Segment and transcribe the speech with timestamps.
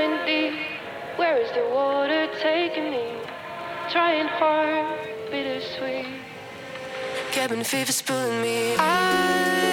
[0.00, 0.58] diving deep.
[1.16, 3.12] Where is the water taking me?
[3.90, 4.98] Trying hard,
[5.30, 6.06] bittersweet.
[7.32, 8.74] Cabin fever's pulling me.
[8.78, 9.69] I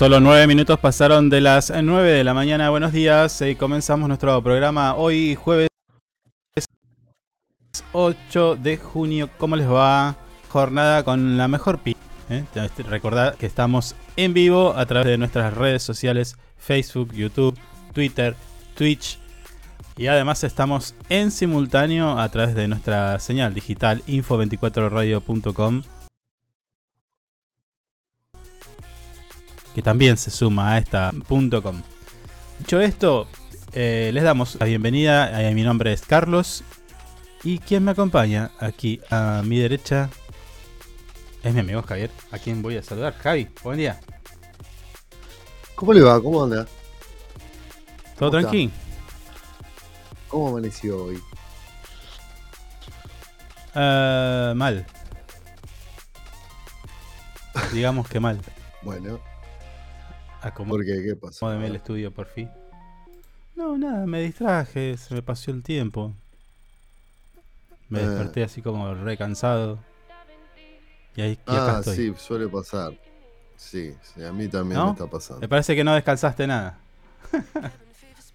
[0.00, 2.70] solo nueve minutos pasaron de las 9 de la mañana.
[2.70, 3.42] Buenos días.
[3.42, 5.68] eh, comenzamos nuestro programa hoy, jueves
[7.92, 9.28] 8 de junio.
[9.36, 10.16] ¿Cómo les va?
[10.48, 11.98] Jornada con la mejor pi.
[12.30, 12.46] ¿eh?
[12.88, 17.58] Recordad que estamos en vivo a través de nuestras redes sociales: Facebook, YouTube,
[17.92, 18.36] Twitter,
[18.76, 19.18] Twitch.
[19.98, 25.82] Y además estamos en simultáneo a través de nuestra señal digital info24radio.com.
[29.80, 31.82] que también se suma a esta .com.
[32.58, 33.26] Dicho esto,
[33.72, 35.40] eh, les damos la bienvenida.
[35.40, 36.62] Eh, mi nombre es Carlos
[37.44, 40.10] y quien me acompaña aquí a mi derecha
[41.42, 43.14] es mi amigo Javier, a quien voy a saludar.
[43.14, 43.98] Javi, buen día.
[45.76, 46.20] ¿Cómo le va?
[46.20, 46.66] ¿Cómo anda?
[48.18, 48.70] ¿Todo tranquilo?
[50.28, 51.22] ¿Cómo amaneció hoy?
[53.74, 54.84] Eh, mal.
[57.72, 58.38] Digamos que mal.
[58.82, 59.20] Bueno,
[60.42, 61.02] Acomó- ¿por qué?
[61.02, 61.46] ¿Qué pasó?
[61.46, 62.48] Acomódeme el estudio por fin.
[63.56, 66.14] No, nada, me distraje, se me pasó el tiempo.
[67.88, 68.08] Me Ah.
[68.08, 69.78] desperté así como re cansado.
[71.16, 71.96] Y ahí y acá Ah, estoy.
[71.96, 72.92] sí, suele pasar.
[73.56, 74.86] Sí, sí, a mí también ¿No?
[74.86, 75.40] me está pasando.
[75.40, 76.78] Me parece que no descansaste nada.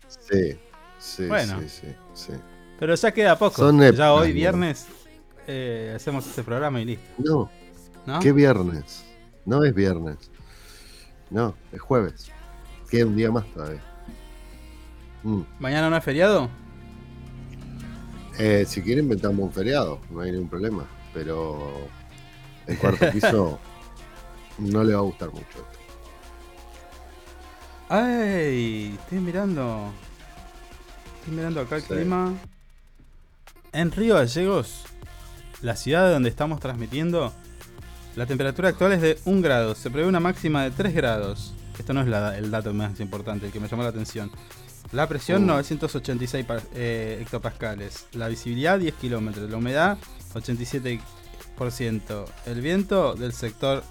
[0.07, 0.57] Sí,
[0.99, 1.59] sí, Bueno.
[1.61, 2.33] sí, sí, sí.
[2.79, 3.55] Pero ya queda poco.
[3.55, 4.85] Son ya hoy viernes
[5.47, 7.05] eh, hacemos este programa y listo.
[7.17, 7.49] No,
[8.05, 8.19] ¿No?
[8.19, 9.03] ¿qué viernes?
[9.45, 10.17] No es viernes.
[11.35, 12.31] No, es jueves.
[12.89, 13.81] Queda un día más todavía.
[15.23, 15.41] Mm.
[15.59, 16.49] ¿Mañana no es feriado?
[18.39, 20.85] Eh, si quiere inventamos un feriado, no hay ningún problema.
[21.13, 21.89] Pero
[22.67, 23.59] el cuarto piso
[24.59, 25.67] no le va a gustar mucho.
[27.89, 28.97] ¡Ay!
[28.97, 29.91] Estoy mirando.
[31.19, 31.87] Estoy mirando acá el Sí.
[31.89, 32.33] clima.
[33.73, 34.85] En Río Gallegos,
[35.61, 37.33] la ciudad de donde estamos transmitiendo,
[38.15, 39.75] la temperatura actual es de 1 grado.
[39.75, 41.53] Se prevé una máxima de 3 grados.
[41.77, 44.31] Esto no es la- el dato más importante, el que me llamó la atención.
[44.91, 45.47] La presión Uh.
[45.47, 48.07] 986 pa- eh, hectopascales.
[48.13, 49.49] La visibilidad 10 kilómetros.
[49.49, 49.97] La humedad
[50.33, 52.25] 87%.
[52.45, 53.83] El viento del sector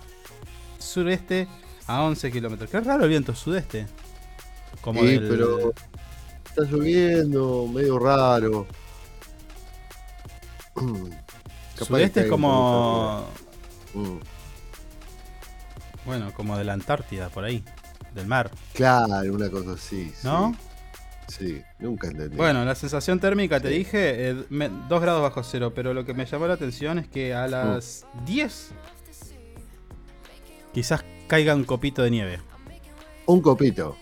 [0.78, 1.48] sureste
[1.86, 2.70] a 11 kilómetros.
[2.70, 3.86] Qué raro el viento sudeste.
[4.80, 5.72] Como Sí, del- pero
[6.46, 8.66] está lloviendo, medio raro.
[11.74, 13.24] Capaz Sudeste es como.
[13.94, 14.18] Mm.
[16.04, 17.64] Bueno, como de la Antártida, por ahí.
[18.14, 18.50] Del mar.
[18.74, 20.10] Claro, una cosa así.
[20.10, 20.20] sí.
[20.26, 20.54] ¿No?
[21.26, 22.36] Sí, nunca entendí.
[22.36, 23.78] Bueno, la sensación térmica, te Sí.
[23.78, 25.72] dije, 2 grados bajo cero.
[25.74, 28.72] Pero lo que me llamó la atención es que a las 10.
[30.72, 32.40] Quizás caiga un copito de nieve.
[33.26, 33.96] Un copito.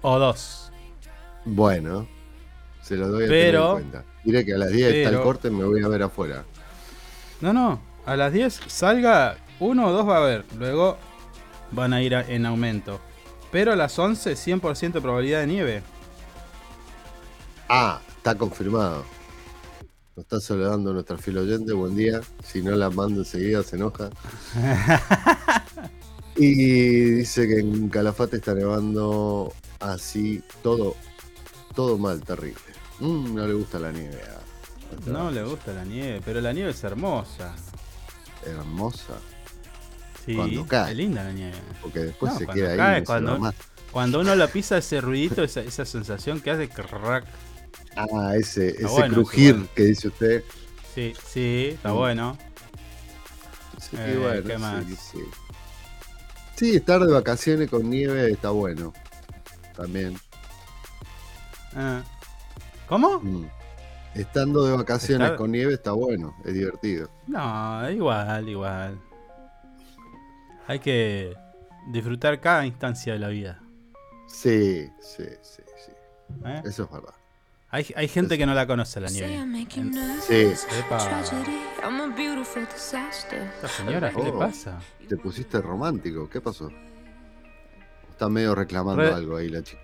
[0.00, 0.72] O dos.
[1.44, 2.08] Bueno,
[2.82, 4.12] se lo doy a Pero- tener en cuenta.
[4.24, 6.44] Diré que a las 10 está el corte, me voy a ver afuera.
[7.40, 7.80] No, no.
[8.08, 10.44] A las 10 salga uno o dos va a haber.
[10.58, 10.96] Luego
[11.72, 13.00] van a ir a- en aumento.
[13.52, 15.82] Pero a las 11, 100% probabilidad de nieve.
[17.68, 19.04] Ah, está confirmado.
[20.16, 22.20] Nos está saludando nuestra fiel oyente, buen día.
[22.42, 24.10] Si no la mando enseguida se enoja.
[26.36, 26.54] y
[27.10, 30.96] dice que en Calafate está nevando así, todo,
[31.74, 32.60] todo mal, terrible.
[33.00, 34.20] Mm, no le gusta la nieve.
[34.22, 37.54] a No le gusta la nieve, pero la nieve es hermosa.
[38.50, 39.14] Hermosa.
[40.26, 40.90] Sí, Cuando cae.
[40.92, 41.56] es linda la nieve.
[41.80, 42.76] Porque después No, se queda ahí.
[42.76, 43.54] cae, y no se cuando- va más.
[43.90, 47.24] Cuando uno la pisa, ese ruidito, esa, esa sensación que hace crack.
[47.96, 49.68] Ah, ese, ese bueno, crujir bueno.
[49.74, 50.44] que dice usted.
[50.94, 51.96] Sí, sí, está Mm.
[51.96, 52.38] bueno.
[53.80, 54.84] Sí, Eh, bueno, ¿qué sí, más?
[55.12, 55.18] sí.
[56.56, 58.92] Sí, estar de vacaciones con nieve está bueno.
[59.76, 60.18] También.
[61.74, 62.02] Ah.
[62.88, 63.20] ¿Cómo?
[63.20, 63.46] Mm.
[64.14, 67.08] Estando de vacaciones Estar- con nieve está bueno, es divertido.
[67.26, 68.98] No, igual, igual.
[70.66, 71.34] Hay que
[71.90, 73.60] disfrutar cada instancia de la vida.
[74.26, 75.92] Sí, sí, sí, sí.
[76.44, 76.62] ¿eh?
[76.64, 77.14] Eso es verdad.
[77.70, 79.38] Hay, hay gente que no la conoce la nieve.
[80.26, 80.52] Sí.
[80.78, 80.98] Epa.
[80.98, 81.58] Tragedy.
[81.82, 83.42] I'm a beautiful disaster.
[83.42, 84.78] Esta señora, ¿qué le pasa?
[85.08, 86.70] Te pusiste romántico, ¿qué pasó?
[88.10, 89.82] Está medio reclamando Re- algo ahí la chica.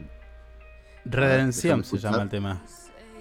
[1.05, 2.63] Redención déjame se llama el tema.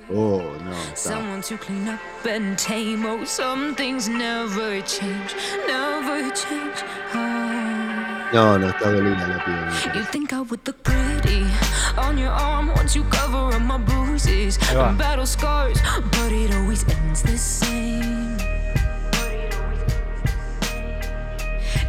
[0.09, 1.13] Oh, no, está.
[1.13, 3.05] Someone to clean up and tame.
[3.05, 5.35] Oh, some things never change,
[5.67, 6.83] never change.
[7.13, 8.29] Ah.
[8.33, 9.95] No, no, está dolida la piel.
[9.95, 11.45] You think I would look pretty
[11.97, 15.79] on your arm once you cover up my bruises Ahí and battle scars,
[16.11, 18.37] but it always ends the same.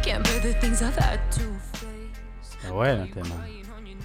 [0.03, 1.41] Can't bear the things I've had to
[1.73, 2.59] face.
[2.61, 3.35] Está bueno el tema.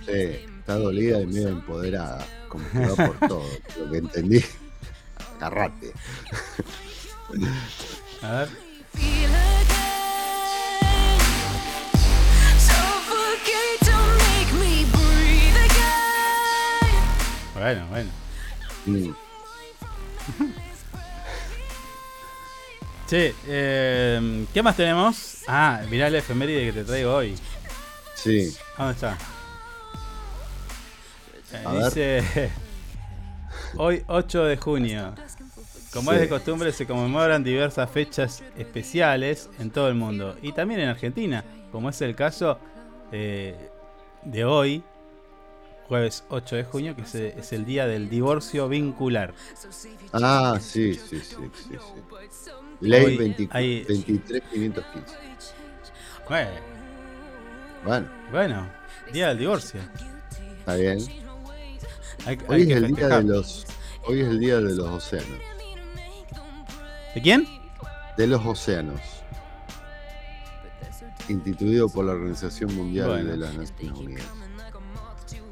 [0.07, 2.25] Sí, está dolida y medio empoderada.
[2.49, 3.45] Como que va por todo.
[3.79, 4.45] Lo que entendí.
[5.41, 5.93] Agarrate.
[8.23, 8.49] A ver.
[17.55, 18.11] Bueno, bueno.
[18.87, 19.11] Mm.
[23.09, 25.43] Che, eh, ¿qué más tenemos?
[25.49, 27.37] Ah, mirá el efeméride que te traigo hoy.
[28.15, 28.57] Sí.
[28.79, 29.19] ¿Dónde está?
[31.52, 31.85] Eh, ver.
[31.85, 32.50] dice.
[33.76, 35.14] Hoy, 8 de junio.
[35.93, 40.37] Como es de costumbre, se conmemoran diversas fechas especiales en todo el mundo.
[40.41, 42.58] Y también en Argentina, como es el caso
[43.11, 43.56] eh,
[44.23, 44.85] de hoy,
[45.88, 49.35] jueves 8 de junio, que es, el día del divorcio vincular.
[50.12, 51.50] Ah, sí, sí, sí, sí.
[51.70, 52.50] sí.
[52.81, 55.17] Ley Hoy 20 hay- 23515.
[56.29, 56.50] Bueno,
[57.85, 58.69] Bueno, bueno,
[59.12, 59.81] día del divorcio.
[60.61, 60.99] está bien.
[62.27, 63.67] Hay, Hoy hay es el día de los.
[64.07, 65.39] Hoy es el día de los océanos.
[67.15, 67.47] ¿De quién?
[68.17, 69.01] De los océanos.
[71.29, 73.31] Instituido por la Organización Mundial Bueno.
[73.31, 74.25] de las Naciones Unidas.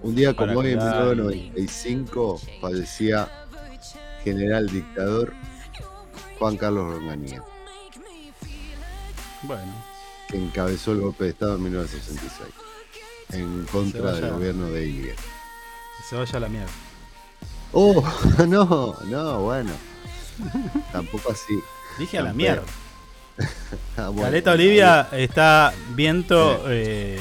[0.03, 3.29] Un día Para como hoy, en cuidar y- 1995, fallecía
[4.23, 5.33] general dictador
[6.39, 7.43] Juan Carlos Ronganía,
[9.43, 9.73] Bueno,
[10.29, 12.49] que encabezó el golpe de Estado en 1966,
[13.33, 15.15] en contra del gobierno de Iliria.
[16.09, 16.71] Se vaya a la mierda.
[17.73, 18.03] Oh,
[18.49, 19.73] no, no, bueno.
[20.93, 21.59] Tampoco así.
[21.99, 22.65] Dije a la mierda.
[23.97, 27.21] Ah, bueno, Caleta Olivia está viento eh,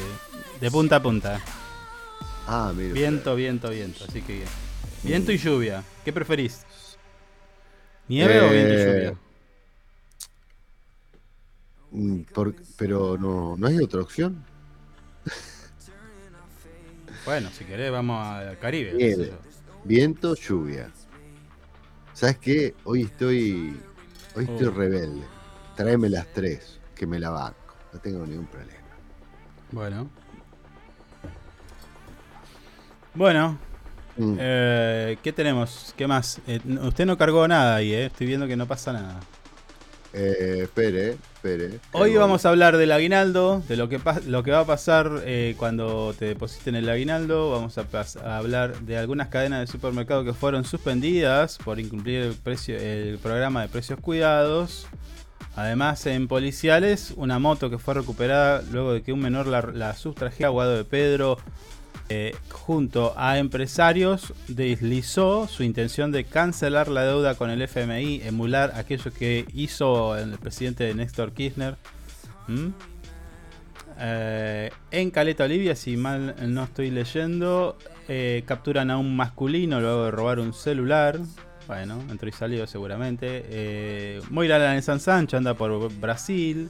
[0.60, 1.39] de punta a punta.
[2.48, 2.92] Ah, mira.
[2.94, 4.04] Viento, viento, viento.
[4.04, 4.48] Así que bien.
[5.04, 5.84] Viento y lluvia.
[6.04, 6.66] ¿Qué preferís?
[8.07, 9.13] ¿Nieve o viento y Eh, lluvia?
[11.92, 14.44] Mm, por- pero no, no hay otra opción.
[17.27, 18.93] Bueno, si querés vamos al Caribe.
[18.93, 19.34] Nieve.
[19.84, 20.89] Viento, lluvia.
[22.13, 22.74] ¿Sabes qué?
[22.86, 23.77] Hoy estoy.
[24.34, 24.72] Hoy estoy Oh.
[24.72, 25.24] rebelde.
[25.75, 27.57] Tráeme las tres, que me la banco.
[27.91, 28.79] No tengo ningún problema.
[29.74, 30.10] Bueno.
[33.13, 33.57] Bueno,
[34.15, 34.36] Mm.
[34.39, 35.93] eh, ¿qué tenemos?
[35.98, 36.39] ¿Qué más?
[36.48, 38.05] Eh, usted no cargó nada ahí, ¿eh?
[38.05, 39.19] Estoy viendo que no pasa nada.
[40.14, 41.80] Eh, espere, espere.
[41.92, 45.22] Hoy vamos a hablar del aguinaldo, de lo que, pas- lo que va a pasar
[45.26, 47.52] eh, cuando te depositen el aguinaldo.
[47.52, 52.78] Vamos a, hablar de algunas cadenas de supermercado que fueron suspendidas por incumplir el, precio,
[52.78, 54.88] el programa de precios cuidados.
[55.56, 59.96] Además, en policiales, una moto que fue recuperada luego de que un menor la, la
[59.96, 61.38] sustrajera Guado de Pedro
[62.10, 68.72] eh, junto a empresarios deslizó su intención de cancelar la deuda con el FMI, emular
[68.76, 71.76] aquello que hizo el presidente Néstor Kirchner.
[74.00, 80.06] Eh, en Caleta Olivia, si mal no estoy leyendo, eh, capturan a un masculino luego
[80.06, 81.20] de robar un celular.
[81.68, 83.44] Bueno, entró y salió seguramente.
[83.50, 86.70] Eh, Moira la San Sancho anda por Brasil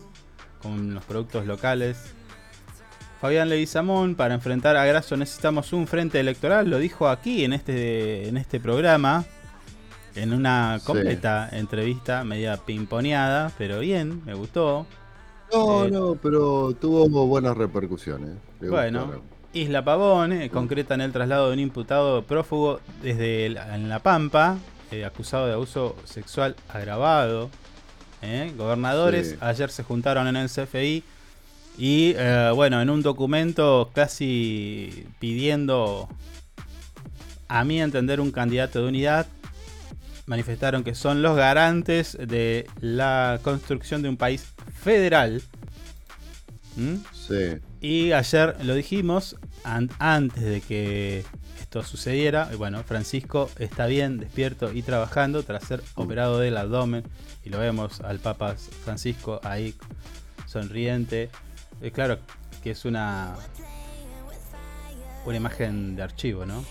[0.62, 2.14] con los productos locales.
[3.22, 8.28] Fabián Leguizamón, para enfrentar a Grasso necesitamos un frente electoral, lo dijo aquí en este,
[8.28, 9.26] en este programa,
[10.16, 10.86] en una Sí.
[10.86, 14.86] completa entrevista, media pimponeada, pero bien, me gustó.
[15.52, 18.32] No, eh, no, pero tuvo buenas repercusiones.
[18.62, 19.22] Bueno.
[19.54, 24.58] Isla Pavón eh, concretan el traslado de un imputado prófugo desde en La Pampa,
[24.92, 27.50] eh, acusado de abuso sexual agravado.
[28.22, 28.54] Eh.
[28.58, 29.36] Gobernadores Sí.
[29.40, 31.04] ayer se juntaron en el CFI
[31.78, 36.10] y, eh, bueno, en un documento casi pidiendo,
[37.48, 39.28] a mi entender, un candidato de unidad,
[40.26, 44.46] manifestaron que son los garantes de la construcción de un país
[44.84, 45.42] federal.
[46.76, 46.96] ¿Mm?
[47.14, 47.58] Sí.
[47.80, 51.24] Y ayer lo dijimos, an- antes de que
[51.60, 57.04] esto sucediera, y bueno, Francisco está bien, despierto y trabajando tras ser operado del abdomen.
[57.44, 59.74] Y lo vemos al Papa Francisco ahí
[60.46, 61.30] sonriente.
[61.82, 62.20] Eh, claro
[62.64, 63.36] que es una,
[65.26, 66.64] una imagen de archivo, ¿no?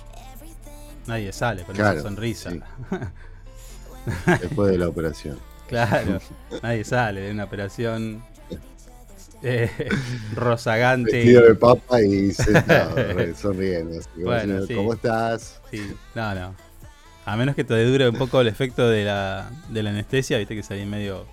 [1.07, 2.51] Nadie sale con Claro, esa sonrisa.
[2.51, 2.61] sí.
[4.41, 5.39] Después de la operación.
[5.69, 6.21] Claro,
[6.63, 8.25] nadie sale de una operación
[9.43, 9.71] eh,
[10.35, 11.11] rozagante.
[11.13, 12.95] Vestido de papa y sentado,
[13.37, 13.99] sonriendo.
[13.99, 14.75] así Bueno, sí.
[14.75, 15.61] ¿Cómo estás?
[15.71, 16.55] Sí, no, no.
[17.25, 20.55] A menos que te dure un poco el efecto de la, de la anestesia, viste
[20.55, 21.27] que salí medio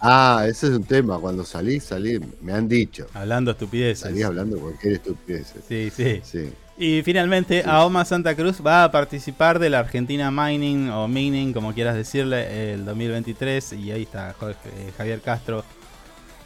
[0.00, 1.18] Ah, ese es un tema.
[1.18, 3.06] Cuando salí, salí, me han dicho.
[3.14, 4.00] hablando estupideces.
[4.00, 5.54] Salí hablando cualquier estupidez.
[5.68, 6.20] Sí, sí.
[6.24, 6.52] Sí.
[6.78, 11.74] Y finalmente, Aoma Santa Cruz va a participar de la Argentina Mining o Mining, como
[11.74, 13.74] quieras decirle, el 2023.
[13.74, 15.62] Y ahí está Jorge- eh, Javier Castro,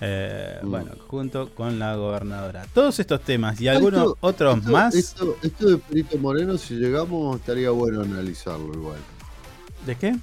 [0.00, 0.70] eh, Mm.
[0.70, 2.66] bueno, junto con la gobernadora.
[2.75, 4.94] Todos estos temas y algunos Esto- otros esto- más.
[4.96, 8.99] Esto, esto de Perito Moreno, si llegamos, estaría bueno analizarlo igual.
[9.87, 10.16] ¿De qué?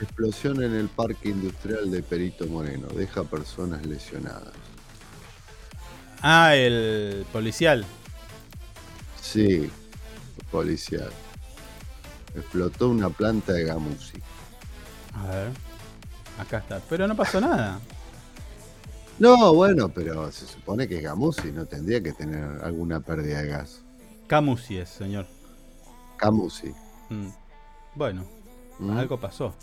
[0.00, 2.86] Explosión en el parque industrial de Perito Moreno.
[2.88, 4.52] Deja personas lesionadas.
[6.22, 7.84] Ah, el policial.
[9.20, 9.70] Sí,
[10.50, 11.10] policial.
[12.34, 14.18] Explotó una planta de gamusi.
[15.14, 15.48] A ver.
[16.38, 16.80] Acá está.
[16.88, 17.80] Pero no pasó nada.
[19.18, 23.48] No, bueno, pero se supone que es gamusi, no tendría que tener alguna pérdida de
[23.48, 23.82] gas.
[24.28, 25.26] Camusi es, señor.
[26.20, 26.72] Gamusi.
[27.10, 27.28] Mm.
[27.96, 28.24] Bueno,
[28.78, 28.96] ¿Mm?
[28.96, 29.54] algo pasó.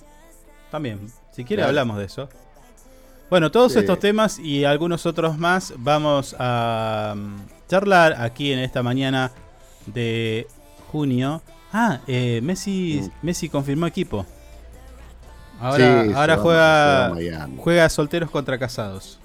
[0.76, 1.00] También,
[1.32, 2.28] si quiere hablamos de eso.
[3.30, 3.80] Bueno, todos Sí.
[3.80, 7.36] estos temas y algunos otros más vamos a mm,
[7.70, 9.32] charlar aquí en esta mañana
[9.86, 10.48] de
[10.92, 11.42] junio.
[11.72, 13.26] Ah, eh, Messi, Mm.
[13.26, 14.26] Messi confirmó equipo.
[15.62, 19.18] Ahora, Sí, ahora juega, a juega solteros contra casados.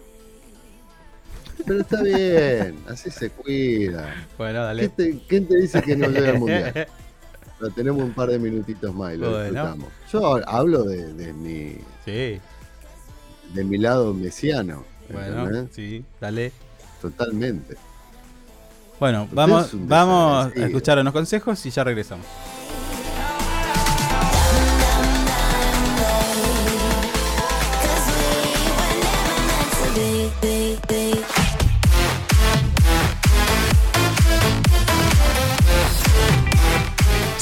[1.67, 4.15] Pero está bien, así se cuida.
[4.39, 4.89] Bueno, ¿Qué dale.
[4.91, 6.87] te- ¿Quién te dice que no llega al mundial?
[7.61, 9.43] Pero tenemos un par de minutitos más y lo Bueno.
[9.45, 9.89] disfrutamos.
[10.11, 12.41] Yo hablo de, de mi, sí,
[13.55, 14.85] de mi lado mesiano.
[15.13, 15.75] bueno, ¿entendés?
[15.77, 16.53] sí, dale.
[17.03, 17.77] Totalmente.
[18.99, 22.27] Bueno, Usted vamos, vamos a escuchar unos consejos y ya regresamos.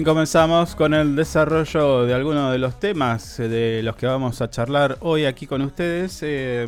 [0.00, 4.48] Bien, comenzamos con el desarrollo de algunos de los temas de los que vamos a
[4.48, 6.20] charlar hoy aquí con ustedes.
[6.22, 6.66] Eh,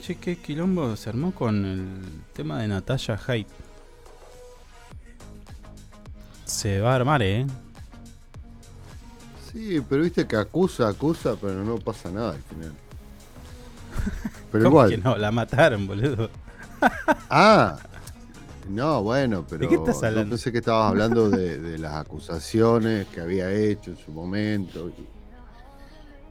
[0.00, 3.50] che, qué quilombo se armó con el tema de Natalia Hype.
[6.44, 7.44] Se va a armar, ¿eh?
[9.52, 12.72] Sí, pero viste que acusa, acusa, pero no pasa nada al final.
[14.52, 14.90] Pero igual.
[14.90, 16.30] Que no, la mataron, boludo.
[17.30, 17.76] ah,
[18.68, 20.22] no, bueno, pero ¿De qué estás hablando?
[20.22, 24.90] Yo pensé que estabas hablando de, las acusaciones que había hecho en su momento.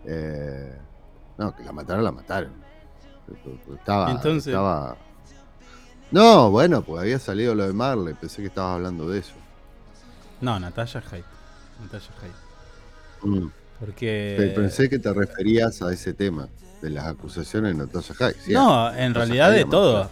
[0.05, 0.77] Eh,
[1.37, 2.51] no, que la mataron, la mataron.
[3.73, 4.47] Estaba, Entonces...
[4.47, 4.97] estaba.
[6.11, 8.13] No, bueno, pues había salido lo de Marley.
[8.13, 9.33] Pensé que estabas hablando de eso.
[10.41, 11.23] No, Natalia Hype.
[11.81, 13.27] Natalia Hype.
[13.27, 13.51] Mm.
[13.79, 14.53] Porque.
[14.55, 16.49] Pensé que te referías a ese tema
[16.83, 18.53] de las acusaciones de Natasha Hyde.
[18.53, 20.09] No, en realidad de todo.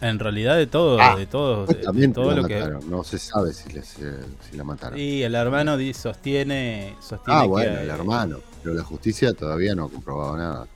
[0.00, 1.00] En, realidad de todo.
[1.00, 1.64] Ah, de todo.
[1.64, 2.60] De, todo lo que.
[2.88, 4.98] No se sabe si, si, la mataron.
[4.98, 7.40] Y el hermano sostiene, sostiene.
[7.40, 8.40] Ah, bueno, el hermano.
[8.64, 10.66] Pero la justicia todavía no ha comprobado nada.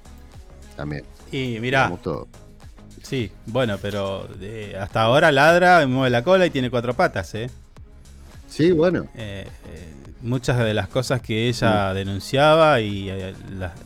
[0.77, 1.05] También.
[1.33, 1.93] Y mirá.
[3.03, 4.29] Sí, bueno, pero
[4.79, 7.51] hasta ahora ladra, mueve la cola y tiene cuatro patas, ¿eh?
[8.49, 9.09] Sí, bueno.
[9.17, 13.35] Eh, eh, muchas de las cosas que ella denunciaba y, eh,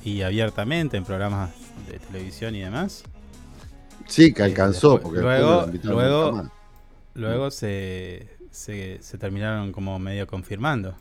[0.05, 1.51] y, abiertamente en programas
[1.90, 3.05] de televisión y demás.
[4.07, 5.01] Sí, que alcanzó.
[5.01, 6.51] porque luego luego,
[7.14, 10.94] luego se, se, terminaron como medio confirmando.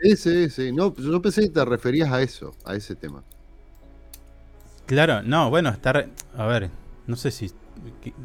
[0.00, 0.72] Sí, sí, sí.
[0.72, 3.22] No, yo pensé que te referías a eso, a ese tema.
[4.86, 6.06] Claro, no, bueno, está...
[6.36, 6.70] A ver,
[7.06, 7.50] no sé si...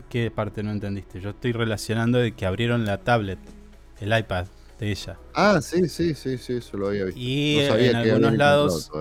[0.10, 1.19] ¿qué, parte no entendiste?
[1.19, 3.39] Yo estoy relacionando de que abrieron la tablet,
[3.99, 4.47] el iPad
[4.79, 5.17] de ella.
[5.33, 7.19] Ah, sí, sí, sí, sí, eso lo había visto.
[7.19, 8.91] Y en algunos lados,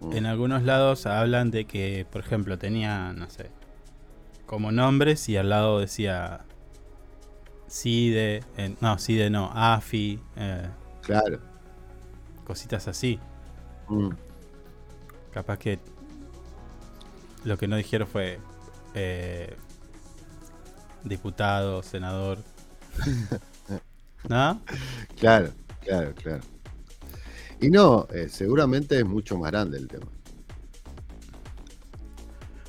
[0.00, 0.12] mm.
[0.12, 3.50] en algunos lados hablan de que, por ejemplo, tenía, no sé,
[4.46, 6.44] como nombres y al lado decía
[7.68, 8.42] CIDE,
[8.80, 10.20] no, CIDE no, AFI.
[10.36, 10.68] Eh,
[11.02, 11.40] claro.
[12.44, 13.18] Cositas así.
[13.88, 14.10] Mm.
[15.32, 15.78] Capaz que
[17.44, 18.38] lo que no dijeron fue
[18.94, 19.56] eh,
[21.02, 22.38] diputado, senador.
[24.28, 24.60] ¿No?
[25.18, 26.42] Claro, claro, claro.
[27.60, 30.06] Y no, eh, seguramente es mucho más grande el tema.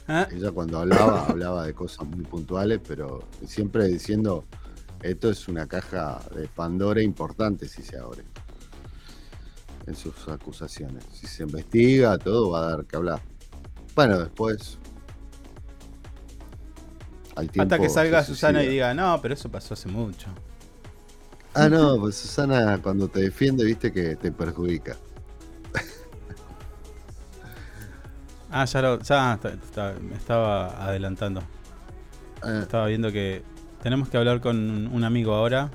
[0.07, 0.27] ¿Ah?
[0.31, 4.45] Ella cuando hablaba, hablaba de cosas muy puntuales, pero siempre diciendo,
[5.01, 8.23] esto es una caja de Pandora importante si se abre.
[9.87, 11.03] En sus acusaciones.
[11.13, 13.21] Si se investiga, todo va a dar que hablar.
[13.95, 14.79] Bueno, después...
[17.35, 20.29] Hasta que salga Susana y diga, no, pero eso pasó hace mucho.
[21.55, 24.97] Ah, no, pues Susana cuando te defiende, viste que te perjudica.
[28.51, 28.99] ah, ya lo.
[29.01, 29.39] Ya
[30.01, 31.41] me estaba adelantando.
[32.43, 32.59] Ah.
[32.61, 33.41] Estaba viendo que
[33.81, 35.71] tenemos que hablar con un amigo ahora.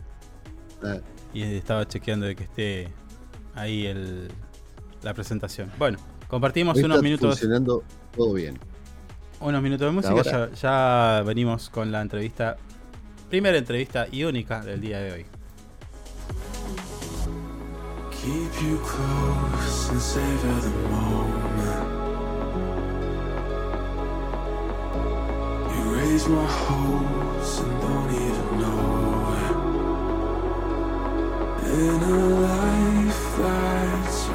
[0.83, 0.99] Ah.
[1.33, 2.89] Y estaba chequeando de que esté
[3.55, 4.29] ahí el,
[5.03, 5.73] la presentación.
[5.79, 5.97] Bueno,
[6.29, 7.39] compartimos unos minutos.
[7.39, 7.83] funcionando
[8.15, 8.59] todo bien.
[9.41, 10.23] Unos minutos de música.
[10.23, 12.59] Ya, ya venimos con la entrevista.
[13.31, 15.40] Primera entrevista y única del día de hoy.
[18.23, 21.89] Keep you close and savor the moment.
[25.75, 29.57] You raise my hopes and don't even know it.
[31.65, 32.15] In a
[32.51, 34.29] life that's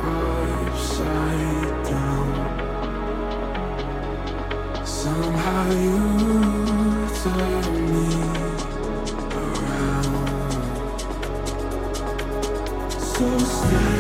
[0.64, 2.28] upside down,
[4.84, 6.00] somehow you
[7.22, 7.75] turn
[13.18, 13.95] so still.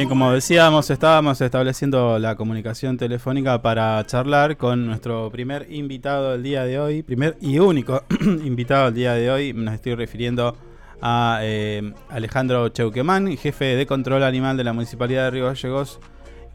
[0.00, 6.42] Bien, como decíamos, estábamos estableciendo la comunicación telefónica para charlar con nuestro primer invitado del
[6.42, 9.52] día de hoy, primer y único invitado del día de hoy.
[9.52, 10.56] Nos estoy refiriendo
[11.02, 16.00] a eh, Alejandro Cheuquemán, jefe de control animal de la Municipalidad de Río Gallegos,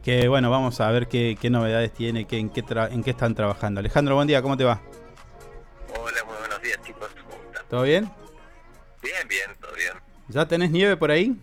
[0.03, 3.35] que bueno, vamos a ver qué, qué novedades tiene, qué, en, qué en qué están
[3.35, 3.79] trabajando.
[3.79, 4.81] Alejandro, buen día, ¿cómo te va?
[5.89, 7.09] Hola, muy buenos días chicos.
[7.69, 8.09] ¿Todo bien?
[9.03, 9.93] Bien, bien, todo bien.
[10.29, 11.37] ¿Ya tenés nieve por ahí?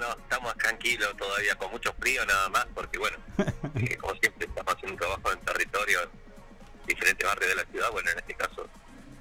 [0.00, 3.16] No, estamos tranquilos todavía, con mucho frío nada más, porque bueno,
[3.76, 7.90] eh, como siempre estamos haciendo un trabajo en territorio, en diferentes barrios de la ciudad,
[7.92, 8.66] bueno, en este caso,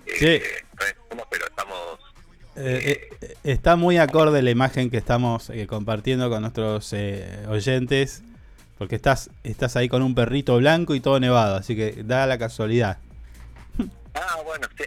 [0.06, 0.66] eh, Sí.
[1.30, 2.00] pero estamos...
[2.56, 8.24] Eh, eh, está muy acorde la imagen que estamos eh, compartiendo con nuestros eh, oyentes,
[8.78, 12.38] porque estás, estás ahí con un perrito blanco y todo nevado, así que da la
[12.38, 12.98] casualidad.
[14.14, 14.84] Ah, bueno, sí,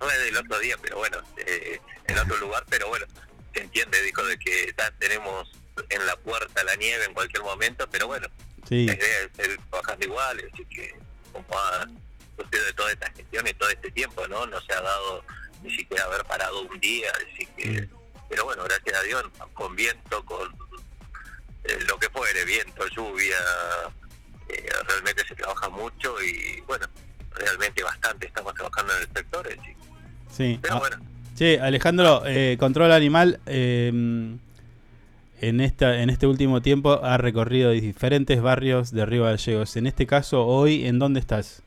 [0.00, 3.06] no es del otro día, pero bueno, eh, en otro lugar, pero bueno,
[3.56, 5.50] se entiende, dijo, de que ya tenemos
[5.88, 8.28] en la puerta la nieve en cualquier momento, pero bueno,
[8.68, 8.86] Sí.
[8.86, 10.94] la idea es trabajando igual, así que
[11.32, 11.86] como ha
[12.36, 14.46] sucedido toda esta gestión y todo este tiempo, ¿no?
[14.46, 15.24] No se ha dado
[15.62, 17.88] ni siquiera haber parado un día, así que,
[18.28, 20.52] pero bueno, gracias a Dios, con viento, con
[21.64, 23.38] eh, lo que fuere, viento, lluvia,
[24.48, 26.86] eh, realmente se trabaja mucho y bueno,
[27.32, 29.76] realmente bastante estamos trabajando en el sector, así
[30.36, 30.58] Sí.
[30.60, 30.96] pero Ah, bueno,
[31.36, 38.40] Che, Alejandro, eh, Control Animal, eh, en, esta, en este último tiempo ha recorrido diferentes
[38.40, 39.76] barrios de Río Gallegos.
[39.76, 41.62] En este caso, hoy, ¿en dónde estás?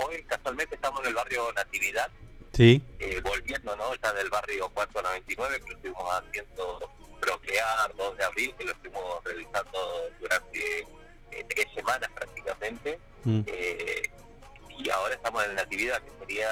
[0.00, 2.08] hoy casualmente estamos en el barrio Natividad,
[2.52, 2.80] Sí.
[3.00, 3.92] eh, volviendo, ¿no?
[3.94, 6.90] Está del barrio 499, que lo estuvimos haciendo
[7.20, 9.78] bloquear 2 de abril, que lo estuvimos realizando
[10.20, 10.80] durante
[11.32, 12.98] eh, tres semanas prácticamente.
[13.24, 13.40] Mm.
[13.46, 14.02] Eh,
[14.78, 16.48] y ahora estamos en Natividad, que sería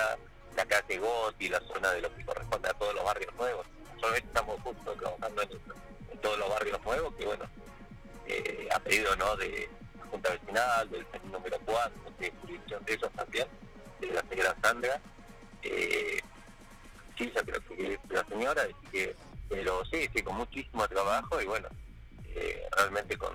[0.57, 3.67] la calle Goti, la zona de lo que corresponde a todos los barrios nuevos.
[4.01, 7.45] Solamente estamos justo trabajando en, todos los barrios nuevos, que bueno,
[8.27, 9.37] eh, a pedido, ¿no?
[9.37, 13.47] De la Junta Vecinal, del número 4, de jurisdicción de ellos también,
[14.01, 15.01] de la señora Sandra.
[15.63, 16.21] Eh,
[17.19, 18.67] sí, ya creo que la señora,
[19.49, 21.69] pero sí, sí, con muchísimo trabajo y bueno,
[22.35, 23.35] eh, realmente con,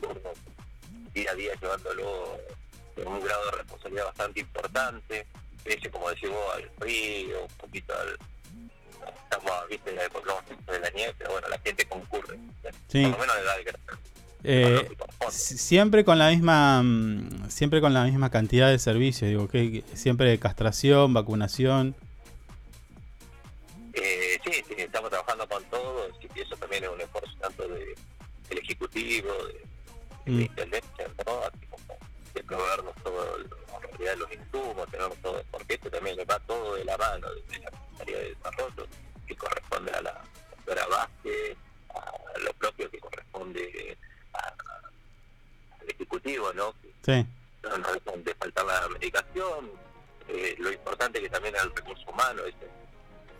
[0.00, 0.18] con
[1.14, 2.38] día a día llevándolo
[2.96, 5.26] con un grado de responsabilidad bastante importante,
[5.64, 8.18] pese, como decís vos, al frío, un poquito al...
[9.24, 10.32] Estamos, viste, la época
[10.72, 12.38] de la nieve, pero bueno, la gente concurre.
[12.88, 13.02] Sí.
[13.02, 13.78] Por lo menos el grado.
[14.44, 14.88] Eh,
[15.30, 19.82] si- siempre con la misma mm, siempre con la misma cantidad de servicios digo que
[19.94, 21.96] siempre castración vacunación
[23.94, 27.66] Eh, sí, sí, estamos trabajando con todo, así que eso también es un esfuerzo tanto
[27.68, 27.94] de,
[28.48, 30.36] del Ejecutivo, de, de Mm.
[30.38, 31.40] la Intendencia, ¿no?
[31.42, 31.98] Así como
[32.34, 33.50] de proveernos todo, el-
[33.98, 37.70] los insumos, tenemos todo, porque esto también le va todo de la mano, desde la
[37.70, 38.86] Secretaría de Desarrollo,
[39.26, 40.24] que corresponde a la
[40.56, 41.56] doctora Vázquez,
[41.94, 43.96] a lo propio que corresponde
[44.34, 44.54] a-
[45.80, 46.74] al Ejecutivo, ¿no?
[47.04, 47.26] sí
[47.62, 49.70] no de faltar la medicación,
[50.28, 52.54] eh, lo importante que también es el recurso humano, es,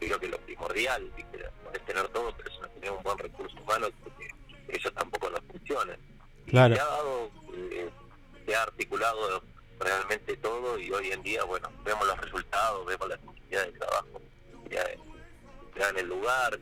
[0.00, 1.10] creo que lo primordial,
[1.72, 4.28] es tener todo, pero si no tener un buen recurso humano, porque
[4.68, 5.96] eso tampoco nos funciona.
[6.46, 6.74] Claro.
[6.74, 7.90] Se ha dado, eh,
[8.44, 9.42] se ha articulado
[9.78, 14.20] realmente todo y hoy en día, bueno, vemos los resultados, vemos la necesidad de trabajo
[14.70, 14.84] ya,
[15.78, 16.58] ya en el lugar,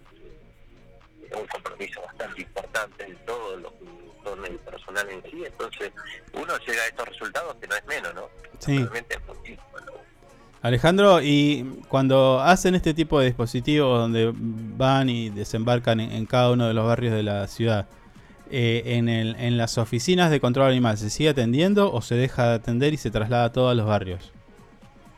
[1.22, 3.87] es un compromiso bastante importante en todo lo que
[4.22, 5.92] son el personal en sí, entonces
[6.35, 8.29] uno llega a estos resultados que no es menos, ¿no?
[8.59, 8.79] Sí.
[8.79, 9.62] Realmente es muchísimo.
[10.62, 16.50] Alejandro y cuando hacen este tipo de dispositivos donde van y desembarcan en, en cada
[16.50, 17.87] uno de los barrios de la ciudad
[18.51, 22.49] eh, en, el, en las oficinas de control animal se sigue atendiendo o se deja
[22.49, 24.33] de atender y se traslada a todos los barrios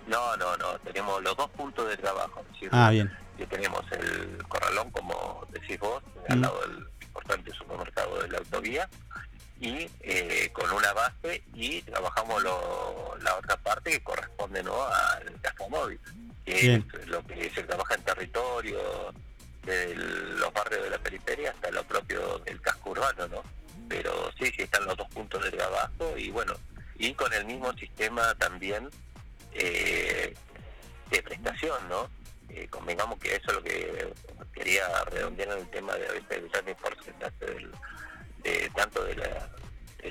[0.07, 2.43] No, no, no, tenemos los dos puntos de trabajo.
[2.53, 8.21] decir, ah bien que tenemos el corralón, como decís vos, al lado del importante supermercado
[8.23, 8.89] de la autovía,
[9.61, 14.75] y eh, con una base, y trabajamos lo- la otra parte que corresponde ¿no?
[14.83, 16.01] al casco móvil,
[16.45, 16.87] que Bien.
[17.01, 18.79] es lo que se trabaja en territorio,
[19.69, 23.43] de los barrios de la periferia hasta lo propio del casco urbano, ¿no?
[23.89, 26.55] Pero sí, sí están los dos puntos de trabajo, y bueno,
[26.97, 28.89] y con el mismo sistema también
[29.53, 30.35] eh,
[31.11, 32.11] de prestación, ¿no?
[32.49, 34.13] Eh, convengamos que eso es lo que
[34.55, 37.71] quería redondear en el tema de a veces el porcentaje del,
[38.43, 39.23] de, tanto del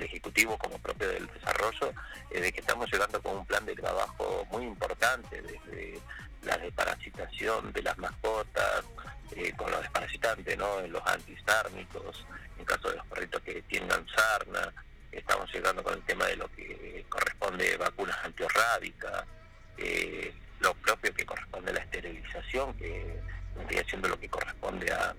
[0.03, 1.93] Ejecutivo como propio del desarrollo,
[2.29, 5.99] es de que estamos llegando con un plan de trabajo muy importante, desde
[6.43, 8.83] la desparasitación de las mascotas,
[9.35, 10.79] eh, con los desparasitantes, ¿no?
[10.79, 12.25] En los antisármicos,
[12.57, 14.73] en caso de los perritos que tengan sarna,
[15.11, 19.25] estamos llegando con el tema de lo que corresponde vacunas antirrábicas,
[19.77, 23.19] eh, lo propio que corresponde a la esterilización, que
[23.55, 25.15] vendría siendo lo que corresponde a,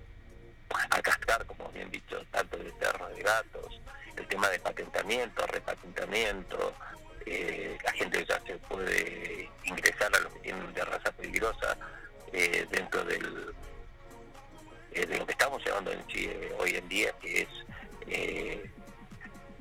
[0.89, 3.81] a cascar, como bien dicho, tanto de perros, de gatos,
[4.15, 6.73] el tema de patentamiento, repatentamiento,
[7.31, 11.77] eh, la gente ya se puede ingresar a los que tienen de raza peligrosa
[12.33, 13.53] eh, dentro del
[14.93, 17.49] eh, de lo que estamos llevando en Chile hoy en día, que es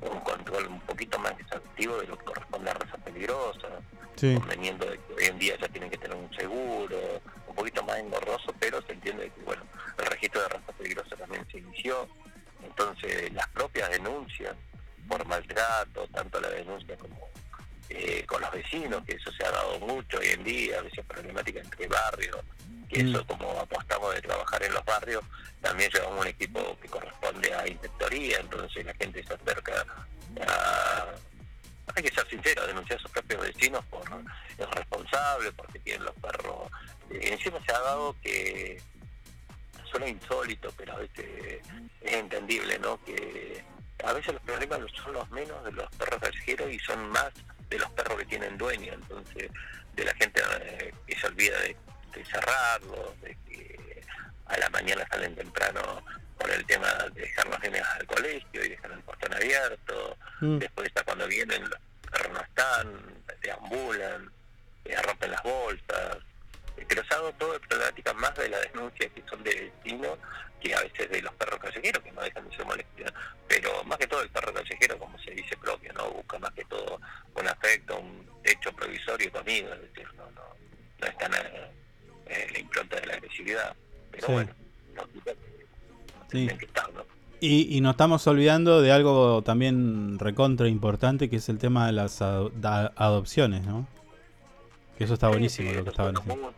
[0.01, 3.69] un control un poquito más exhaustivo de lo que corresponde a raza peligrosa,
[4.19, 6.97] conveniendo de que hoy en día ya tienen que tener un seguro,
[7.47, 9.63] un poquito más engorroso, pero se entiende que bueno,
[9.99, 12.09] el registro de raza peligrosa también se inició,
[12.65, 14.57] entonces las propias denuncias
[15.07, 17.29] por maltrato, tanto la denuncia como
[17.91, 21.05] eh, con los vecinos, que eso se ha dado mucho hoy en día, a veces
[21.07, 22.39] problemática entre barrios,
[22.89, 25.23] que eso como apostamos de trabajar en los barrios,
[25.61, 29.87] también llevamos un equipo que corresponde a inspectoría, entonces la gente se acerca
[30.47, 31.07] a...
[31.97, 34.03] Hay que ser sincero, denunciar a sus propios vecinos por
[34.59, 36.71] irresponsables, porque tienen los perros.
[37.11, 38.81] Eh, encima se ha dado que
[39.91, 41.63] suena insólito, pero a veces
[42.03, 43.03] es entendible, ¿no?
[43.05, 43.65] Que
[44.05, 47.33] a veces los problemas son los menos de los perros callejeros y son más
[47.69, 49.51] de los perros que tienen dueño, entonces
[49.95, 51.77] de la gente eh, que se olvida de,
[52.25, 54.03] cerrarlos, de que
[54.47, 56.03] a la mañana salen temprano
[56.37, 60.59] por el tema de dejar los niños al colegio y dejar el portón abierto, mm.
[60.59, 61.79] después está cuando vienen los
[62.11, 63.01] perros no están,
[63.43, 64.31] deambulan,
[64.85, 66.19] eh, rompen las bolsas,
[66.89, 70.19] que los hago todo de problemáticas más de la denuncia que son de vecinos
[70.61, 73.13] que a veces de los perros callejeros que no dejan de ser molestia
[73.47, 76.65] pero más que todo el perro callejero como se dice propio no busca más que
[76.65, 77.01] todo
[77.35, 80.43] un afecto un techo provisorio conmigo es decir no no
[81.01, 83.77] no es tan eh, la impronta de la agresividad
[84.11, 84.51] pero bueno
[84.95, 85.03] no,
[86.31, 86.49] sí.
[86.49, 87.03] que estar, ¿no?
[87.41, 91.93] Y, y nos estamos olvidando de algo también recontra importante que es el tema de
[91.93, 93.87] las adopciones, ¿no?
[94.97, 96.53] Que eso está buenísimo lo que estaban haciendo.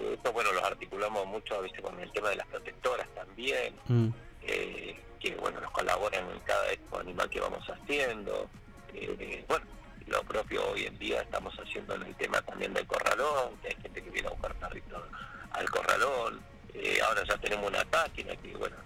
[0.00, 4.08] Esto, bueno, los articulamos mucho a veces con el tema de las protectoras también, mm.
[4.42, 8.48] eh, que bueno, nos colaboran en cada animal que vamos haciendo.
[8.94, 9.66] Eh, bueno,
[10.06, 13.76] lo propio hoy en día estamos haciendo en el tema también del corralón, que hay
[13.82, 15.02] gente que viene a buscar perritos
[15.52, 16.40] al corralón.
[16.74, 18.76] Eh, ahora ya tenemos una página que, bueno,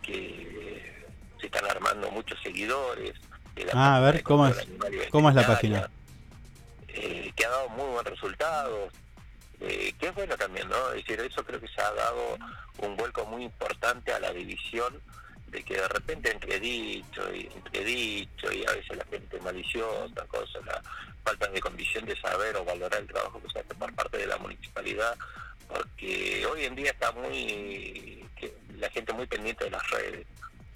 [0.00, 1.04] que
[1.40, 3.14] se están armando muchos seguidores.
[3.72, 4.66] ah, a ver, ¿cómo es,
[5.10, 5.90] ¿cómo es la página?
[6.88, 8.88] Eh, que ha dado muy buen resultado,
[9.62, 10.88] eh, que es bueno también, ¿no?
[10.92, 12.38] Es decir, eso creo que se ha dado
[12.78, 15.00] un vuelco muy importante a la división
[15.46, 20.26] de que de repente entre dicho y entre dicho y a veces la gente maliciosa,
[20.26, 20.82] cosa, la
[21.22, 24.26] falta de condición de saber o valorar el trabajo que se hace por parte de
[24.26, 25.16] la municipalidad,
[25.68, 28.26] porque hoy en día está muy
[28.78, 30.26] la gente muy pendiente de las redes.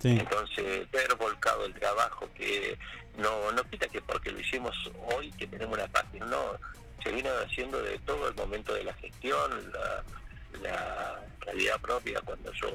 [0.04, 2.78] Entonces, ver volcado el trabajo que
[3.16, 4.76] no, no quita que porque lo hicimos
[5.12, 6.52] hoy que tenemos una página, no,
[7.06, 9.72] se viene haciendo de todo el momento de la gestión,
[10.62, 12.68] la, realidad propia cuando yo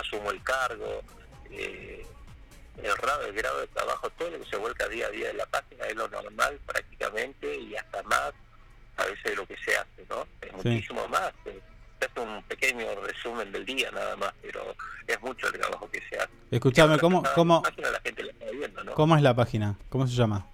[0.00, 1.02] asumo el cargo,
[1.52, 2.04] eh,
[2.82, 5.36] el, grado, el grado de trabajo, todo lo que se vuelca día a día en
[5.36, 8.32] la página es lo normal prácticamente y hasta más
[8.96, 10.26] a veces de lo que se hace, ¿no?
[10.40, 11.32] Es muchísimo más.
[11.44, 11.60] Eh,
[12.00, 14.74] es un pequeño resumen del día nada más, pero
[15.06, 16.32] es mucho el trabajo que se hace.
[16.50, 17.62] Escuchame, ¿cómo, cómo,
[18.94, 19.78] ¿cómo es la página?
[19.88, 20.44] ¿Cómo se llama?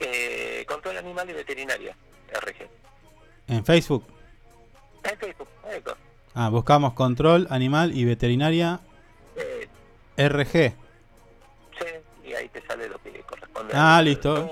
[0.00, 1.96] Eh, Control Animal y Veterinaria,
[2.40, 2.68] RG.
[3.48, 4.04] ¿En Facebook?
[5.04, 5.48] En Facebook,
[6.36, 8.80] Ah, buscamos Control Animal y Veterinaria
[9.36, 9.68] eh,
[10.28, 10.74] RG.
[11.78, 13.72] Sí, y ahí te sale lo que corresponde.
[13.76, 14.50] Ah, listo.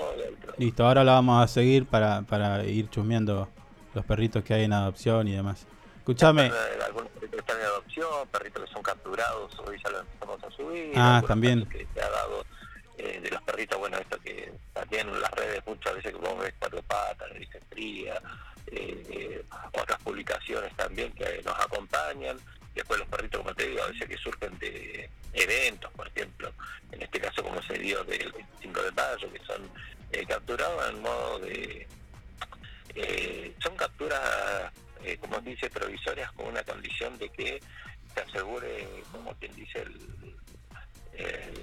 [0.57, 3.49] Listo, ahora la vamos a seguir para, para ir chusmeando
[3.93, 5.65] los perritos que hay en adopción y demás.
[5.97, 6.51] Escúchame.
[6.85, 10.93] Algunos perritos están en adopción, perritos que son capturados, hoy ya los empezamos a subir.
[10.95, 11.65] Ah, también.
[11.65, 12.45] Que se ha dado
[12.97, 16.81] eh, de los perritos, bueno, esto que también las redes muchas veces vos ves cuatro
[16.83, 18.21] patas, dicen fría,
[18.67, 22.37] eh, eh, otras publicaciones también que nos acompañan.
[22.73, 26.51] Después los perritos, como te digo, a veces que surgen de eventos, por ejemplo,
[26.91, 29.69] en este caso como se dio del 25 de mayo, que son
[30.27, 31.87] capturados en modo de...
[33.59, 34.71] son capturas
[35.05, 37.61] eh, como dice, provisorias con una condición de que
[38.13, 40.35] se asegure, como quien dice, el,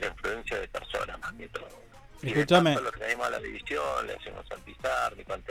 [0.01, 1.69] la influencia de personas más que todo.
[2.23, 2.75] Escúchame.
[2.75, 5.43] lo traemos a la división, le hacemos al ni con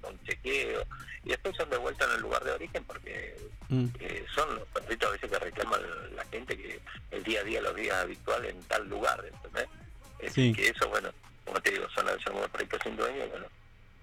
[0.00, 0.84] con chequeo,
[1.24, 3.36] y después son de vuelta en el lugar de origen porque
[3.68, 3.86] mm.
[4.00, 5.80] eh, son los perritos a veces que reclaman
[6.16, 6.80] la gente que
[7.12, 9.68] el día a día, los días habituales en tal lugar, ¿entendés?
[10.18, 11.10] Es que eso, bueno,
[11.44, 13.46] como te digo, son algunos perritos sin dueño, bueno,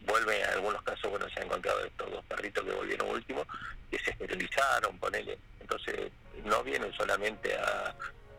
[0.05, 3.45] vuelve en algunos casos, bueno, se han encontrado estos dos perritos que volvieron último,
[3.91, 5.37] que se esterilizaron, ponele.
[5.59, 6.11] Entonces,
[6.45, 7.95] no vienen solamente a,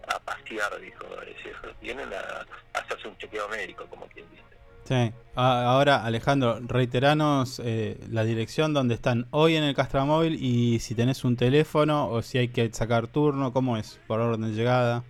[0.09, 2.47] a pasear, dijo, es decir, vienen a,
[2.79, 4.43] hacerse un chequeo médico, como quien dice.
[4.85, 5.13] Sí.
[5.35, 10.95] Ah, ahora, Alejandro, reiteranos eh, la dirección donde están hoy en el Castramóvil y si
[10.95, 13.99] tenés un teléfono o si hay que sacar turno, ¿cómo es?
[14.07, 15.03] ¿Por orden de llegada?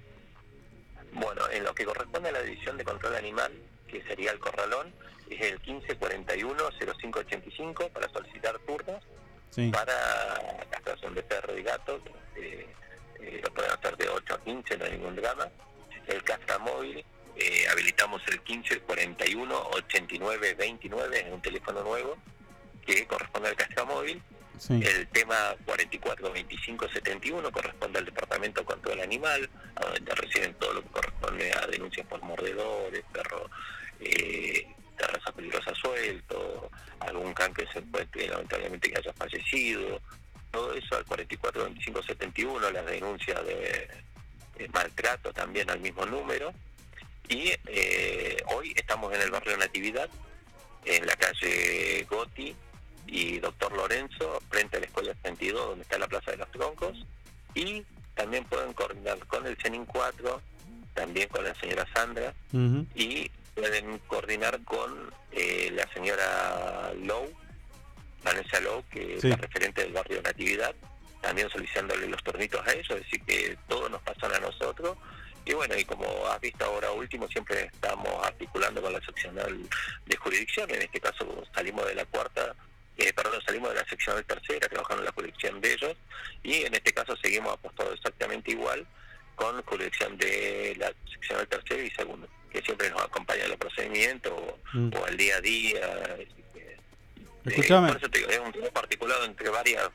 [1.13, 3.51] Bueno, en lo que corresponde a la división de control animal,
[3.89, 4.93] que sería el corralón,
[5.31, 9.03] es el 1541-0585 para solicitar turnos
[9.51, 9.71] Sí.
[9.71, 9.95] para
[10.71, 12.01] castración de perro y gato.
[12.37, 12.67] eh,
[13.25, 15.49] eh, lo pueden hacer de 8 a 15, no hay ningún drama.
[16.07, 17.05] El castramóvil,
[17.37, 22.17] eh, habilitamos el 1541-8929, es un teléfono nuevo
[22.87, 24.23] que corresponde al castramóvil.
[24.59, 24.75] Sí.
[24.75, 30.91] El tema 442571 corresponde al Departamento de Control Animal, a donde reciben todo lo que
[30.91, 33.51] corresponde a denuncias por mordedores, perro
[34.01, 34.67] eh,
[34.97, 36.71] de raza peligrosa suelto,
[37.01, 40.01] algún can que se encuentre lamentablemente que haya fallecido,
[40.55, 43.89] todo eso al 442571, las denuncias de,
[44.57, 46.53] de maltrato también al mismo número.
[47.29, 50.09] Y eh, hoy estamos en el barrio Natividad,
[50.85, 52.55] en la calle Goti
[53.09, 57.05] y Doctor Lorenzo, frente a la Escuela 32, donde está la Plaza de los Troncos.
[57.57, 57.85] Y
[58.15, 60.41] también pueden coordinar con el CENIN 4,
[60.95, 62.33] también con la señora Sandra,
[62.95, 67.33] y pueden coordinar con eh, la señora Lowe,
[68.25, 69.29] Vanessa Lowe, que Sí.
[69.29, 70.75] es la referente del barrio Natividad,
[71.21, 74.97] también solicitándole los turnitos a ellos, es decir, que todos nos pasan a nosotros.
[75.47, 79.59] Y bueno, y como has visto ahora último, siempre estamos articulando con la seccional
[80.07, 82.55] de jurisdicción, en este caso salimos de la cuarta,
[82.97, 85.97] eh, perdón, salimos de la seccional tercera, trabajando en la jurisdicción de ellos,
[86.43, 88.87] y en este caso seguimos apostados exactamente igual
[89.35, 94.33] con jurisdicción de la seccional tercera y segunda, que siempre nos acompaña en los procedimientos
[94.33, 94.95] o, Mm.
[94.97, 96.17] o al día a día.
[97.45, 99.91] Eh, por eso te digo, es un trabajo articulado entre varios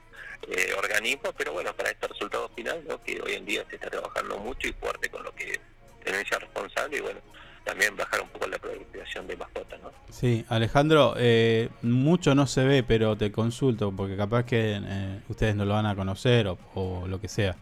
[0.49, 3.01] eh, organismos, pero bueno, para este resultado final, ¿no?
[3.03, 5.59] que hoy en día se está trabajando mucho y fuerte con lo que
[6.03, 7.19] tenencia responsable y bueno,
[7.65, 9.91] también bajar un poco la proliferación de mascotas, ¿no?
[10.09, 15.55] Sí, Alejandro, eh, mucho no se ve, pero te consulto, porque capaz que eh, ustedes
[15.55, 17.55] no lo van a conocer o, o lo que sea.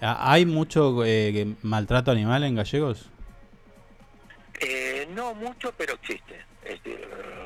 [0.00, 3.10] ¿Hay mucho eh, maltrato animal en gallegos?
[4.60, 6.44] Eh, no mucho, pero existe.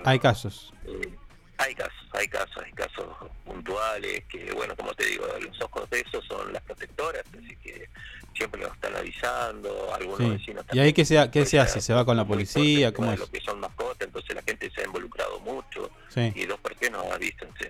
[0.04, 0.72] Hay casos.
[0.86, 1.14] eh,
[1.62, 3.06] hay casos, hay casos, hay casos
[3.44, 7.88] puntuales que, bueno, como te digo, los ojos de esos son las protectoras, así que
[8.34, 10.28] siempre nos están avisando, algunos Sí.
[10.30, 11.80] vecinos ¿Y ahí qué se, qué se hace?
[11.80, 12.92] ¿Se va con la policía?
[12.92, 13.18] ¿Cómo es?
[13.20, 16.32] Lo que son mascotas, entonces la gente se ha involucrado mucho Sí.
[16.34, 17.66] y dos personas avisan, sí.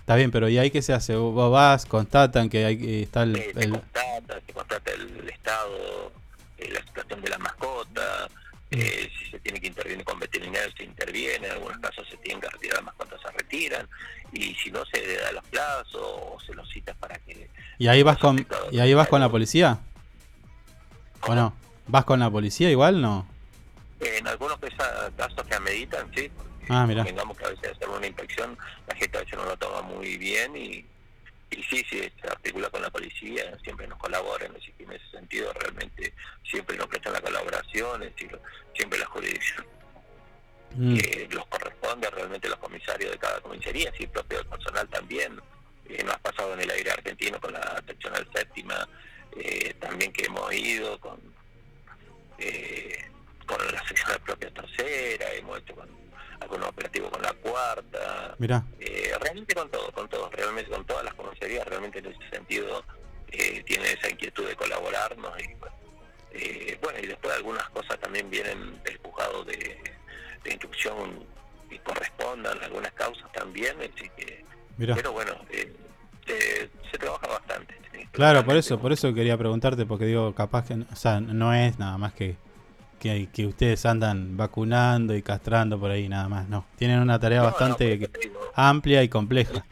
[0.00, 1.16] Está bien, pero ¿y ahí qué se hace?
[1.16, 5.28] Vos vas, constatan que hay que está el, Eh, se el- constata, se constata el
[5.30, 6.12] estado,
[6.58, 8.28] eh, la situación de la mascota.
[8.80, 12.40] Eh, si se tiene que intervenir con veterinario se interviene, en algunos casos se tienen
[12.40, 13.88] que retirar las mascotas, se retiran,
[14.32, 17.48] y si no se le da los plazos o se los citas para que...
[17.78, 19.78] y ahí vas con y ahí vas con la policía
[21.22, 21.54] o no?
[21.86, 23.26] ¿Vas con la policía igual no?
[24.00, 26.30] En algunos casos que ameritan, sí,
[26.68, 27.04] Ah, mira.
[27.04, 28.56] tengamos que a veces hacer una inspección,
[28.86, 30.84] la gente a veces no lo toma muy bien y,
[31.56, 35.10] y sí, sí, se articula con la policía, siempre nos colaboran, así que en ese
[35.10, 36.12] sentido realmente
[36.48, 38.38] siempre nos prestan la colaboración, es decir,
[38.74, 39.66] siempre la jurisdicción
[40.76, 40.96] Mm.
[40.96, 45.40] que los corresponde realmente los comisarios de cada comisaría, el propio personal también,
[45.88, 48.88] eh, nos ha pasado en el aire argentino con la seccional séptima,
[49.36, 51.20] eh, también que hemos ido con
[52.38, 52.98] eh,
[53.46, 55.88] con la seccional propia tercera, hemos hecho con
[56.40, 58.64] algunos operativos con la cuarta, Mirá.
[58.80, 62.84] eh, realmente con todo, con todo, realmente con todas las comisarías, realmente en ese sentido
[63.32, 65.74] eh, tienen esa inquietud de colaborarnos y bueno,
[66.32, 69.80] eh, bueno, y después algunas cosas también vienen del juzgado de,
[70.44, 71.24] de instrucción
[71.70, 74.44] y correspondan, algunas causas también, así que,
[74.76, 74.94] Mirá.
[74.94, 75.72] pero bueno, eh,
[76.26, 77.74] se, se trabaja bastante.
[78.12, 81.78] Claro, por eso, por eso quería preguntarte, porque digo, capaz que, o sea, no es
[81.80, 82.36] nada más que,
[83.04, 86.64] que, que ustedes andan vacunando y castrando por ahí, nada más, no.
[86.78, 88.50] Tienen una tarea No, no, bastante digo.
[88.54, 89.62] amplia y compleja.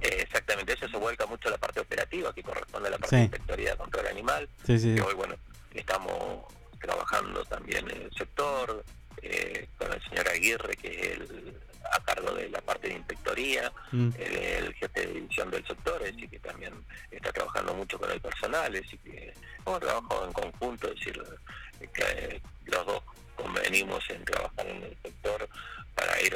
[0.00, 3.16] Exactamente, eso se vuelca mucho a la parte operativa que corresponde a la parte Sí.
[3.16, 4.48] de inspectoría de control animal.
[4.64, 5.04] Sí, sí, que sí.
[5.06, 5.34] hoy, bueno,
[5.74, 6.44] estamos
[6.80, 8.84] trabajando también en el sector
[9.20, 11.54] eh, con el señor Aguirre, que es el
[11.92, 14.10] a cargo de la parte de inspectoría, Mm.
[14.18, 14.32] el,
[14.66, 16.72] el jefe de división del sector, es decir, que también
[17.10, 19.34] está trabajando mucho con el personal, es decir, que
[19.66, 21.22] hemos trabajado en conjunto, es decir,
[21.88, 23.02] que los dos
[23.36, 25.48] convenimos en trabajar en el sector
[25.94, 26.34] para ir,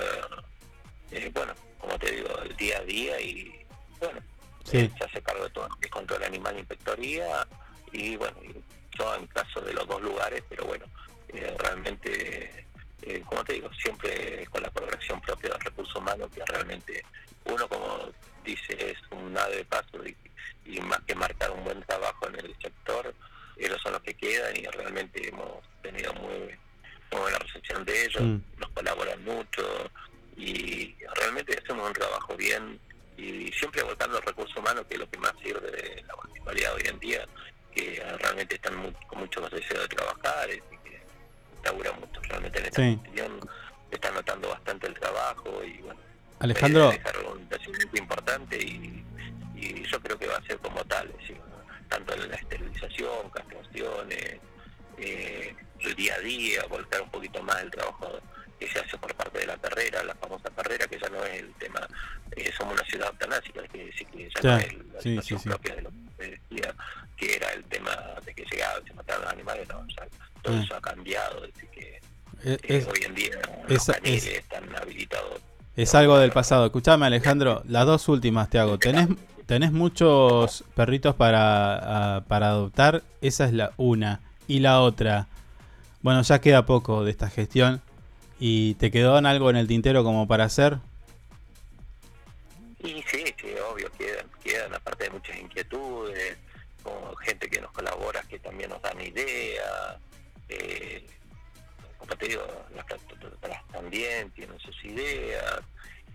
[1.11, 3.65] eh, bueno, como te digo, el día a día y,
[4.01, 4.21] bueno,
[4.65, 4.91] Sí.
[4.99, 7.47] se hace cargo de todo es control animal inspectoría
[7.93, 10.85] y, bueno, y todo en caso de los dos lugares, pero bueno,
[11.29, 12.67] eh, realmente,
[13.03, 17.05] eh, como te digo, siempre con la progresión propia del recurso humano, que realmente
[17.45, 18.11] uno, como
[18.45, 20.17] dice, es un nave de paso y,
[20.65, 23.15] y más que marcar un buen trabajo en el sector,
[23.65, 26.39] ellos son los que quedan y realmente hemos tenido muy,
[27.13, 28.39] muy buena recepción de ellos, Mm.
[28.59, 29.91] nos colaboran mucho
[30.37, 32.79] y realmente hacemos un trabajo bien
[33.17, 36.75] y siempre volcando el recurso humano, que es lo que más sirve de la municipalidad
[36.75, 37.27] hoy en día,
[37.75, 41.01] que realmente están con mucho deseo de trabajar y que
[41.65, 42.21] laburan mucho.
[42.23, 42.99] Realmente en esta Sí.
[43.05, 43.41] gestión
[43.89, 46.01] se está notando bastante el trabajo y bueno,
[46.41, 47.49] Alejandro, dejar un
[47.95, 49.03] importante y,
[49.55, 51.41] y yo creo que va a ser como tal, decir,
[51.89, 54.37] tanto en la esterilización, castraciones,
[54.99, 58.18] eh, el día a día, volcar un poquito más el trabajo
[58.59, 61.41] que se hace por parte de la carrera, la famosa carrera, que ya no es
[61.43, 61.87] el tema,
[62.34, 65.39] eh, somos una ciudad eutanásica, es decir, que ya Ya, no es la sí, situación
[65.39, 65.49] sí, sí.
[65.51, 66.74] propia de lo que decía,
[67.18, 70.07] que era el tema de que llegaban, se mataban los animales, no, ya
[70.43, 70.62] todo Ah.
[70.64, 72.01] eso ha cambiado, es decir, que
[72.45, 73.30] eh, es, hoy en día
[73.68, 75.41] los esa- es- están habilitados
[75.76, 76.64] es algo del pasado.
[76.64, 78.78] Escuchame, Alejandro, las dos últimas te hago.
[78.78, 79.09] ¿Tenés,
[79.47, 83.03] tenés muchos perritos para, ah, para adoptar?
[83.21, 84.21] Esa es la una.
[84.49, 85.27] Y la otra,
[86.03, 87.83] bueno, ya queda poco de esta gestión.
[88.39, 90.79] ¿Y te quedó algo en el tintero como para hacer?
[92.81, 96.37] Y sí, sí, obvio, quedan, quedan aparte de muchas inquietudes,
[97.23, 99.97] gente que nos colabora, que también nos dan ideas,
[100.49, 101.05] eh,
[101.99, 102.43] como te digo,
[102.75, 105.61] las productoras también tienen sus ideas,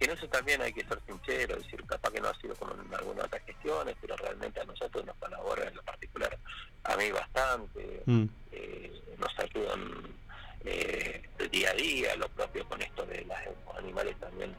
[0.02, 2.56] y en eso también hay que ser sincero, es decir, capaz que no ha sido
[2.56, 6.36] como en algunas otras gestiones, pero realmente a nosotros nos colabora en lo particular,
[6.84, 8.26] a mí bastante, Mm.
[8.52, 10.22] eh, nos ayudan
[10.66, 14.56] eh, el día a día, lo propio con esto de los animales también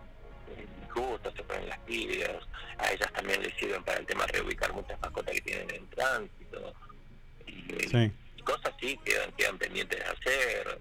[0.51, 2.45] eh, justo, se ponen las pilas,
[2.79, 5.87] a ellas también les sirven para el tema de reubicar muchas mascotas que tienen en
[5.91, 6.73] tránsito,
[7.47, 8.11] y Sí.
[8.45, 10.79] cosas sí quedan, quedan pendientes de hacer,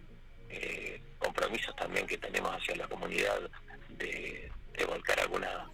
[0.50, 3.40] eh, compromisos también que tenemos hacia la comunidad
[4.02, 5.70] de, de volcar alguna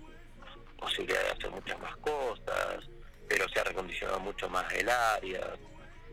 [0.78, 2.84] posibilidad de hacer muchas más cosas,
[3.28, 5.41] pero se ha recondicionado mucho más el área.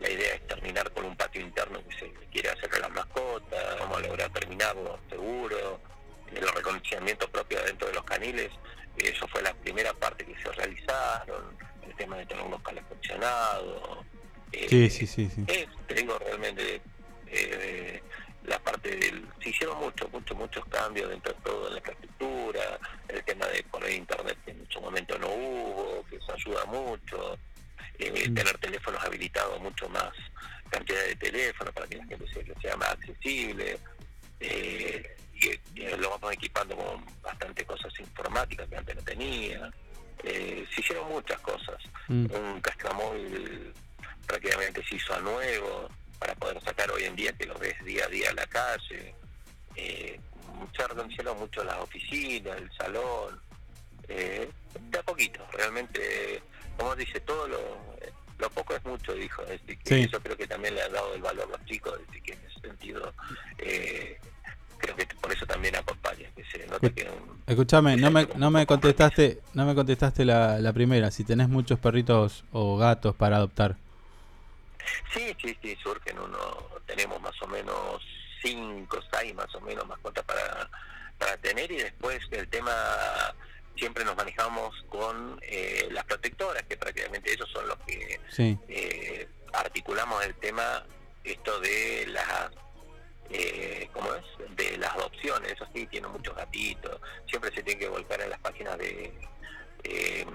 [0.01, 3.79] La idea es terminar con un patio interno que se quiere hacer con las mascotas,
[3.79, 5.81] vamos a lograr terminarlo seguro.
[6.33, 8.51] Los recondicionamientos propios dentro de los caniles,
[8.99, 11.57] eso fue la primera parte que se realizaron,
[11.87, 14.05] el tema de tener unos calefaccionados.
[14.53, 15.45] eh, Sí, sí, sí, sí.
[15.47, 16.83] es, te digo, realmente
[17.29, 18.03] eh,
[18.45, 19.26] la parte del...
[19.42, 22.78] Se hicieron muchos, muchos, muchos cambios dentro de todo en la infraestructura,
[23.09, 27.38] el tema de poner internet que en su momento no hubo, que eso ayuda mucho,
[27.99, 30.12] eh, tener teléfonos habilitados, mucho más
[30.70, 33.78] cantidad de teléfonos para que la gente se, sea más accesible.
[34.40, 39.70] eh, y, y lo vamos equipando con bastante cosas informáticas que antes no tenía.
[40.22, 41.76] Eh, se hicieron muchas cosas.
[42.09, 42.26] Mm.
[42.32, 43.72] Un castramóvil
[44.26, 45.88] prácticamente se hizo a nuevo
[46.19, 49.15] para poder sacar hoy en día que lo ves día a día a la calle.
[49.77, 50.19] Eh,
[50.77, 53.41] se reconocieron mucho las oficinas, el salón.
[54.09, 54.49] Eh,
[54.91, 56.43] de a poquito, realmente,
[56.77, 57.59] como dice, todo lo,
[58.39, 59.43] lo poco es mucho, dijo.
[59.45, 60.09] Decir, que Sí.
[60.11, 62.41] Yo creo que también le ha dado el valor a los chicos, decir, que en
[62.51, 63.12] ese sentido,
[63.59, 64.19] eh,
[64.79, 68.51] creo que por eso también acompaña, que se nota que un, Escuchame, no me, no
[68.51, 73.37] me contestaste, no me contestaste la, la primera, si tenés muchos perritos o gatos para
[73.37, 73.77] adoptar.
[75.12, 78.03] Sí, sí, sí, surgen uno, tenemos más o menos
[78.43, 80.68] cinco, seis más o menos mascotas para,
[81.18, 82.72] para tener y después el tema,
[83.76, 88.59] siempre nos manejamos con eh, las protectoras, que prácticamente ellos son los que Sí.
[88.68, 90.85] eh, articulamos el tema,
[91.24, 92.51] esto de las,
[93.30, 94.24] eh, ¿cómo es?
[94.57, 98.41] De las adopciones, eso sí, tienen muchos gatitos, siempre se tiene que volcar en las
[98.41, 99.12] páginas de...
[99.85, 100.26] eh,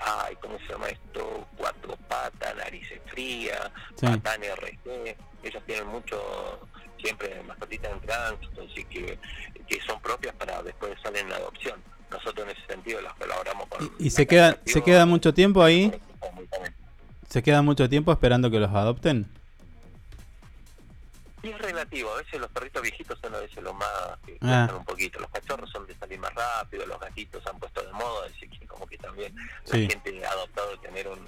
[0.00, 1.46] ay, ¿cómo se llama esto?
[1.56, 4.06] Cuatro patas, narices fría, Sí.
[4.06, 6.20] patán RG, ellos tienen mucho,
[7.02, 9.18] siempre mascotitas en tránsito, así que,
[9.68, 11.82] que son propias para después salen en adopción.
[12.10, 13.92] Nosotros en ese sentido las colaboramos con...
[13.98, 15.92] ¿Y se queda, se queda mucho tiempo ahí?
[17.28, 19.26] ¿Se queda mucho tiempo esperando que los adopten?
[21.42, 23.88] Y es relativo, a veces los perritos viejitos son a veces los más
[24.26, 24.66] que Ah.
[24.66, 27.80] cuestan un poquito, los cachorros son de salir más rápido, los gatitos se han puesto
[27.82, 29.34] de moda, así que como que también
[29.64, 29.82] Sí.
[29.84, 31.24] la gente ha adoptado tener un,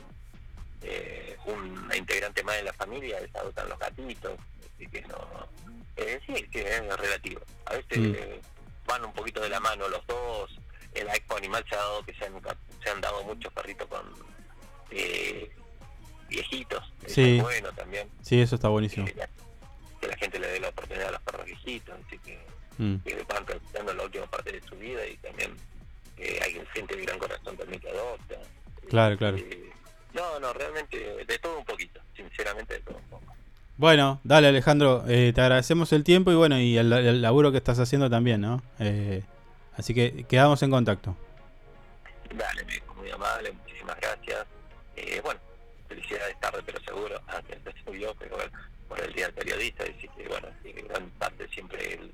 [0.82, 4.32] eh, un integrante más de la familia, les adoptan los gatitos,
[4.74, 5.48] así que no,
[5.96, 7.40] eh, sí, sí, es relativo.
[7.66, 8.14] A veces Mm.
[8.16, 8.40] eh,
[8.86, 10.50] van un poquito de la mano los dos,
[10.94, 12.32] en la expo animal se ha dado que se han,
[12.82, 14.12] se han dado muchos perritos con
[14.90, 15.48] eh,
[16.28, 17.36] viejitos, Sí.
[17.36, 19.06] es bueno también Sí, eso está buenísimo.
[20.00, 22.38] Que la, gente le dé la oportunidad a los perros viejitos, así que,
[22.80, 22.96] Mm.
[23.04, 25.54] que van transitando la última parte de su vida y también
[26.16, 28.36] eh, hay gente de gran corazón también que adopta.
[28.88, 29.36] Claro, claro.
[29.36, 29.70] Eh,
[30.14, 33.34] no, no, realmente de todo un poquito, sinceramente de todo un poco.
[33.76, 37.58] Bueno, dale Alejandro, eh, te agradecemos el tiempo y bueno, y el, el laburo que
[37.58, 38.62] estás haciendo también, ¿no?
[38.78, 39.22] Eh,
[39.76, 41.14] así que quedamos en contacto.
[42.34, 42.64] Dale,
[42.96, 44.46] muy amable, muchísimas gracias.
[44.96, 45.40] Eh, bueno,
[45.86, 48.52] felicidades tarde, pero seguro, antes de yo, pero bueno,
[48.90, 52.12] por el Día del Periodista, así que bueno, sí, gran parte siempre el-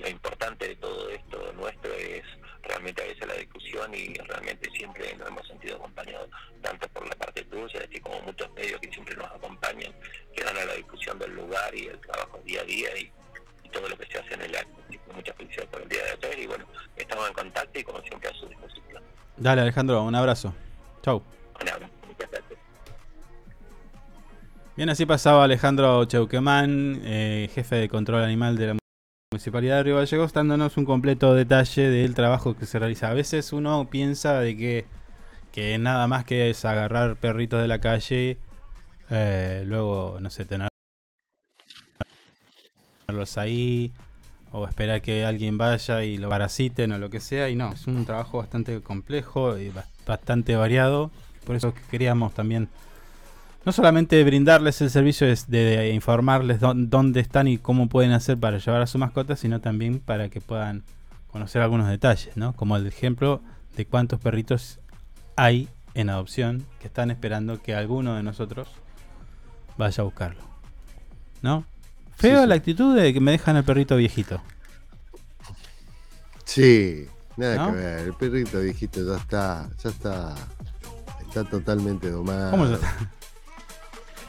[0.00, 2.22] lo importante de todo esto nuestro es
[2.62, 6.28] realmente a veces la discusión y realmente siempre nos hemos sentido acompañados
[6.62, 9.92] tanto por la parte tuya, así como muchos medios que siempre nos acompañan,
[10.34, 13.10] que dan a la discusión del lugar y el trabajo día a día y,
[13.64, 14.76] y todo lo que se hace en el acto.
[14.88, 17.84] Así que muchas felicidades por el día de ayer y bueno, estamos en contacto y
[17.84, 19.02] como siempre a su disposición.
[19.36, 20.54] Dale, Alejandro, un abrazo.
[21.02, 21.22] Chau.
[24.80, 28.78] Bien, así pasaba Alejandro Cheuquemán, eh, jefe de control animal de la
[29.30, 33.10] Municipalidad de Río Gallegos, dándonos un completo detalle del trabajo que se realiza.
[33.10, 34.86] A veces uno piensa de que,
[35.52, 38.38] que nada más que es agarrar perritos de la calle,
[39.10, 40.70] eh, luego, no sé, tenerlos
[43.36, 43.92] ahí,
[44.50, 47.86] o esperar que alguien vaya y lo parasiten o lo que sea, y no, es
[47.86, 51.10] un trabajo bastante complejo y ba- bastante variado.
[51.44, 52.70] Por eso que queríamos también
[53.64, 58.38] no solamente brindarles el servicio de, de informarles dó- dónde están y cómo pueden hacer
[58.38, 60.82] para llevar a su mascota, sino también para que puedan
[61.30, 62.54] conocer algunos detalles, ¿no?
[62.54, 63.42] Como el ejemplo
[63.76, 64.78] de cuántos perritos
[65.36, 68.68] hay en adopción que están esperando que alguno de nosotros
[69.76, 70.40] vaya a buscarlo.
[71.42, 71.64] ¿No?
[72.16, 72.48] Feo Sí, sí.
[72.48, 74.40] la actitud de que me dejan el perrito viejito.
[76.44, 77.06] Sí,
[77.36, 77.66] nada ¿No?
[77.72, 77.98] que ver.
[78.06, 80.34] El perrito viejito ya está, ya está,
[81.26, 82.50] está totalmente domado.
[82.50, 83.10] ¿Cómo ya está?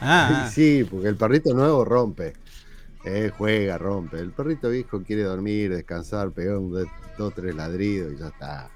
[0.02, 0.50] Ah, ah.
[0.50, 2.34] Sí, porque el perrito nuevo rompe.
[3.04, 4.18] Eh, juega, rompe.
[4.18, 6.86] El perrito viejo quiere dormir, descansar, pegar un de-
[7.18, 8.70] dos, tres ladridos y ya está.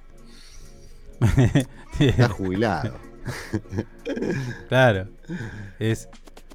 [2.00, 2.94] Está jubilado.
[4.68, 5.08] claro.
[5.78, 6.08] Es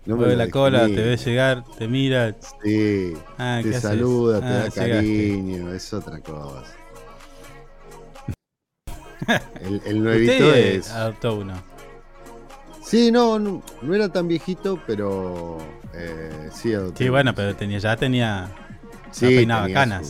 [0.06, 2.36] No mueve la cola, te ve llegar, te mira.
[2.64, 3.90] Sí, Ah, ¿qué te haces?
[3.90, 4.88] saluda, te Ah, da llegaste.
[4.92, 6.64] cariño, es otra cosa.
[9.62, 10.90] El, el nuevito es.
[10.90, 11.54] adoptó uno.
[12.84, 15.58] Sí, no, no, no era tan viejito, pero
[15.94, 18.50] eh, sí Sí, bueno, pero tenía, ya tenía.
[19.12, 20.10] Sí, peinaba tenía canas.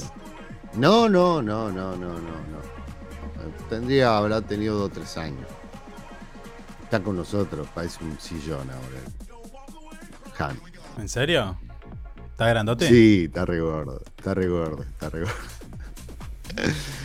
[0.74, 2.62] su- No, no, no, no, no, no, no.
[3.70, 5.46] Tendría, habrá tenido dos o tres años.
[6.84, 10.50] Está con nosotros, parece un sillón ahora.
[10.50, 10.60] Han.
[10.98, 11.58] ¿En serio?
[12.32, 12.88] ¿Está grandote?
[12.88, 15.34] Sí, está re gordo, está re gordo, está re gordo.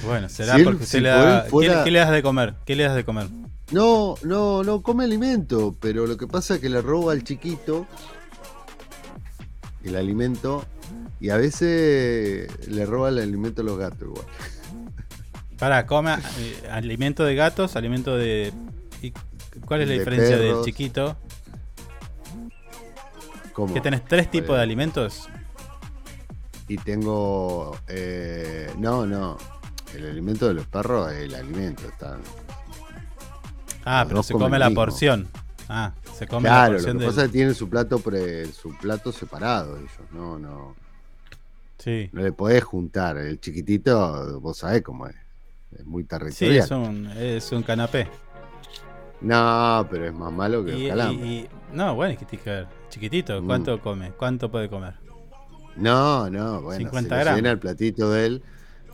[0.04, 1.42] Bueno, será Si él- porque usted si le da.
[1.48, 2.54] fuera- ¿Qué, qué le das de comer?
[2.64, 3.28] ¿Qué le das de comer?
[3.72, 7.86] No, no, no come alimento, pero lo que pasa es que le roba al chiquito
[9.82, 10.64] el alimento
[11.20, 14.26] y a veces le roba el alimento a los gatos igual.
[15.58, 18.52] Para, come eh, alimento de gatos, alimento de.
[19.02, 19.12] ¿y
[19.64, 21.16] ¿Cuál es la De diferencia del chiquito?
[23.52, 23.72] ¿Cómo?
[23.72, 25.28] ¿Que tenés tres tipos de alimentos?
[26.68, 27.78] Y tengo.
[27.88, 29.38] eh, no, no.
[29.94, 31.88] El alimento de los perros es el alimento.
[31.88, 32.20] Están,
[33.86, 34.82] Ah, pero se come lo la mismo.
[34.82, 35.28] porción.
[35.68, 37.98] Ah, se come la claro, lo porción que del- pasa es que tienen su plato
[38.00, 39.90] pre- su plato separado ellos.
[40.12, 40.74] No, no.
[41.78, 42.08] Sí.
[42.12, 43.16] No le podés juntar.
[43.16, 45.14] El chiquitito, vos sabés cómo es.
[45.78, 46.64] Es muy Sí, territorial.
[46.64, 48.08] es un, es un canapé.
[49.20, 51.26] No, pero es más malo que Y- los calambres.
[51.26, 52.66] y- y- no, bueno, es que tiene que ver.
[52.90, 53.46] Chiquitito, Mm.
[53.46, 54.12] ¿cuánto come?
[54.12, 54.94] ¿Cuánto puede comer?
[55.76, 57.36] No, no, bueno, 50 se gramos.
[57.38, 58.42] llena el platito de él,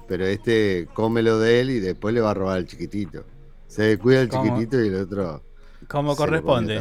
[0.08, 3.24] pero este cómelo de él y después le va a robar al chiquitito.
[3.72, 4.44] Se descuida el ¿Cómo?
[4.44, 5.42] chiquitito y el otro.
[5.88, 6.78] Como corresponde.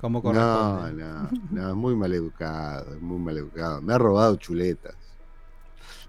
[0.00, 1.02] Como No, corresponde.
[1.04, 3.82] no, no, es muy mal educado, es muy mal educado.
[3.82, 4.94] Me ha robado chuletas.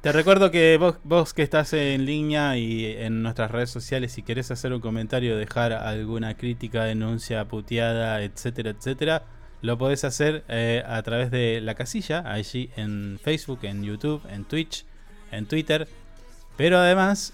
[0.02, 4.22] Te recuerdo que vos, vos que estás en línea y en nuestras redes sociales, si
[4.22, 9.24] querés hacer un comentario, dejar alguna crítica, denuncia, puteada, etcétera, etcétera,
[9.64, 14.46] lo podés hacer eh, a través de la casilla, allí en Facebook, en YouTube, en
[14.46, 14.86] Twitch,
[15.32, 15.88] en Twitter.
[16.58, 17.34] Pero además,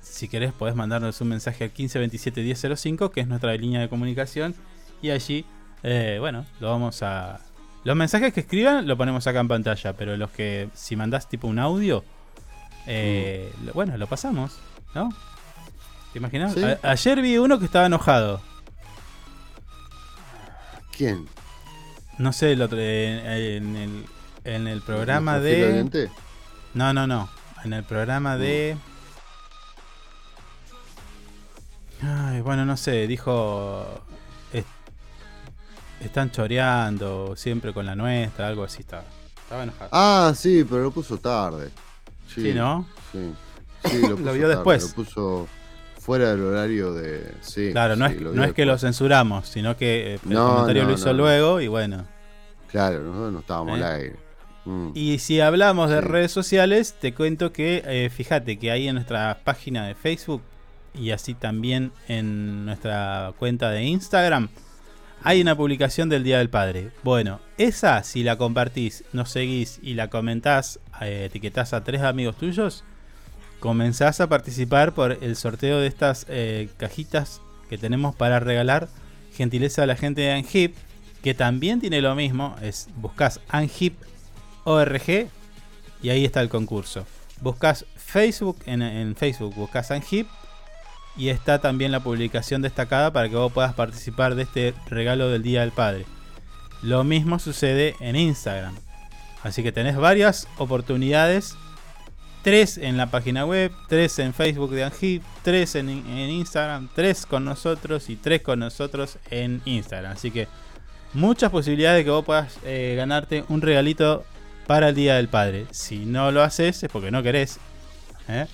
[0.00, 4.54] si querés, podés mandarnos un mensaje al 1527 1005, que es nuestra línea de comunicación.
[5.02, 5.44] Y allí,
[5.82, 7.40] eh, bueno, lo vamos a.
[7.84, 11.48] Los mensajes que escriban lo ponemos acá en pantalla, pero los que, si mandás tipo
[11.48, 12.04] un audio,
[12.86, 14.58] eh, lo- bueno, lo pasamos,
[14.94, 15.08] ¿no?
[16.12, 16.52] ¿Te imaginas?
[16.54, 16.62] Sí.
[16.82, 18.42] Ayer vi uno que estaba enojado.
[20.96, 21.26] ¿Quién?
[22.18, 24.04] No sé, el otro, en, en el,
[24.44, 26.10] en el programa ¿Nuestro filo de.
[26.74, 27.30] No, no, no.
[27.64, 28.76] En el programa de.
[32.02, 33.86] Ay, bueno, no sé, dijo.
[34.52, 34.64] "Es-
[36.00, 39.04] están choreando siempre con la nuestra, algo así estaba.
[39.42, 39.88] Estaba enojado.
[39.92, 41.70] Ah, sí, pero lo puso tarde.
[42.34, 42.86] Sí, ¿no?
[43.12, 43.32] Sí,
[43.84, 44.82] sí, lo, Lo puso vio tarde, después.
[44.88, 45.48] Lo puso
[45.98, 47.34] fuera del horario de.
[47.42, 50.48] Sí, claro, no sí, es, no es que lo censuramos, sino que eh, el No,
[50.52, 52.06] comentario no, lo hizo luego y bueno.
[52.68, 53.82] Claro, nosotros no estábamos ¿Eh?
[53.84, 54.16] al aire.
[54.64, 54.90] Mm.
[54.94, 59.40] Y si hablamos de redes sociales, te cuento que eh, fíjate que ahí en nuestra
[59.42, 60.42] página de Facebook
[60.94, 64.48] y así también en nuestra cuenta de Instagram
[65.22, 66.92] hay una publicación del Día del Padre.
[67.02, 72.36] Bueno, esa si la compartís, nos seguís y la comentás, eh, etiquetás a tres amigos
[72.36, 72.84] tuyos,
[73.58, 78.88] comenzás a participar por el sorteo de estas eh, cajitas que tenemos para regalar.
[79.34, 80.74] Gentileza a la gente de Anhip,
[81.22, 82.56] que también tiene lo mismo.
[82.62, 83.96] Es buscas Anhip
[84.64, 85.28] ORG
[86.02, 87.06] y ahí está el concurso.
[87.42, 90.26] Buscas Facebook, en, en Facebook buscas Anhip
[91.20, 95.42] y está también la publicación destacada para que vos puedas participar de este regalo del
[95.42, 96.06] Día del Padre.
[96.80, 98.74] Lo mismo sucede en Instagram.
[99.42, 101.56] Así que tenés varias oportunidades.
[102.40, 107.26] Tres en la página web, tres en Facebook de Angip, tres en, en Instagram, tres
[107.26, 110.12] con nosotros y tres con nosotros en Instagram.
[110.12, 110.48] Así que
[111.12, 114.24] muchas posibilidades de que vos puedas eh, ganarte un regalito
[114.66, 115.66] para el Día del Padre.
[115.70, 117.58] Si no lo haces es porque no querés.
[118.26, 118.46] ¿eh?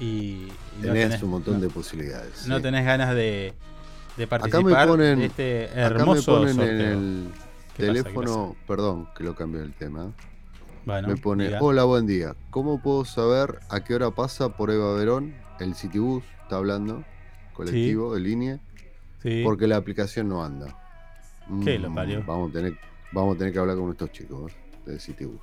[0.00, 2.46] Y, y no Tenés un montón no- de posibilidades.
[2.46, 2.62] no sí.
[2.62, 3.52] tenés ganas de,
[4.16, 7.76] de Acá participar me ponen, de este acá me hermoso ponen en el ¿Qué pasa?
[7.76, 10.12] ¿Qué teléfono, perdón que lo cambié el tema.
[10.86, 11.58] Bueno, me pone, diga.
[11.60, 12.34] hola, buen día.
[12.50, 16.24] ¿Cómo puedo saber a qué hora pasa por Eva Verón el Citibus?
[16.42, 17.04] Está hablando,
[17.52, 18.58] colectivo de línea.
[19.22, 19.42] Sí.
[19.44, 20.66] Porque la aplicación no anda.
[21.64, 22.24] ¿Qué Mm, lo parió?
[22.26, 22.74] Vamos a tener,
[23.12, 24.56] vamos a tener que hablar con estos chicos ¿eh?
[24.86, 25.40] del Citibus.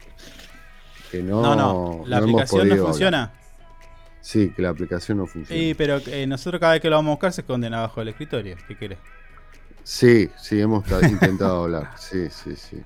[1.12, 3.24] Que no, No, no, la aplicación no funciona.
[3.26, 3.47] hablar.
[4.22, 5.62] Sí, que la aplicación no funciona.
[5.62, 8.10] Sí, pero eh, nosotros cada vez que lo vamos a buscar se esconden abajo del
[8.10, 8.58] escritorio.
[8.68, 9.00] ¿Qué querés?
[9.84, 11.92] Sí, sí, hemos ta- intentado hablar.
[11.98, 12.78] Sí, sí, sí.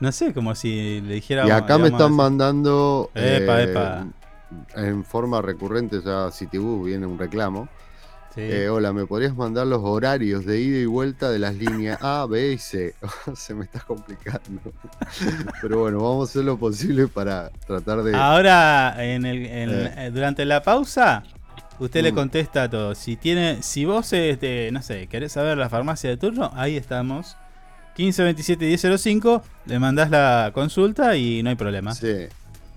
[0.00, 1.46] No sé, como si le dijera.
[1.46, 4.06] Y acá me están mandando Epa, eh, epa.
[4.74, 7.68] en forma recurrente, ya Citibus viene un reclamo.
[8.36, 8.42] Sí.
[8.42, 12.26] Eh, hola, ¿me podrías mandar los horarios de ida y vuelta de las líneas A,
[12.26, 12.94] B y C?
[13.34, 14.60] Se me está complicando.
[15.62, 18.14] Pero bueno, vamos a hacer lo posible para tratar de...
[18.14, 19.94] Ahora, en el, en- Eh.
[19.96, 21.22] eh, durante la pausa,
[21.78, 22.14] usted le Mm.
[22.14, 22.94] contesta a todo.
[22.94, 27.36] Si tiene, si vos, este, no sé, querés saber la farmacia de turno, ahí estamos.
[27.96, 31.94] 1527 1005, le mandás la consulta y no hay problema.
[31.94, 32.06] Sí.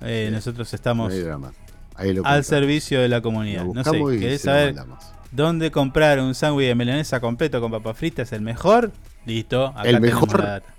[0.01, 0.33] Eh, Sí.
[0.33, 1.51] Nosotros estamos No hay drama.
[1.95, 3.65] Ahí lo al servicio de la comunidad.
[3.65, 5.03] Lo No sé, ¿querés saber mandamos.
[5.31, 8.91] Dónde comprar un sándwich de milanesa completo con papas fritas el mejor?
[9.25, 10.73] Listo, acá El mejor, la data.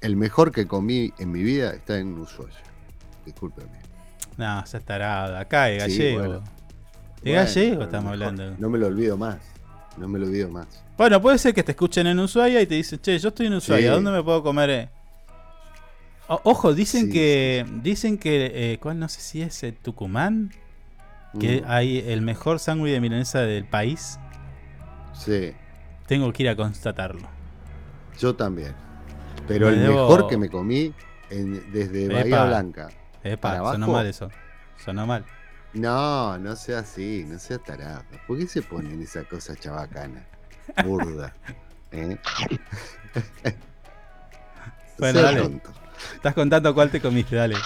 [0.00, 2.54] el mejor que comí en mi vida está en Ushuaia.
[3.24, 3.78] Discúlpeme.
[4.36, 6.18] No, ya estará acá de Sí, gallego.
[6.18, 6.40] bueno.
[7.22, 8.54] De Bueno, gallego estamos hablando.
[8.58, 9.38] No me lo olvido más.
[9.96, 10.66] No me lo olvido más.
[10.96, 13.54] Bueno, puede ser que te escuchen en Ushuaia y te dicen, che, yo estoy en
[13.54, 13.94] Ushuaia, Sí.
[13.94, 14.70] ¿dónde me puedo comer?
[14.70, 14.88] eh?"
[16.28, 20.52] O- ojo, dicen Sí, que, dicen que, eh, ¿cuál no sé si es eh, Tucumán?
[21.38, 21.64] Que Mm.
[21.68, 24.18] hay el mejor sándwich de milanesa del país.
[25.12, 25.52] Sí,
[26.06, 27.28] Tengo que ir a constatarlo.
[28.18, 28.74] yo también.
[29.46, 30.94] Pero Me el debo- mejor que me comí
[31.30, 32.46] en- desde Bahía Epa.
[32.46, 32.88] Blanca.
[33.22, 33.92] Epa, para sonó abajo.
[33.92, 34.30] mal eso.
[34.82, 35.24] Sonó mal.
[35.74, 38.02] No, no sea así, no sea tarado.
[38.26, 40.24] ¿Por qué se ponen esa cosa chabacana?
[40.84, 41.34] Burda.
[41.92, 42.16] ¿eh?
[44.98, 45.40] Bueno, dale.
[45.42, 45.70] tonto.
[46.14, 47.56] Estás contando cuál te comiste, dale.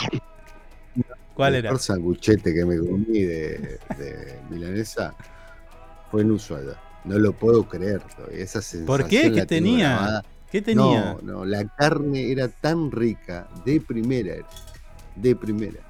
[1.34, 1.70] ¿Cuál el era?
[1.70, 5.14] mejor sanguchete que me comí de, de milanesa
[6.10, 6.76] fue en Ushuaia.
[7.04, 8.00] No lo puedo creer.
[8.32, 9.32] Esa sensación ¿Por qué?
[9.32, 9.88] ¿Qué tenía?
[9.90, 10.24] grabada.
[10.50, 11.16] ¿Qué tenía?
[11.22, 14.46] No, no, la carne era tan rica, de primera, era,
[15.16, 15.80] de primera.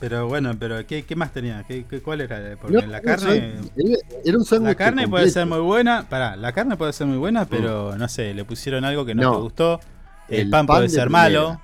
[0.00, 1.62] Pero bueno, pero ¿qué, qué más tenía?
[1.68, 2.56] ¿Qué, qué- cuál era?
[2.60, 3.54] Porque No, la carne...
[3.76, 7.06] era- era un sándwich La carne puede ser muy buena, pará, la carne puede ser
[7.06, 9.32] muy buena, pero no sé, le pusieron algo que no, No.
[9.36, 9.80] te gustó.
[10.28, 11.22] El, El pan, pan puede de ser primera.
[11.24, 11.60] malo.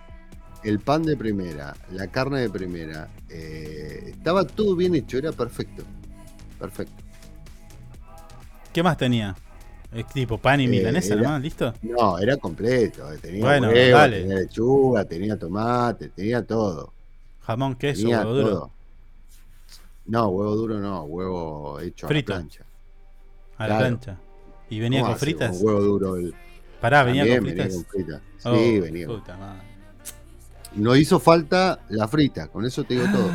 [0.64, 5.84] El pan de primera, la carne de primera, eh, estaba todo bien hecho, era perfecto.
[6.58, 7.02] Perfecto.
[8.72, 9.36] ¿Qué más tenía?
[9.92, 11.72] Es tipo pan y Eh, milanesa era- nomás, ¿listo?
[11.82, 13.10] No, era completo.
[13.12, 14.20] eh, Tenía Bueno, huevo, dale.
[14.20, 16.92] tenía lechuga, tenía tomate, tenía todo.
[17.42, 18.48] Jamón, queso, Tenía huevo duro.
[18.50, 18.70] todo.
[20.06, 22.32] No, huevo duro no, huevo hecho Frito.
[22.32, 22.64] a la plancha.
[23.56, 23.80] A la Claro.
[23.98, 24.18] plancha.
[24.70, 25.56] ¿Y venía ¿Cómo con hace fritas?
[25.56, 26.16] con huevo duro.
[26.16, 26.34] El...
[26.80, 27.66] Pará, venía con fritas.
[27.68, 28.20] venía con fritas.
[28.38, 29.67] Sí, Oh, venía puta madre.
[30.74, 33.32] No hizo falta la frita, con eso te digo todo.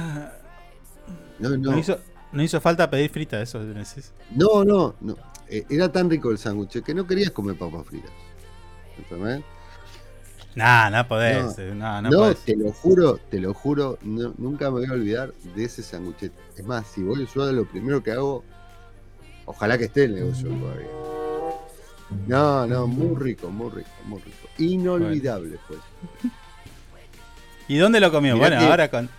[1.39, 1.71] No, no.
[1.71, 1.97] No hizo,
[2.31, 4.13] no hizo falta pedir fritas, eso decís.
[4.31, 5.15] No, no, no.
[5.49, 8.11] Eh, Era tan rico el sándwich que no querías comer papas fritas.
[8.97, 9.43] ¿Entendés?
[10.55, 11.57] Nah, no podés.
[11.57, 11.63] No.
[11.63, 12.39] eh, No, no, No, podés.
[12.45, 16.35] te lo juro, te lo juro, no- nunca me voy a olvidar de ese sanguchete.
[16.55, 18.43] Es más, si voy a Ushuaia, lo primero que hago,
[19.45, 20.87] ojalá que esté el negocio todavía.
[22.27, 24.47] No, no, muy rico, muy rico, muy rico.
[24.59, 25.77] Inolvidable fue.
[27.67, 28.35] ¿Y dónde lo comió?
[28.35, 29.09] Mirá bueno, que- ahora con.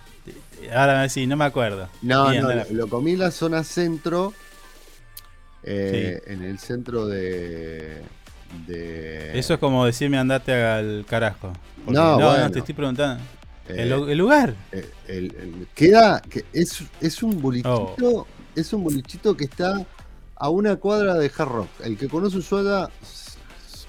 [0.73, 1.87] Ahora sí, no me acuerdo.
[2.01, 4.33] No, Bien, no, lo, comí en la zona centro,
[5.63, 8.01] eh, en el centro de...
[8.67, 11.53] de Eso es como decirme andate al carajo.
[11.83, 12.51] Porque- No, no, bueno.
[12.51, 13.21] te estoy preguntando.
[13.67, 14.55] Eh, ¿El, el lugar?
[14.71, 17.69] Eh, el- el- queda que es, es un bolichito
[17.99, 18.27] Oh.
[18.55, 19.85] es un bolichito que está
[20.35, 22.89] a una cuadra de Hard Rock el que conoce Ushuaia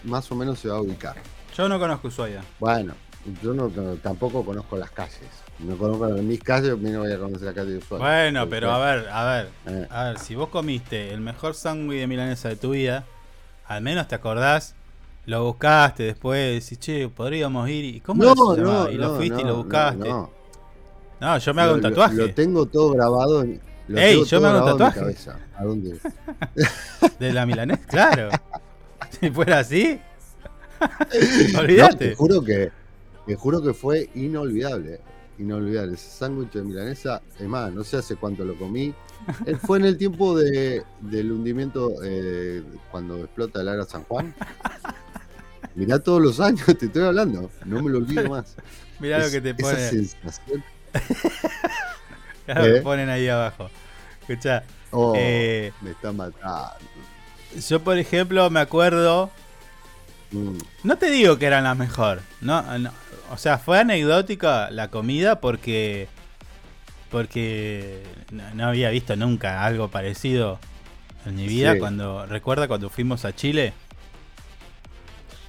[0.04, 1.16] más o menos se va a ubicar.
[1.56, 2.42] Yo no conozco Ushuaia.
[2.58, 2.94] Bueno,
[3.42, 3.68] yo no,
[4.02, 5.18] tampoco conozco las calles.
[5.58, 8.04] No conozco mis calles, no voy a conocer la calle de Ushuaia.
[8.04, 9.86] Bueno, pero a ver, a ver, Eh.
[9.90, 13.04] a ver, si vos comiste el mejor sándwich de milanesa de tu vida,
[13.66, 14.74] al menos te acordás,
[15.24, 18.90] lo buscaste después, decís, che, podríamos ir, ¿y cómo No, se no?
[18.90, 20.08] Y lo fuiste y lo buscaste.
[21.20, 22.14] no, yo me hago un Lo- lo- tatuaje.
[22.16, 23.60] Lo, tengo todo grabado en.
[23.88, 25.00] Lo Ey, yo me hago un tatuaje.
[25.00, 25.38] cabeza.
[25.56, 25.96] ¿A dónde?
[27.18, 28.28] De la milanesa, claro.
[29.20, 29.98] si fuera así,
[31.58, 32.08] olvídate.
[32.10, 32.70] te juro que
[33.26, 35.00] te juro que fue inolvidable.
[35.38, 35.94] Inolvidable.
[35.94, 38.94] Ese sándwich de milanesa, es más, no sé hace cuánto lo comí.
[39.44, 44.34] Eh, Fue en el tiempo de, del hundimiento eh, cuando explota el área San Juan.
[45.74, 47.50] Mirá todos los años, te estoy hablando.
[47.66, 48.54] No me lo olvido más.
[49.00, 49.88] Mirá lo que te Esa pone.
[49.90, 50.64] sensación.
[52.46, 52.72] Claro, ¿Eh?
[52.74, 53.68] me ponen ahí abajo.
[54.20, 54.62] Escuchá,
[54.92, 56.76] Oh, eh, me está matando.
[57.68, 59.30] yo por ejemplo me acuerdo
[60.32, 62.20] Mm, No te digo que eran las mejor.
[62.40, 62.90] No, no.
[63.32, 66.08] O sea, fue anecdótica la comida porque.
[67.10, 68.02] Porque
[68.32, 70.58] no, no había visto nunca algo parecido
[71.24, 71.74] en mi vida.
[71.74, 71.78] Sí.
[71.78, 72.26] Cuando.
[72.26, 73.72] Recuerda cuando fuimos a Chile.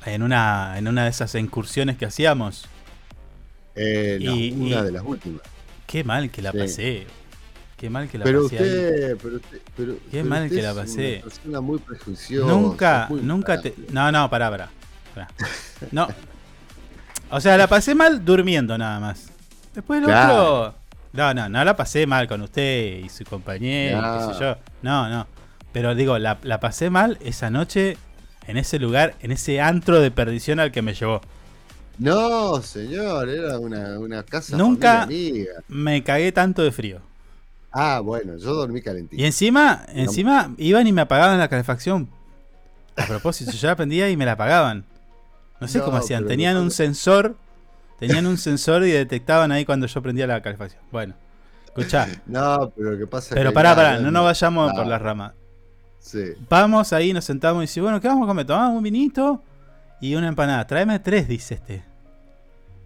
[0.05, 2.65] En una, en una de esas incursiones que hacíamos.
[3.75, 5.41] eh, no, Y- una y- de las últimas.
[5.85, 6.57] Qué mal que la Sí.
[6.57, 7.07] pasé.
[7.77, 8.63] Qué mal que la Pero pasé ahí.
[8.63, 11.23] usted, pero usted, pero, Qué pero mal usted que la es pasé.
[11.45, 12.51] Una muy prejuiciosa.
[12.51, 13.75] Nunca, muy nunca te.
[13.91, 14.69] No, no, pará, pará.
[15.13, 15.27] pará.
[15.91, 16.07] No.
[17.29, 19.27] O sea, la pasé mal durmiendo nada más.
[19.75, 20.61] Después Claro.
[20.61, 20.75] otro.
[21.13, 24.27] No, no, no la pasé mal con usted y su compañero, No.
[24.29, 24.55] qué sé yo.
[24.81, 25.27] No, no.
[25.73, 27.97] Pero digo, la, la pasé mal esa noche
[28.47, 31.21] en ese lugar, en ese antro de perdición al que me llevó.
[31.97, 35.51] No, señor, era una, una casa Nunca amiga.
[35.67, 37.01] me cagué tanto de frío.
[37.71, 39.21] Ah, bueno, yo dormí calentito.
[39.21, 42.07] Y encima, encima iban y me apagaban la calefacción.
[42.95, 44.85] A propósito, yo la prendía y me la apagaban.
[45.59, 46.25] No sé No, cómo hacían.
[46.27, 47.35] Tenían un sensor.
[47.99, 50.81] Tenían un sensor y detectaban ahí cuando yo prendía la calefacción.
[50.91, 51.15] Bueno,
[51.65, 52.07] escuchá.
[52.27, 55.33] No, pero que pasa Pero que pará, pará, no nos vayamos por las ramas.
[55.99, 56.33] Sí.
[56.47, 58.45] Vamos ahí, nos sentamos y dice, bueno, ¿qué vamos a comer?
[58.45, 59.43] Tomamos un vinito
[59.99, 60.65] y una empanada.
[60.67, 61.83] Tráeme tres, dice este.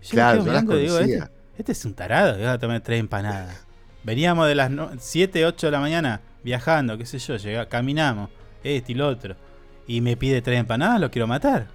[0.01, 2.81] Yo me Claro, yo y digo, este, este es un tarado que va a tomar
[2.81, 3.65] tres empanadas.
[4.03, 8.29] Veníamos de las 7, 8 de la mañana viajando, qué sé yo, llega, caminamos,
[8.63, 9.35] este y lo otro.
[9.85, 11.67] Y me pide tres empanadas, lo quiero matar.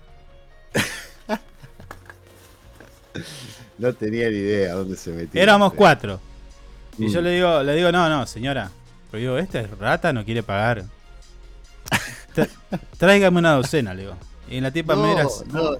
[3.78, 5.42] No tenía ni idea dónde se metía.
[5.42, 6.20] Éramos cuatro.
[6.98, 7.08] Y Mm.
[7.08, 8.70] yo le digo, le digo, no, no, señora.
[9.10, 10.84] Pero digo, este rata no quiere pagar.
[12.34, 12.48] Tra-
[12.98, 14.16] Tráigame una docena, le digo.
[14.48, 15.24] Y la tipa me mira.
[15.52, 15.76] no.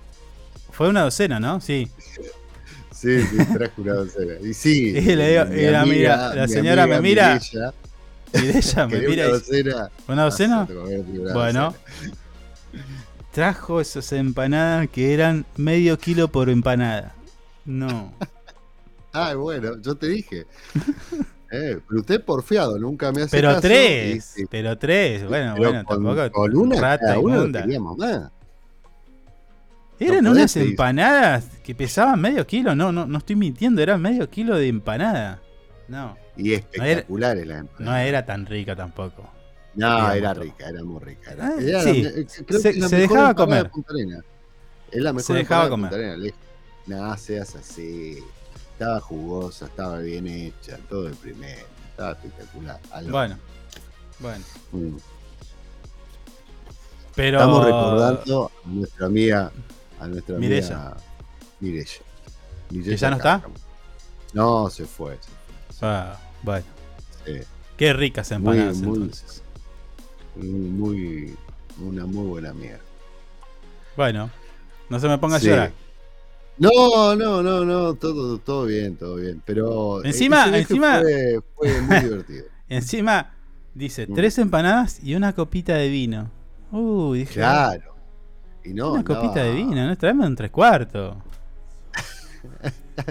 [0.72, 1.60] Fue una docena, ¿no?
[1.60, 1.90] Sí.
[2.92, 4.34] Sí, sí, traje una docena.
[4.42, 4.88] Y sí.
[4.96, 7.74] Y le digo- mi y la mira- la señora amiga me mira, Mirella,
[8.34, 9.24] Y de ella me mira.
[9.26, 9.90] una docena.
[10.08, 10.60] ¿Una docena?
[10.60, 11.74] Ah, Bueno.
[11.74, 11.74] docena.
[13.36, 17.14] Trajo esas empanadas que eran medio kilo por empanada.
[17.66, 18.14] No.
[19.12, 20.46] Ah, bueno, yo te dije.
[21.52, 24.34] Eh, pero usted porfiado, nunca me hace Pero caso, tres.
[24.36, 25.26] y- y- Pero tres.
[25.28, 26.32] Bueno, pero bueno, con, tampoco.
[26.32, 27.64] con una rata inmunda.
[27.80, 28.30] más.
[30.00, 32.74] Eran No unas empanadas que pesaban medio kilo.
[32.74, 33.80] No, no, no estoy mintiendo.
[33.80, 35.40] Eran medio kilo de empanada.
[35.88, 36.16] No.
[36.36, 37.86] Y espectaculares las empanadas.
[37.86, 39.30] No era tan rica tampoco.
[39.76, 41.32] No, era rica, era muy rica.
[41.32, 42.02] Era, era sí.
[42.02, 43.70] la me- creo Se- que es la se mejor dejaba comer.
[43.70, 44.22] de.
[44.90, 45.92] Es la mejor Se dejaba de comer.
[46.18, 46.38] Lejos.
[46.86, 48.18] No, seas así.
[48.72, 51.60] Estaba jugosa, estaba bien hecha, todo de primera.
[51.90, 52.80] Estaba espectacular.
[52.90, 53.10] Algo.
[53.10, 53.38] Bueno.
[54.18, 54.44] Bueno.
[54.72, 54.96] Mm.
[57.14, 57.38] Pero.
[57.38, 59.52] Estamos recordando a nuestra amiga,
[60.00, 60.76] a nuestra Mireya.
[60.76, 60.96] amiga
[61.60, 62.00] Mireya.
[62.70, 63.42] ¿Que ya no está?
[64.32, 65.18] No, se fue.
[65.22, 65.88] se fue.
[65.88, 66.66] Ah, bueno.
[67.24, 67.38] Sí.
[67.76, 69.42] Qué ricas Muy, empanadas muy, entonces.
[70.44, 71.34] Muy,
[71.80, 72.78] una muy buena amiga.
[73.96, 74.30] Bueno.
[74.88, 75.48] No se me ponga Sí.
[75.48, 75.72] a llorar.
[76.58, 79.42] No, no, no, no, todo, todo bien, todo bien.
[79.44, 82.44] Pero Encima- encima- fue, fue muy divertido.
[82.68, 83.34] Encima
[83.74, 84.14] dice Mm.
[84.14, 86.30] tres empanadas y una copita de vino.
[86.72, 87.34] Uy, dije.
[87.34, 87.94] Claro.
[88.64, 89.96] Y no, una andaba- copita de vino, ¿no?
[89.98, 91.16] Tráeme un tres cuartos.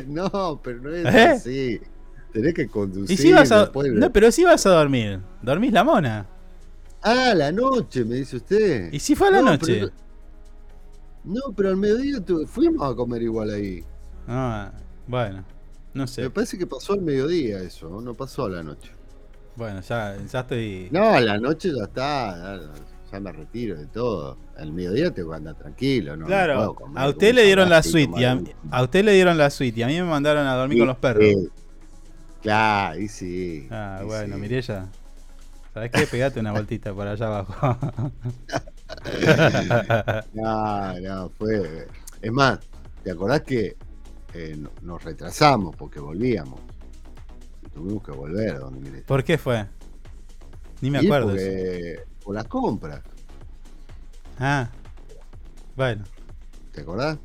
[0.08, 1.22] No, pero no es ¿Eh?
[1.28, 1.82] así.
[2.34, 3.12] Tenés que conducir.
[3.12, 3.72] Y si vas a.
[3.94, 5.20] No, pero si vas a dormir.
[5.42, 6.26] Dormís la mona.
[7.08, 8.92] Ah, la noche, me dice usted.
[8.92, 9.66] ¿Y si fue a la No, noche?
[9.80, 9.92] pero-
[11.24, 13.84] No, pero al mediodía tu- fuimos a comer igual ahí.
[14.28, 14.72] Ah,
[15.08, 15.44] bueno.
[15.94, 16.30] No Me sé.
[16.32, 18.92] parece que pasó al mediodía eso, no pasó a la noche.
[19.56, 20.88] Bueno, ya, ya estoy.
[20.92, 22.72] No, a la noche ya está, ya,
[23.12, 24.38] ya me retiro de todo.
[24.58, 26.26] Al mediodía que andar tranquilo, ¿no?
[26.26, 28.42] Claro, puedo comer a usted le dieron la suite y a,
[28.84, 31.24] usted le dieron la suite y a mí me mandaron a dormir con los perros.
[32.42, 33.68] Claro, y sí.
[33.72, 34.42] Ah, y bueno, sí.
[34.42, 34.88] Mirella.
[35.76, 36.08] ¿Sabes qué?
[36.08, 37.78] Pegate una vueltita por allá abajo.
[40.34, 41.86] no, no, fue.
[42.22, 42.60] Es más,
[43.04, 43.76] ¿te acordás que
[44.34, 46.62] eh, no- nos retrasamos porque volvíamos?
[47.74, 49.02] Tuvimos que volver a donde.
[49.02, 49.66] ¿Por qué fue?
[50.80, 51.28] Ni me acuerdo.
[51.32, 53.02] porque- Por las compras,
[54.40, 54.70] Ah,
[55.76, 56.06] bueno.
[56.72, 57.18] ¿te acordás?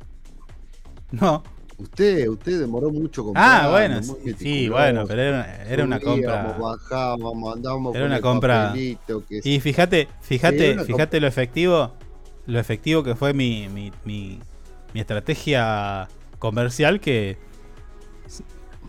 [1.11, 1.41] No.
[1.81, 3.67] Usted, usted demoró mucho comprando.
[3.67, 4.01] Ah, bueno,
[4.37, 6.57] sí, bueno, pero era, una- era una compra.
[6.59, 8.65] Bajábamos, andábamos Era con una el compra.
[8.67, 11.93] papelito, que Y fíjate, fíjate, fíjate lo efectivo,
[12.45, 14.39] lo efectivo que fue mi, mi, mi,
[14.93, 16.07] mi estrategia
[16.37, 17.37] comercial que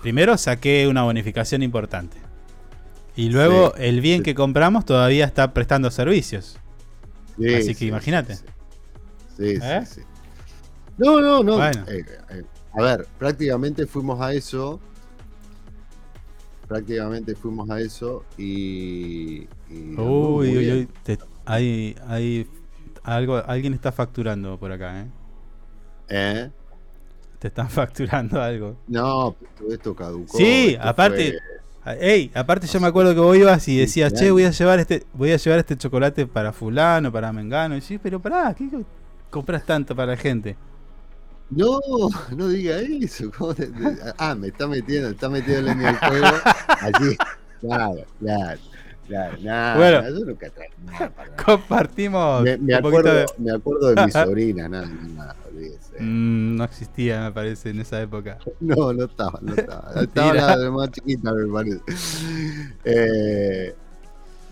[0.02, 2.16] primero saqué una bonificación importante.
[3.16, 6.58] Y luego Sí, el bien que compramos todavía está prestando servicios.
[7.38, 8.36] Sí, Así que imagínate.
[8.36, 8.44] Sí,
[9.36, 9.82] sí, ¿Eh?
[9.86, 10.00] sí.
[10.98, 11.56] No, no, no.
[11.56, 11.84] Bueno.
[11.88, 12.42] Eh, eh,
[12.74, 14.80] a ver, prácticamente fuimos a eso.
[16.68, 19.42] Prácticamente fuimos a eso y.
[19.68, 22.48] y Uy, uy, uy, te- hay, hay
[23.02, 25.06] algo, alguien está facturando por acá, ¿eh?
[26.08, 26.50] ¿Eh?
[27.38, 28.76] Te están facturando algo.
[28.88, 30.38] No, todo esto caducó.
[30.38, 31.38] Sí, esto aparte,
[31.84, 34.78] fue- ey, aparte yo me acuerdo que vos ibas y decías, che, voy a llevar
[34.78, 38.68] este, voy a llevar este chocolate para fulano, para mengano, y sí, pero pará, ¿qué
[38.70, 38.84] co-
[39.30, 40.56] compras tanto para la gente?
[41.54, 41.80] No,
[42.36, 43.30] no diga eso.
[43.36, 46.26] ¿cómo te- te- ah, me está metiendo, está metiendo en el juego.
[46.80, 47.16] Allí.
[47.60, 48.60] Claro, claro.
[49.08, 50.18] Claro, nada, Bueno.
[50.18, 54.68] yo nunca traigo nada para Compartimos Me, me acuerdo, de- me acuerdo de mi sobrina,
[54.68, 55.36] nada, nada.
[56.00, 58.38] Mm, no existía, me parece, en esa época.
[58.60, 59.92] No, no estaba, no estaba.
[60.02, 61.80] Estaba la de más chiquita, me parece.
[62.84, 63.74] Eh,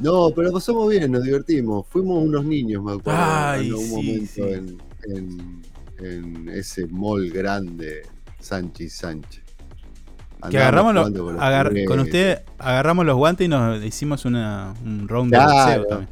[0.00, 1.86] no, pero pasamos bien, nos divertimos.
[1.88, 3.20] Fuimos unos niños, me acuerdo.
[3.22, 4.42] Ay, en un sí, momento sí.
[4.42, 4.82] En,
[5.16, 5.62] en-
[6.00, 8.02] en ese mall grande,
[8.40, 9.42] Sánchez Sánchez.
[10.50, 11.88] Que agarramos los- con los agar- juguetes.
[11.88, 16.08] con usted agarramos los guantes y nos hicimos una, un round de boxeo también.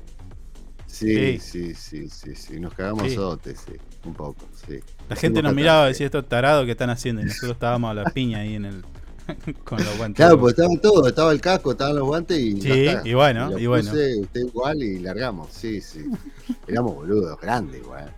[0.86, 1.74] Sí, Sí.
[1.74, 2.61] sí, sí, sí.
[2.61, 3.72] Nos cagamos sotes, sí,
[4.05, 4.80] un poco, sí.
[5.09, 7.95] La gente nos miraba y decía estos tarados que están haciendo y nosotros estábamos a
[7.95, 8.84] la piña ahí en el
[9.64, 10.16] con los guantes.
[10.16, 12.61] Claro, pues estaba todo, estaba el casco, estaban los guantes y.
[12.61, 13.91] Sí, y bueno, y bueno.
[13.91, 16.05] usted igual y largamos, sí, sí.
[16.68, 18.12] Éramos boludos, grandes igual.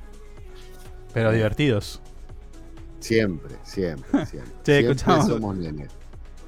[1.12, 2.00] Pero divertidos.
[3.00, 4.52] Siempre, siempre, siempre.
[4.62, 5.26] Che, siempre escuchamos.
[5.26, 5.90] somos nenes.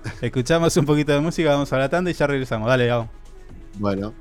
[0.20, 2.68] Escuchamos un poquito de música, vamos a la tanda y ya regresamos.
[2.68, 3.08] Dale, vamos.
[3.78, 4.12] Bueno.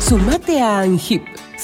[0.00, 1.33] Sumate a ANGIP.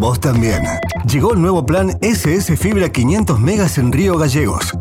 [0.00, 0.62] Vos también.
[1.04, 4.72] Llegó el nuevo plan SS Fibra 500 megas en Río Gallegos.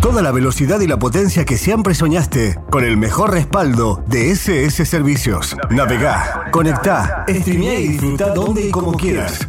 [0.00, 4.86] Toda la velocidad y la potencia que siempre soñaste con el mejor respaldo de SS
[4.86, 5.56] Servicios.
[5.68, 9.48] Navegá, conectá, streamea y disfruta donde y como quieras.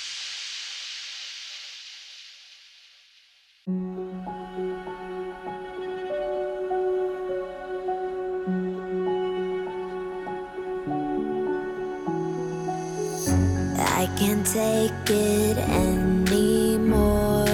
[14.53, 17.45] Take it anymore.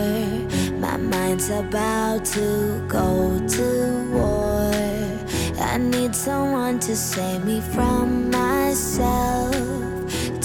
[0.79, 3.67] My mind's about to go to
[4.11, 4.71] war.
[5.59, 9.53] I need someone to save me from myself.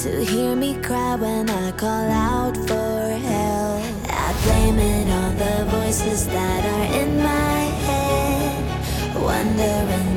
[0.02, 3.82] To hear me cry when I call out for help.
[4.10, 8.62] I blame it on the voices that are in my head.
[9.14, 10.11] Wondering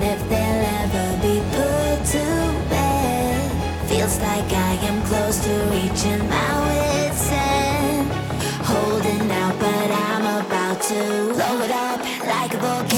[5.39, 6.25] to reaching.
[8.67, 12.94] Holding out, but I'm about to blow it up like a volcano.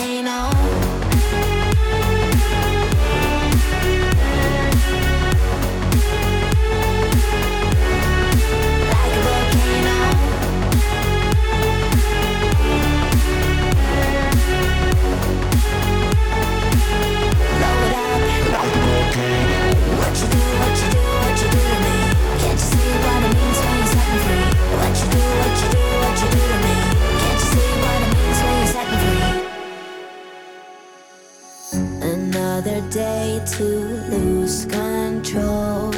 [32.90, 33.64] Day to
[34.10, 35.92] lose control.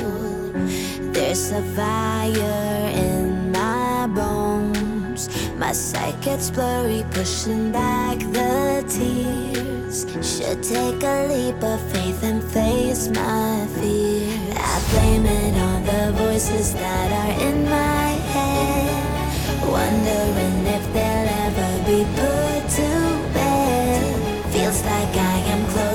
[1.14, 5.30] There's a fire in my bones.
[5.56, 10.06] My sight gets blurry, pushing back the tears.
[10.22, 14.54] Should take a leap of faith and face my fear.
[14.56, 19.30] I blame it on the voices that are in my head.
[19.68, 22.59] Wondering if they'll ever be put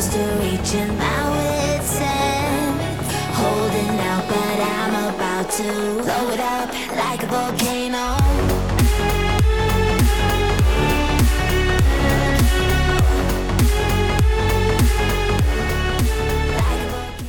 [0.04, 2.80] close to reaching my wit's end.
[3.32, 8.16] Holding out, but I'm about to blow it up like a volcano.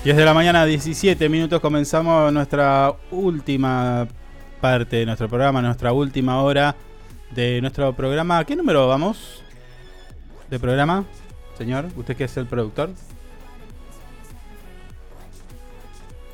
[0.04, 4.08] 10 de la mañana, 17 minutos, comenzamos nuestra última
[4.62, 6.76] parte de nuestro programa, nuestra última hora
[7.32, 8.46] de nuestro programa.
[8.46, 9.44] ¿Qué número vamos?
[10.48, 11.06] ¿De programa?
[11.58, 12.90] Señor, usted que es el productor.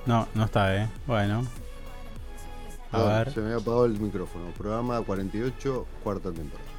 [0.06, 0.90] No, no está, ¿eh?
[1.06, 1.46] Bueno.
[2.92, 3.32] A No, ver.
[3.32, 4.48] Se me había apagado el micrófono.
[4.58, 6.70] Programa 48, cuarta temporada.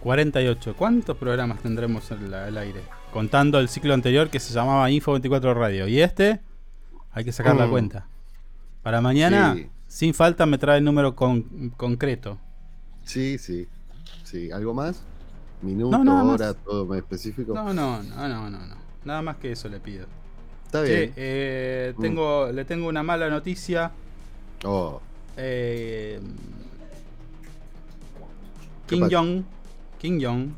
[0.00, 0.74] 48.
[0.76, 2.82] ¿Cuántos programas tendremos en la- al aire?
[3.12, 5.86] Contando el ciclo anterior que se llamaba Info 24 Radio.
[5.88, 6.40] Y este,
[7.12, 7.70] hay que sacar la Mm.
[7.70, 8.06] cuenta.
[8.82, 9.68] Para mañana, Sí.
[9.86, 12.38] sin falta, me trae el número con- concreto.
[13.04, 13.66] Sí, sí.
[14.24, 15.02] Sí, ¿algo más?
[15.62, 16.34] Minuto, No, nada más.
[16.40, 17.54] hora, todo más específico.
[17.54, 18.74] No, no, no, no, no, no.
[19.04, 20.06] Nada más que eso le pido.
[20.66, 21.12] Está bien.
[21.16, 22.00] eh, Mm.
[22.02, 23.90] tengo, le tengo una mala noticia.
[24.64, 25.00] Oh,
[25.36, 26.20] Eh,
[28.86, 29.08] ¿Qué Kim?
[29.10, 29.42] Jong,
[29.98, 30.48] Kim Jong,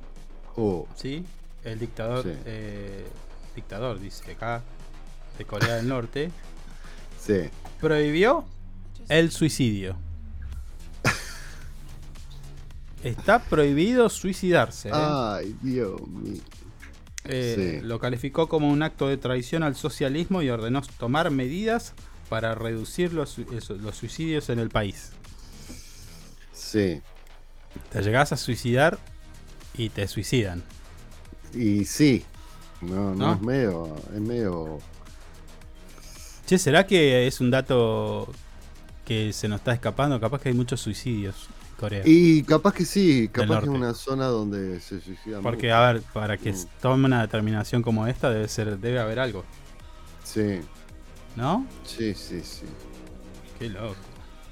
[0.57, 1.25] oh, ¿sí?
[1.63, 2.31] El dictador, Sí.
[2.47, 3.07] eh,
[3.55, 4.63] dictador dice acá,
[5.39, 6.31] de Corea del Norte,
[7.21, 7.43] sí.
[7.81, 8.45] prohibió
[9.09, 9.97] el suicidio.
[13.05, 14.89] Está prohibido suicidarse.
[14.89, 14.93] ¿eh?
[14.95, 16.43] Ay, Dios mío.
[17.25, 17.87] Eh, sí.
[17.87, 21.93] Lo calificó como un acto de traición al socialismo y ordenó tomar medidas
[22.31, 25.13] para reducir los, los suicidios en el país.
[26.53, 27.03] Sí.
[27.93, 28.99] Te llegás a suicidar
[29.75, 30.63] y te suicidan.
[31.53, 32.25] Y sí.
[32.81, 33.35] No, no, ¿No?
[33.35, 33.97] es medio.
[34.15, 34.79] Es medio.
[36.47, 38.33] Che, ¿será que es un dato
[39.05, 40.19] que se nos está escapando?
[40.21, 42.03] Capaz que hay muchos suicidios Corea.
[42.05, 45.43] Y capaz que sí, capaz que es una zona donde se suicidan.
[45.43, 45.77] Porque, mucho.
[45.77, 46.67] a ver, para que Mm.
[46.81, 49.45] tome una determinación como esta debe ser, debe haber algo,
[50.23, 50.61] Sí,
[51.37, 51.67] ¿no?
[51.85, 52.65] sí, sí, sí.
[53.59, 53.97] Qué loco.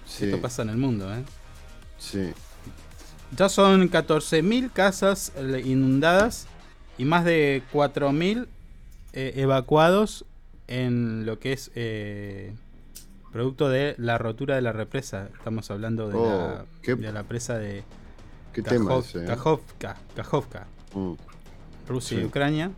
[0.07, 1.23] Sí, Esto pasa en el mundo, ¿eh?
[1.99, 2.33] sí.
[3.37, 6.47] Ya son 14.000 casas eh, inundadas
[6.99, 8.47] y más de 4.000
[9.15, 10.27] eh, evacuados
[10.69, 12.53] en lo que es eh,
[13.33, 15.29] producto de la rotura de la represa.
[15.37, 17.83] Estamos hablando de, Oh, la, qué- de la presa de
[18.53, 19.27] Qué tema Kajov- ese, ¿eh?
[19.27, 21.13] Kajovka, Kajovka, Mm,
[21.89, 22.25] Rusia y.
[22.25, 22.71] Ucrania,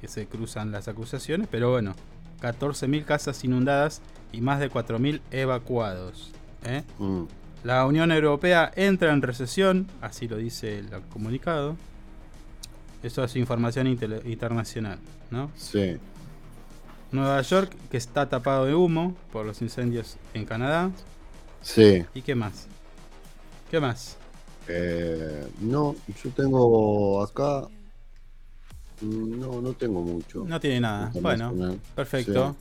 [0.00, 1.94] que se cruzan las acusaciones, pero bueno,
[2.40, 4.02] 14.000 casas inundadas
[4.32, 6.32] y más de 4.000 evacuados.
[6.64, 6.82] ¿eh?
[6.98, 7.22] mm.
[7.64, 11.76] La Unión Europea entra en recesión, así lo dice el comunicado.
[13.04, 14.98] Eso es información internacional,
[15.30, 15.50] ¿no?
[15.56, 15.96] Sí.
[17.12, 20.90] Nueva York, que está tapado de humo por los incendios en Canadá.
[21.60, 22.04] Sí.
[22.14, 22.68] ¿Y qué más?
[23.70, 24.18] ¿Qué más?
[24.66, 27.68] Eh, no, yo tengo acá.
[29.00, 30.44] No, no tengo mucho.
[30.44, 31.10] No tiene nada.
[31.20, 31.56] Bueno,
[31.94, 32.56] perfecto.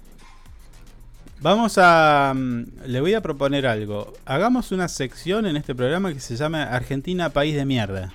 [1.40, 2.34] Vamos a...
[2.36, 4.14] mm, Le voy a proponer algo.
[4.26, 8.14] Hagamos una sección en este programa que se llama Argentina, país de mierda.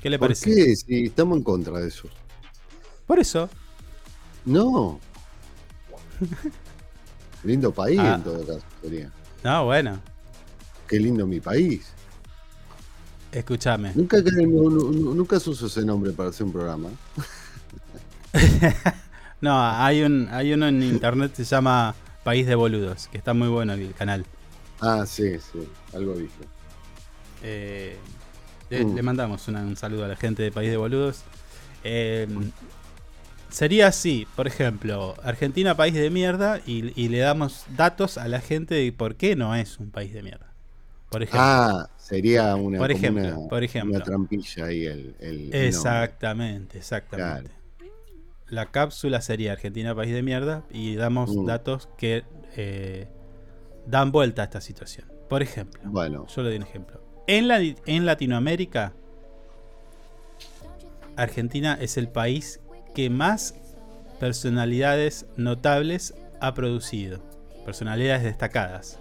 [0.00, 0.50] ¿Qué le ¿Por parece?
[0.54, 0.76] qué?
[0.76, 2.08] Si estamos en contra de eso.
[3.06, 3.50] Por eso.
[4.44, 4.98] No.
[7.44, 8.14] lindo país Ah.
[8.16, 9.10] en todo caso sería.
[9.44, 10.00] No, bueno.
[10.88, 11.86] Qué lindo mi país.
[13.30, 13.92] Escúchame.
[13.94, 16.88] Nunca, nunca se usó ese nombre para hacer un programa.
[19.40, 21.94] No, hay un hay uno en internet que se llama
[22.24, 24.26] País de Boludos, que está muy bueno el canal.
[24.80, 25.60] Ah, sí, sí.
[25.94, 26.32] Algo dije.
[27.44, 27.96] Eh,
[28.68, 28.94] le, Mm.
[28.96, 31.22] le mandamos una- un saludo a la gente de País de Boludos.
[31.84, 32.26] Eh,
[33.50, 38.40] sería así, por ejemplo, Argentina país de mierda y, y le damos datos a la
[38.40, 40.52] gente de por qué no es un país de mierda.
[41.10, 41.40] Por ejemplo.
[41.42, 43.96] Ah, sería una, Por ejemplo, una- por ejemplo.
[43.96, 47.50] una trampilla ahí el, el Exactamente, exactamente.
[48.48, 51.46] La cápsula sería Argentina país de mierda y damos Mm.
[51.46, 52.24] datos que
[52.56, 53.06] eh,
[53.86, 55.06] dan vuelta a esta situación.
[55.28, 56.26] Por ejemplo, Bueno.
[56.26, 57.00] yo le doy un ejemplo.
[57.26, 58.92] En, la, en Latinoamérica,
[61.16, 62.60] Argentina es el país
[62.98, 63.54] que más
[64.18, 67.20] personalidades notables ha producido.
[67.64, 68.98] Personalidades destacadas.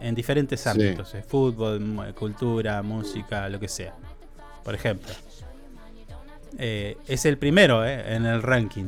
[0.00, 1.14] En diferentes ámbitos.
[1.14, 3.94] eh, Fútbol, mu- cultura, música, lo que sea.
[4.64, 5.12] Por ejemplo.
[6.56, 8.86] eh, es el primero eh, en el ranking.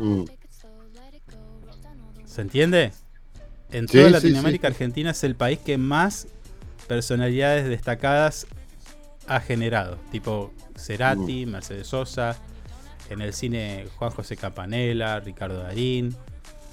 [0.00, 0.24] Mm.
[2.24, 2.90] ¿Se entiende?
[3.70, 4.72] En Sí, toda Latinoamérica, sí.
[4.74, 6.26] Argentina es el país que más
[6.88, 8.48] personalidades destacadas
[9.28, 9.98] ha generado.
[10.10, 11.50] Tipo Cerati, Mm.
[11.50, 12.36] Mercedes Sosa.
[13.10, 16.14] En el cine, Juan José Campanella, Ricardo Darín.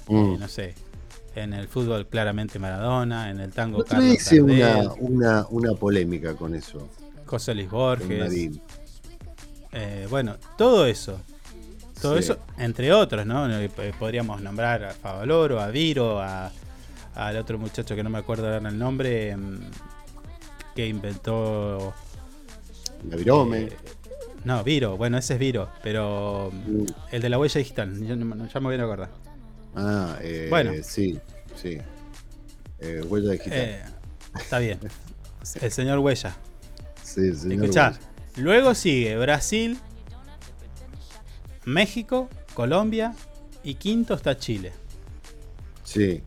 [0.08, 0.16] Mm.
[0.34, 0.74] eh, no sé.
[1.34, 3.30] En el fútbol, claramente Maradona.
[3.30, 6.88] En el tango, Otra Carlos hice una, una, una polémica con eso.
[7.26, 8.18] José Luis Borges.
[8.18, 8.60] Darín.
[9.72, 11.20] Eh, bueno, todo eso.
[12.00, 12.20] Todo Sí.
[12.20, 13.50] eso, entre otros, ¿no?
[13.52, 16.50] Eh, p- Podríamos nombrar a Favaloro, a Viro, a,
[17.14, 19.58] al otro muchacho que no me acuerdo ahora el nombre, mm,
[20.76, 21.92] que inventó.
[23.10, 23.58] La Virome.
[23.64, 23.72] eh,
[24.48, 28.60] no, Viro, bueno, ese es Viro, pero mm, el de la huella digital, yo ya
[28.60, 29.10] me voy a acordar.
[29.76, 30.72] Ah, eh, Bueno.
[30.82, 31.20] sí,
[31.54, 31.76] sí.
[32.78, 33.52] Eh, huella digital.
[33.58, 33.82] Eh,
[34.40, 34.78] Está bien.
[35.60, 36.34] El señor Huella.
[37.02, 38.00] Sí, el señor Escuchá, Huella.
[38.36, 39.78] luego sigue Brasil,
[41.66, 43.14] México, Colombia
[43.62, 44.72] y quinto está Chile.
[45.84, 46.22] Sí.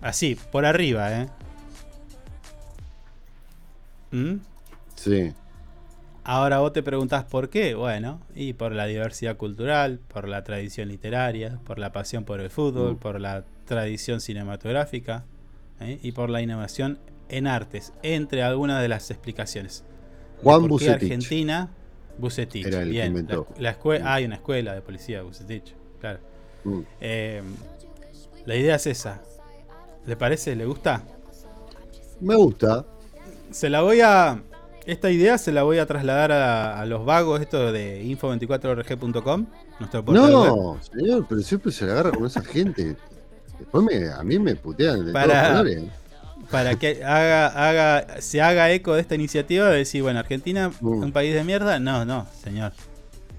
[0.00, 1.28] Así, por arriba, ¿eh?
[4.10, 4.38] ¿Mm?
[4.96, 5.32] Sí.
[6.26, 7.74] Ahora vos te preguntás por qué.
[7.74, 12.48] Bueno, y por la diversidad cultural, por la tradición literaria, por la pasión por el
[12.50, 12.96] fútbol, Mm.
[12.96, 15.24] por la tradición cinematográfica
[15.80, 15.98] ¿eh?
[16.02, 16.98] y por la innovación
[17.28, 19.84] en artes, entre algunas de las explicaciones.
[20.42, 20.94] Juan Bucetich.
[20.94, 21.68] Argentina,
[22.18, 22.66] Bucetich.
[22.66, 23.06] Era el que bien.
[23.08, 23.46] inventó.
[23.56, 26.20] La, la escue- ah, hay una escuela de policía, Bucetich, claro.
[26.64, 26.80] Mm.
[27.00, 27.42] Eh,
[28.46, 29.20] la idea es esa.
[30.06, 30.54] ¿Le parece?
[30.56, 31.02] ¿Le gusta?
[32.20, 32.84] Me gusta.
[33.50, 34.40] Se la voy a.
[34.86, 39.46] Esta idea se la voy a trasladar a, a los vagos, esto de info24rg.com,
[39.80, 40.32] nuestro portal web.
[40.46, 42.96] No, señor, pero siempre se le agarra con esa gente.
[43.58, 45.76] Después me, a mí me putean de Para- todos.
[46.50, 51.10] Para que haga, haga, se haga eco de esta iniciativa de decir, bueno, Argentina, un
[51.12, 51.78] país de mierda.
[51.78, 52.72] No, no, señor.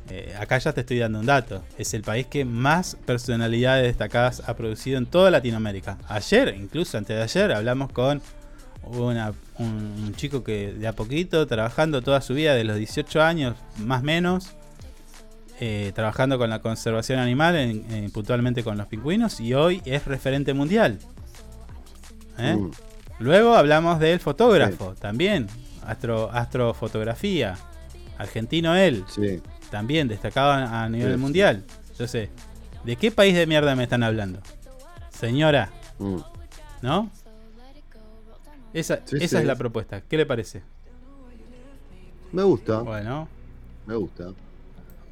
[0.09, 1.63] Eh, acá ya te estoy dando un dato.
[1.77, 5.99] Es el país que más personalidades destacadas ha producido en toda Latinoamérica.
[6.07, 8.21] Ayer, incluso antes de ayer, hablamos con
[8.87, 9.67] una- un,
[10.05, 14.01] un chico que de a poquito, trabajando toda su vida, de los 18 años, más
[14.01, 14.49] o menos,
[15.59, 20.05] eh, trabajando con la conservación animal, en- en- puntualmente con los pingüinos, y hoy es
[20.05, 20.99] referente mundial.
[22.37, 22.55] ¿Eh?
[22.55, 22.71] Mm.
[23.19, 25.47] Luego hablamos del fotógrafo, también,
[25.85, 27.55] astro, astrofotografía,
[28.17, 29.05] argentino él,
[29.71, 31.19] también destacado a nivel Sí, sí.
[31.21, 31.63] mundial.
[31.91, 32.29] Entonces,
[32.83, 34.39] ¿de qué país de mierda me están hablando?
[35.09, 36.17] Señora, Mm.
[36.81, 37.09] ¿no?
[38.75, 39.41] Esa, Sí, esa sí.
[39.41, 40.01] es la propuesta.
[40.01, 40.61] ¿Qué le parece?
[42.31, 42.79] Me gusta.
[42.81, 43.27] Bueno,
[43.87, 44.33] Me gusta.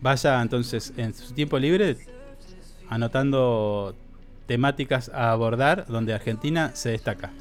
[0.02, 1.98] vaya entonces en su tiempo libre
[2.90, 3.95] anotando
[4.45, 7.31] temáticas a abordar donde Argentina se destaca.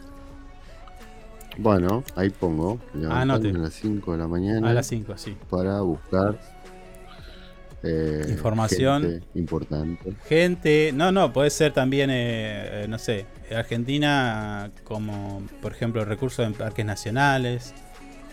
[1.58, 2.78] Bueno, ahí pongo.
[3.10, 3.50] Anote.
[3.50, 4.70] A las 5 de la mañana.
[4.70, 5.36] A las 5, sí.
[5.50, 6.38] Para buscar
[7.82, 9.02] eh, Información.
[9.02, 10.12] gente importante.
[10.28, 16.46] Gente, no, no, puede ser también, eh, eh, no sé, Argentina como, por ejemplo, recursos
[16.46, 17.74] en parques nacionales,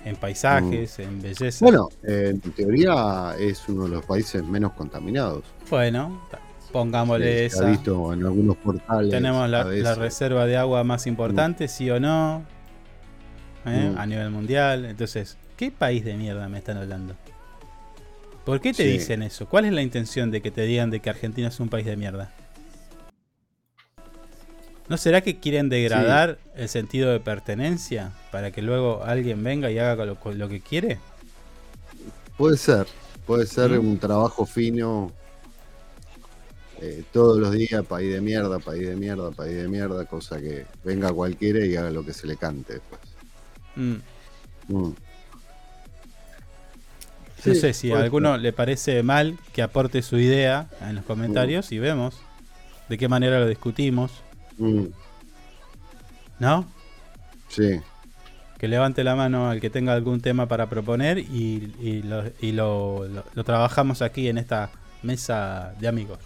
[0.05, 1.65] en paisajes, en belleza.
[1.65, 5.43] Bueno, en teoría es uno de los países menos contaminados.
[5.69, 6.21] Bueno,
[6.71, 7.65] pongámosle ha esa.
[7.65, 9.11] visto en algunos portales.
[9.11, 9.63] Tenemos la,
[9.95, 12.43] reserva de agua más importante, sí o no,
[13.65, 13.91] ¿eh?
[13.93, 13.97] Mm.
[13.97, 14.85] a nivel mundial.
[14.85, 17.15] Entonces, ¿qué país de mierda me están hablando?
[18.45, 18.89] ¿Por qué te Sí.
[18.89, 19.47] dicen eso?
[19.47, 21.95] ¿Cuál es la intención de que te digan de que Argentina es un país de
[21.97, 22.31] mierda?
[24.87, 29.77] ¿No será que quieren degradar el sentido de pertenencia para que luego alguien venga y
[29.77, 30.97] haga lo, que quiere?
[32.37, 32.87] Puede ser,
[33.27, 33.87] puede ser Mm.
[33.87, 35.11] un trabajo fino
[36.81, 40.65] eh, todos los días, país de mierda, país de mierda, país de mierda, cosa que
[40.83, 43.01] venga cualquiera y haga lo que se le cante después.
[43.75, 43.97] Mm.
[44.69, 44.91] Mm.
[47.45, 51.71] No sé si a alguno le parece mal que aporte su idea en los comentarios
[51.71, 52.17] y vemos
[52.89, 54.11] de qué manera lo discutimos.
[54.57, 54.85] Mm.
[56.39, 56.65] ¿No?
[57.49, 57.79] Sí,
[58.57, 62.51] Que levante la mano al que tenga algún tema para proponer y, y lo, y
[62.51, 64.69] lo- lo- lo trabajamos aquí en esta
[65.01, 66.19] mesa de amigos.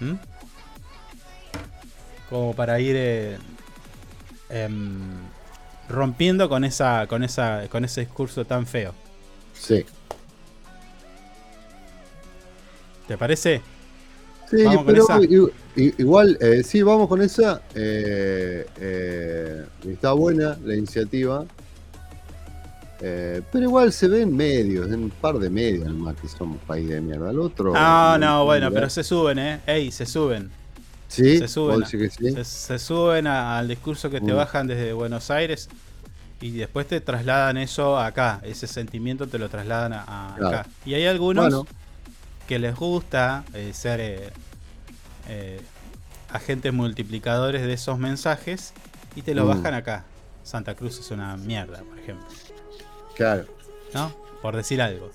[0.00, 0.14] ¿Mm?
[2.30, 3.38] Como para ir eh,
[4.50, 5.00] em,
[5.88, 8.94] rompiendo con esa, con esa, con ese discurso tan feo.
[9.58, 9.84] Sí.
[13.06, 13.62] ¿Te parece?
[14.50, 17.62] Sí, Vamos con pero igual, eh, sí, vamos con esa.
[17.74, 21.44] eh, eh, está buena la iniciativa.
[23.00, 26.58] eh, pero igual se ve en medios, en un par de medios nomás que somos
[26.66, 27.30] país de mierda.
[27.30, 27.72] El otro.
[27.72, 29.60] No, no, bueno, pero se suben, ¿eh?
[29.66, 30.50] Ey, se suben.
[31.06, 31.82] Sí, Se suben.
[31.82, 32.32] que sí.
[32.32, 34.36] Se, se suben a- al discurso que te Mm.
[34.36, 35.68] bajan desde Buenos Aires
[36.40, 38.40] y después te trasladan eso acá.
[38.44, 40.02] Ese sentimiento te lo trasladan a,
[40.32, 40.58] a Claro.
[40.58, 40.70] acá.
[40.84, 41.66] Y hay algunos Bueno.
[42.46, 44.30] que les gusta eh, ser eh,
[45.28, 45.60] eh,
[46.30, 48.72] agentes multiplicadores de esos mensajes
[49.16, 49.48] y te lo Mm.
[49.48, 50.04] bajan acá.
[50.44, 52.26] Santa Cruz es una mierda, por ejemplo.
[53.16, 53.44] Claro,
[53.94, 54.12] ¿No?
[54.42, 55.10] Por decir algo.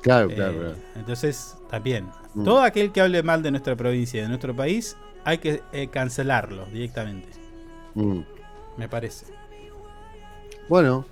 [0.00, 0.52] claro, Eh, claro.
[0.58, 0.76] claro.
[0.96, 2.44] Entonces, también, Mm.
[2.44, 5.88] todo aquel que hable mal de nuestra provincia y de nuestro país, hay que eh,
[5.88, 7.28] cancelarlo directamente,
[7.94, 8.20] Mm.
[8.76, 9.26] me parece.
[10.68, 11.04] Bueno,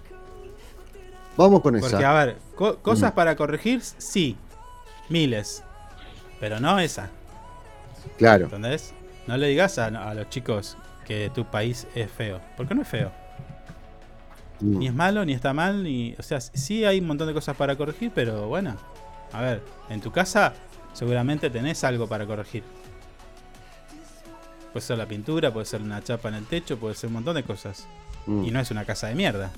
[1.37, 2.11] vamos con Porque, esa.
[2.21, 3.15] a ver, co- cosas Mm.
[3.15, 4.37] para corregir, sí,
[5.09, 5.63] miles,
[6.41, 7.11] pero no esa,
[8.19, 8.95] Claro, ¿entendés?
[9.27, 10.77] No le digas a, a los chicos
[11.07, 13.11] que tu país es feo, porque no es feo.
[14.61, 14.79] Mm.
[14.79, 16.15] Ni es malo, ni está mal, ni.
[16.19, 18.77] O sea, sí hay un montón de cosas para corregir, pero bueno.
[19.33, 20.53] A ver, en tu casa
[20.93, 22.63] seguramente tenés algo para corregir.
[24.73, 27.35] Puede ser la pintura, puede ser una chapa en el techo, puede ser un montón
[27.35, 27.87] de cosas.
[28.27, 28.45] Mm.
[28.45, 29.51] Y no es una casa de mierda.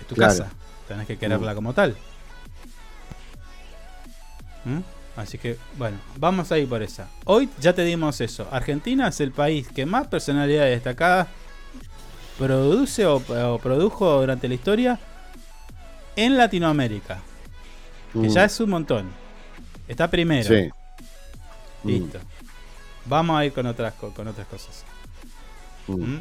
[0.00, 0.32] Es tu Claro.
[0.32, 0.50] casa.
[0.88, 1.54] Tenés que quererla Mm.
[1.54, 1.96] como tal.
[4.64, 4.80] ¿Mm?
[5.16, 7.08] Así que, bueno, vamos a ir por esa.
[7.24, 8.48] Hoy ya te dimos eso.
[8.50, 11.28] Argentina es el país que más personalidades destacadas
[12.38, 14.98] produce o, o produjo durante la historia
[16.16, 17.20] en Latinoamérica.
[18.12, 19.10] Que ya es un montón.
[19.88, 20.48] Está primero.
[20.48, 20.70] Sí.
[21.84, 22.18] Listo.
[23.06, 24.84] Vamos a ir con otras, co- con otras cosas.
[25.88, 26.18] Mm.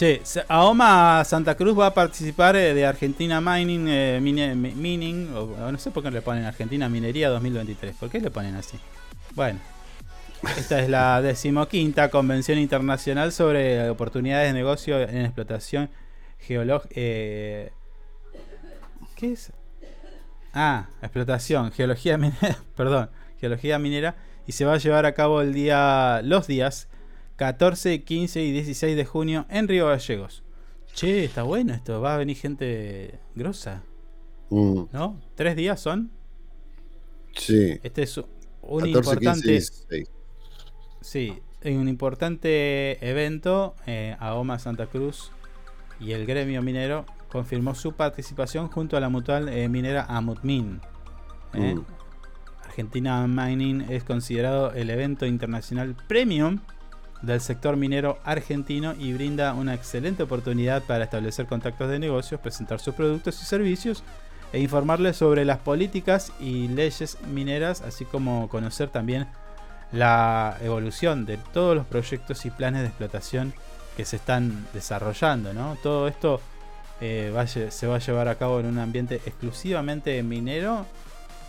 [0.00, 5.90] Che, Aoma Santa Cruz va a participar eh, de Argentina Mining, eh, Mining, no sé
[5.90, 7.96] por qué le ponen Argentina Minería 2023.
[7.96, 8.78] ¿Por qué le ponen así?
[9.34, 9.60] Bueno,
[10.56, 15.90] esta es la decimoquinta Convención Internacional sobre Oportunidades de Negocio en Explotación
[16.38, 16.94] Geológica.
[16.94, 17.72] ¿Qué
[19.20, 19.52] es?
[20.54, 24.16] Ah, explotación, geología minera, perdón, geología minera
[24.46, 26.88] y se va a llevar a cabo el día, los días
[27.40, 30.42] 14, 15 y 16 de junio en Río Gallegos.
[30.92, 33.82] Che, está bueno esto, va a venir gente grosa,
[34.50, 34.82] Mm.
[34.92, 35.18] ¿no?
[35.36, 36.10] ¿Tres días son?
[37.34, 37.80] Sí.
[37.82, 38.24] Este es un
[38.80, 40.10] 14, 15, importante, 16.
[41.00, 43.74] sí, un importante evento.
[43.86, 45.32] Eh, AOMA Santa Cruz
[45.98, 50.82] y el gremio minero confirmó su participación junto a la mutual eh, minera Amutmin.
[51.54, 51.74] ¿eh?
[51.74, 51.84] Mm.
[52.66, 56.60] Argentina Mining es considerado el evento internacional premium
[57.22, 62.80] del sector minero argentino y brinda una excelente oportunidad para establecer contactos de negocios, presentar
[62.80, 64.02] sus productos y servicios
[64.52, 69.28] e informarles sobre las políticas y leyes mineras, así como conocer también
[69.92, 73.52] la evolución de todos los proyectos y planes de explotación
[73.96, 75.52] que se están desarrollando.
[75.52, 75.76] ¿no?
[75.82, 76.40] Todo esto
[77.00, 77.32] eh,
[77.70, 80.86] se va a llevar a cabo en un ambiente exclusivamente minero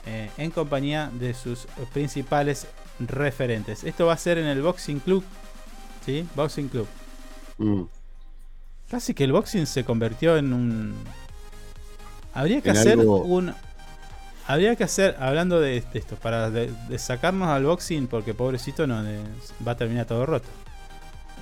[0.05, 2.67] eh, en compañía de sus principales
[2.99, 3.83] referentes.
[3.83, 5.23] Esto va a ser en el Boxing Club.
[6.05, 6.27] ¿Sí?
[6.35, 6.87] Boxing Club.
[7.57, 7.83] Mm.
[8.89, 10.95] Casi que el boxing se convirtió en un.
[12.33, 13.53] Habría que En hacer algo- un.
[14.47, 18.87] Habría que hacer, hablando de, de esto, para de, de sacarnos al boxing, porque pobrecito
[18.87, 19.19] no de-
[19.65, 20.47] va a terminar todo roto.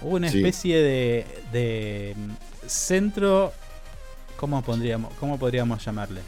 [0.01, 0.37] Una Sí.
[0.37, 2.31] especie de, de mm,
[2.67, 3.51] centro.
[4.37, 6.21] ¿Cómo, pondríamos, ¿Cómo podríamos llamarle?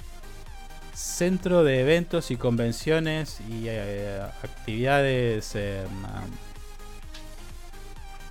[0.94, 5.84] Centro de eventos y convenciones y eh, actividades eh,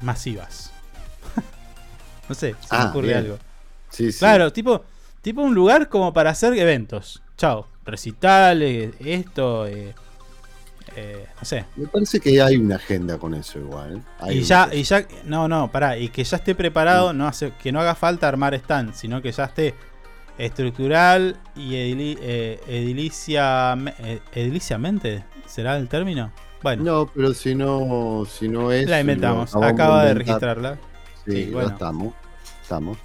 [0.01, 0.73] masivas.
[2.29, 3.19] no sé, se me Ah, ocurre bien.
[3.19, 3.39] algo.
[3.91, 4.19] Sí, sí.
[4.19, 4.85] Claro, tipo,
[5.23, 7.23] tipo un lugar como para hacer eventos.
[7.37, 7.67] Chao.
[7.85, 9.95] Recitales, esto, eh,
[10.97, 11.65] eh, no sé.
[11.77, 13.97] Me parece que hay una agenda con eso igual.
[13.97, 14.01] ¿eh?
[14.21, 17.53] Hay Y ya, y ya, no, no, pará, y que ya esté preparado, no hace,
[17.63, 19.75] que no haga falta armar stand, sino que ya esté
[20.39, 26.31] estructural y edili- eh, edilicia, eh, ediliciamente, ¿será el término?
[26.63, 28.89] Bueno, No, pero si no, si no es.
[28.89, 30.77] la inventamos, acaba de registrarla.
[31.25, 31.71] Sí, Sí, bueno.
[31.71, 32.15] estamos.
[32.63, 32.99] Estamos.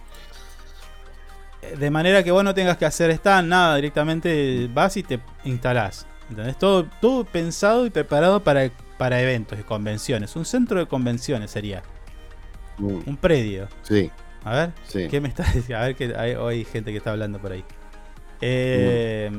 [1.77, 6.05] De manera que vos no tengas que hacer stand, nada, directamente vas y te instalás.
[6.29, 6.57] ¿Entendés?
[6.57, 10.35] Todo, todo pensado y preparado para, para eventos y convenciones.
[10.35, 11.81] Un centro de convenciones sería.
[12.77, 12.99] Mm.
[13.09, 13.67] Un predio.
[13.83, 14.11] Sí.
[14.43, 15.07] A ver, Sí.
[15.09, 15.77] ¿qué me está diciendo?
[15.77, 17.63] A ver, que hay, hay gente que está hablando por ahí.
[18.41, 19.31] Eh,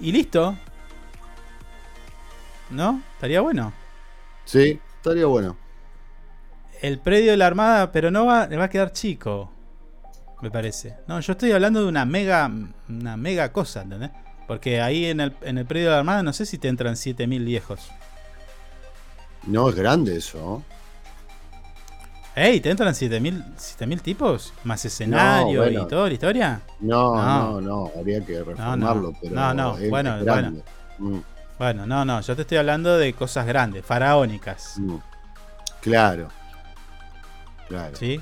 [0.00, 0.56] Y listo.
[2.70, 3.00] ¿No?
[3.14, 3.72] Estaría bueno.
[4.44, 5.56] Sí, estaría bueno.
[6.82, 9.50] El predio de la Armada, pero no va, le va a quedar chico.
[10.42, 10.96] Me parece.
[11.06, 12.50] No, yo estoy hablando de una mega,
[12.88, 14.10] una mega cosa, ¿entendés?
[14.46, 16.96] Porque ahí en el, en el predio de la Armada no sé si te entran
[16.96, 17.88] 7000 viejos.
[19.46, 20.62] No, es grande eso.
[22.36, 22.60] ¡Ey!
[22.60, 24.52] ¿Te entran 7000 7000 tipos?
[24.64, 25.82] ¿Más escenario bueno.
[25.84, 26.60] y toda la historia?
[26.80, 27.60] No, No.
[27.60, 28.44] no, no, habría que no.
[28.44, 30.62] reformarlo, pero No, no, es bueno, grande.
[30.98, 31.18] Mm,
[31.58, 34.74] Bueno, no, no, yo te estoy hablando de cosas grandes, faraónicas.
[34.78, 34.96] mm.
[35.80, 36.28] Claro.
[37.68, 37.96] Claro.
[37.96, 38.20] ¿Sí?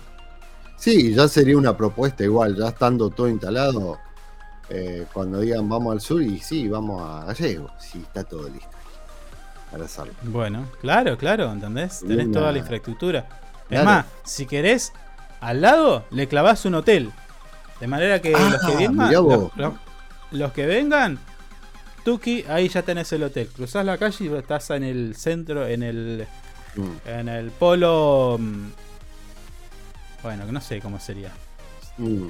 [0.77, 3.99] Sí, ya sería una propuesta igual, ya estando todo instalado,
[4.69, 8.69] eh, cuando digan vamos al sur y sí, vamos a Gallego, sí, está todo listo
[9.71, 10.13] para hacerlo.
[10.23, 12.01] Bueno, claro, claro, ¿entendés?
[12.07, 13.21] Tenés toda la infraestructura.
[13.63, 13.85] Es Claro.
[13.87, 14.93] más, si querés,
[15.41, 17.11] al lado le clavás un hotel.
[17.81, 19.13] De manera que Ah, los que vengan,
[20.33, 21.19] los que vengan,
[22.05, 23.49] Tuki, ahí ya tenés el hotel.
[23.55, 26.27] Cruzás la calle y estás en el centro, en el,
[26.77, 28.37] Mm, en el polo.
[28.41, 28.71] mm,
[30.23, 31.31] Bueno, que no sé cómo sería.
[31.99, 32.29] mm.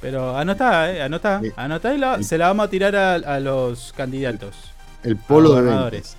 [0.00, 1.50] Pero anotá, eh, anotá, Sí.
[1.56, 4.54] anotá y la- se la vamos a tirar a, a los candidatos.
[5.02, 6.16] El polo de gobernadores.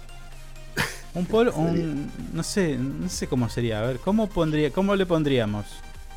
[1.13, 3.79] Un polo, un, no sé, no sé cómo sería.
[3.81, 5.65] A ver, ¿cómo pondría, cómo le pondríamos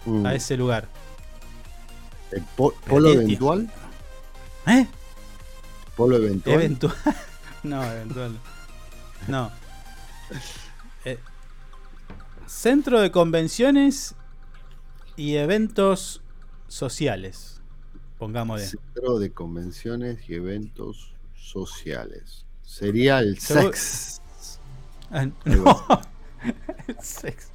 [0.07, 0.27] Mm.
[0.27, 0.87] a ese lugar?
[2.33, 3.69] ¿El po- polo eventual?
[4.67, 4.87] ¿Eh?
[5.99, 6.55] ¿Polo eventual?
[6.55, 6.95] Eventual.
[7.65, 8.39] no, eventual.
[9.27, 9.51] No.
[11.05, 11.19] Eh,
[12.47, 14.15] Centro de convenciones
[15.17, 16.23] y eventos
[16.69, 17.61] sociales.
[18.17, 18.67] Pongámosle.
[18.67, 22.47] Centro de convenciones y eventos sociales.
[22.63, 24.23] Sería el sex.
[25.11, 25.87] Ah, no.
[26.87, 27.49] El sexo.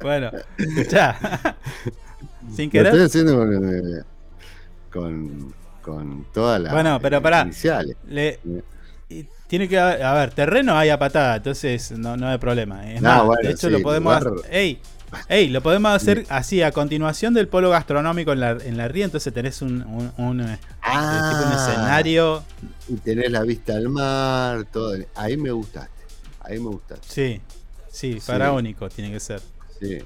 [0.00, 1.54] Bueno, escuchá.
[2.54, 2.86] Sin Lo querer.
[2.86, 4.02] estoy haciendo con, eh,
[4.90, 5.54] con,
[5.86, 7.42] con todas las Bueno, pero pará.
[7.42, 7.96] iniciales.
[8.08, 8.40] Le,
[9.46, 12.92] tiene que haber, a ver, terreno hay a patada, entonces no, no hay problema.
[12.92, 14.32] Es No, más, bueno, de hecho sí, lo podemos hacer.
[14.50, 14.80] Ey,
[15.28, 19.04] ey, lo podemos hacer así, a continuación del polo gastronómico en la, en la ría,
[19.04, 21.30] entonces tenés un, un, un, eh, Ah.
[21.32, 22.42] tipo un escenario.
[22.88, 24.94] Y tenés la vista al mar, todo.
[25.14, 25.90] Ahí me gustaste.
[26.40, 27.06] Ahí me gustaste.
[27.08, 27.40] Sí,
[27.88, 28.20] sí, Sí.
[28.20, 29.40] faraónico tiene que ser.
[29.80, 29.98] Sí.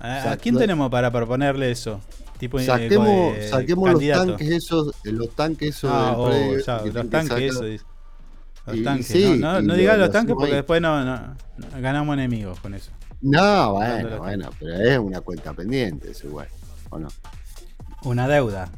[0.00, 2.00] ¿A, quién tenemos para proponerle eso?
[2.42, 6.82] Tipo, Saquemos, eh, saquemos los tanques esos, eh, los tanques esos Ah, oh, predio ya,
[6.82, 7.42] que los tanques, sacar.
[7.44, 7.84] eso dice.
[8.66, 11.36] Los Y- tanques, sí, no, no, no digas lo los tanques porque después no, no-
[11.80, 12.90] ganamos enemigos con eso.
[13.20, 16.48] No, bueno, los bueno, pero es una cuenta pendiente, eso igual.
[16.90, 17.06] ¿O no?
[18.02, 18.68] Una deuda.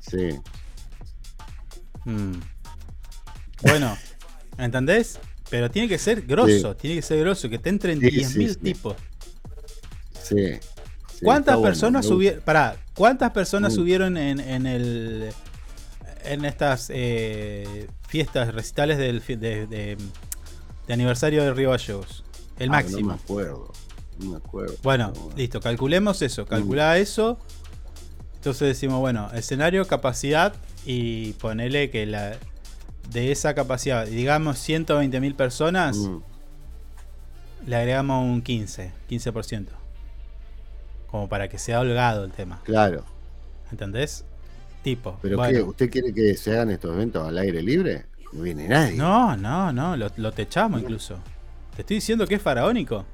[0.00, 0.30] Sí.
[2.04, 2.32] Mm.
[3.62, 3.96] Bueno,
[4.58, 5.20] ¿entendés?
[5.50, 6.78] Pero tiene que ser grosso, Sí.
[6.80, 8.60] tiene que ser grosso, que te entren Sí, 10.000 sí, sí.
[8.60, 8.96] tipos.
[10.20, 10.58] Sí.
[11.22, 12.06] Sí, ¿Cuántas bueno, personas?
[12.44, 13.76] Pará, ¿cuántas personas Mm.
[13.76, 15.32] subieron en, en el
[16.24, 19.96] en estas eh, fiestas, recitales del, de, de-
[20.86, 22.24] de aniversario de Río Gallegos?
[22.58, 23.00] El Ah, máximo.
[23.00, 23.72] No me acuerdo.
[24.18, 24.74] No me acuerdo.
[24.82, 27.38] Bueno, listo, calculemos eso, calculá eso.
[28.34, 30.54] Entonces decimos, bueno, escenario, capacidad
[30.84, 32.36] y ponele que la
[33.10, 36.18] de esa capacidad, digamos 120.000 personas, Mm.
[37.66, 39.66] le agregamos un 15, 15%.
[41.12, 42.60] Como para que sea holgado el tema.
[42.64, 43.04] Claro.
[43.70, 44.24] ¿Entendés?
[44.82, 45.18] Tipo.
[45.22, 45.58] ¿Pero bueno.
[45.58, 45.62] qué?
[45.62, 48.06] ¿Usted quiere que se hagan estos eventos al aire libre?
[48.32, 48.96] No viene nadie.
[48.96, 51.18] No, no, no, lo, lo techamos incluso.
[51.76, 53.04] Te estoy diciendo que es faraónico.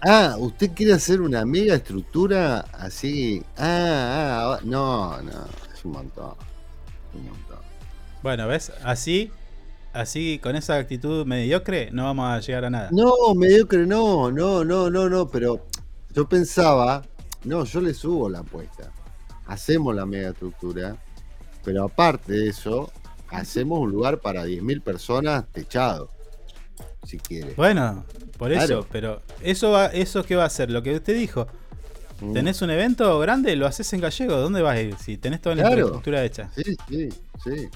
[0.00, 3.42] Ah, ¿usted quiere hacer una mega estructura así?
[3.56, 6.32] Ah, ah, no, no, es un montón.
[7.10, 7.58] es Un montón.
[8.22, 8.72] Bueno, ¿ves?
[8.82, 9.30] Así,
[9.92, 12.88] así, con esa actitud mediocre, no vamos a llegar a nada.
[12.92, 15.66] No, mediocre, no, no, no, no, no, pero
[16.14, 17.02] yo pensaba,
[17.46, 18.92] no, yo le subo la apuesta.
[19.46, 20.96] Hacemos la mega estructura,
[21.64, 22.92] pero aparte de eso,
[23.28, 26.10] hacemos un lugar para 10.000 personas techado,
[27.04, 27.54] si quiere.
[27.56, 28.04] Bueno,
[28.38, 31.46] por eso, pero eso va, eso qué va a ser, lo que usted dijo.
[32.20, 32.32] Mm.
[32.32, 34.96] Tenés un evento grande, lo haces en gallego, ¿dónde vas a ir?
[34.96, 35.76] Si tenés toda la Claro.
[35.76, 36.50] infraestructura hecha.
[36.54, 37.08] Sí, sí,
[37.44, 37.68] sí.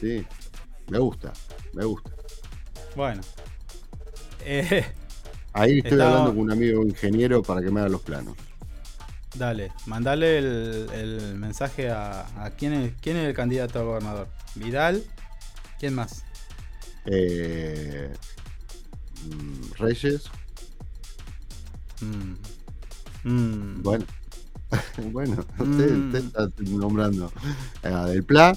[0.00, 0.26] Sí,
[0.88, 1.32] me gusta,
[1.72, 2.10] me gusta.
[2.96, 3.22] Bueno.
[4.44, 4.84] Eh,
[5.52, 8.34] Ahí estoy Estaba- hablando con un amigo ingeniero para que me haga los planos.
[9.34, 14.28] dale, mandale el, el mensaje a, a quién, es, quién es el candidato a gobernador.
[14.54, 15.02] Vidal,
[15.78, 16.24] ¿quién más?
[17.06, 18.12] Eh,
[19.78, 20.24] Reyes,
[22.00, 22.34] Mm.
[23.30, 23.82] Mm.
[23.82, 24.04] bueno.
[25.12, 25.70] bueno, Mm.
[25.70, 27.30] usted está nombrando
[27.82, 28.56] a Del Pla.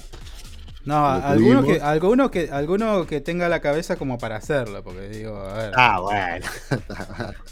[0.86, 5.36] No, alguno que, alguno que alguno que tenga la cabeza como para hacerlo, porque digo,
[5.36, 6.46] a ver, Ah, bueno.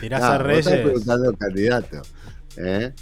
[0.00, 0.82] tirás Ah, a vos estás Reyes.
[0.84, 2.02] preguntando candidato.
[2.56, 2.92] ¿eh?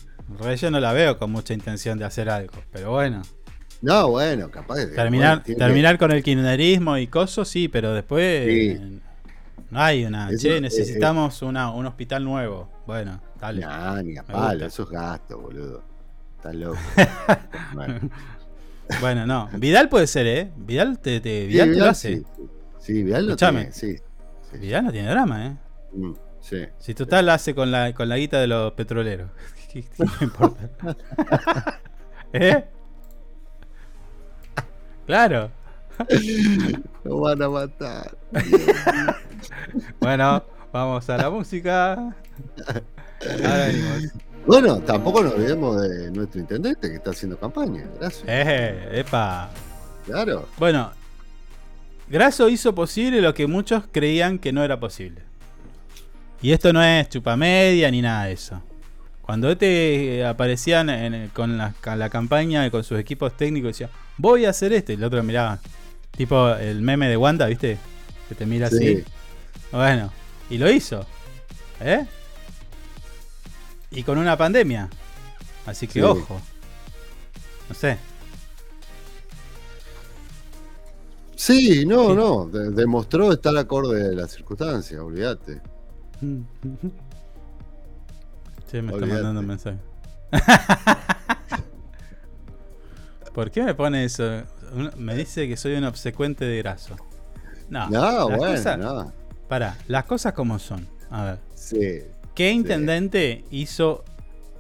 [0.40, 3.22] Reyes no la veo con mucha intención de hacer algo, pero bueno.
[3.82, 4.86] No, bueno, capaz de.
[4.86, 8.68] Terminar, tiene terminar con el kirchnerismo y cosas, sí, pero después Sí.
[8.80, 8.98] eh,
[9.70, 10.30] no hay una.
[10.30, 12.70] Eso, che, eh, necesitamos una, un hospital nuevo.
[12.86, 13.62] Bueno, dale.
[13.62, 14.66] Nah, ni a palo, gusta.
[14.66, 15.82] eso es gasto, boludo.
[16.36, 16.78] Estás loco.
[17.74, 18.01] Bueno.
[19.00, 19.48] Bueno, no.
[19.54, 20.50] Vidal puede ser, ¿eh?
[20.56, 22.22] Vidal te, te- Sí, Vidal te lo hace.
[22.78, 23.96] sí, Vidal lo tiene, sí.
[24.52, 25.56] Vidal no tiene drama, ¿eh?
[25.94, 26.66] Mm, sí.
[26.78, 29.30] Si total la hace con la, con la guita de los petroleros.
[29.72, 30.68] ¿Qué, qué me importa?
[32.34, 32.64] ¿Eh?
[35.06, 35.50] Claro.
[37.04, 38.16] Lo van a matar.
[40.00, 41.92] Bueno, vamos a la música.
[41.94, 44.02] Ahora venimos.
[44.47, 47.85] Bueno, tampoco nos olvidemos de nuestro intendente que está haciendo campaña.
[48.01, 48.24] Gracias.
[48.27, 49.51] Eh, epa.
[50.05, 50.48] Claro.
[50.59, 50.90] Bueno,
[52.09, 55.23] Grasso hizo posible lo que muchos creían que no era posible.
[56.43, 58.60] Y esto no es chupamedia ni nada de eso.
[59.23, 63.89] Cuando este aparecían en- con, la, con la campaña con sus equipos técnicos decía,
[64.19, 65.60] voy a hacer esto, y el otro miraba,
[66.16, 67.78] tipo el meme de Wanda, ¿viste?
[68.28, 68.77] Que te mira Sí.
[68.77, 69.05] así.
[69.70, 70.12] Bueno,
[70.51, 71.06] y lo hizo.
[71.81, 72.05] ¿Eh?
[73.93, 74.89] Y con una pandemia.
[75.66, 76.01] Así que Sí.
[76.01, 76.40] ojo.
[77.69, 77.98] No sé.
[81.36, 82.47] Sí, no, no.
[82.47, 85.60] de- demostró estar acorde de las circunstancias, olvídate.
[88.70, 89.77] Sí, me está mandando un mensaje.
[93.35, 94.44] ¿Por qué me pone eso?
[94.97, 96.97] Me dice que soy un obsecuente de graso.
[97.69, 99.12] No, No, bueno, cosas- no.
[99.47, 100.89] Pará, las cosas como son.
[101.10, 101.39] A ver.
[101.55, 102.01] Sí.
[102.34, 104.04] ¿Qué intendente hizo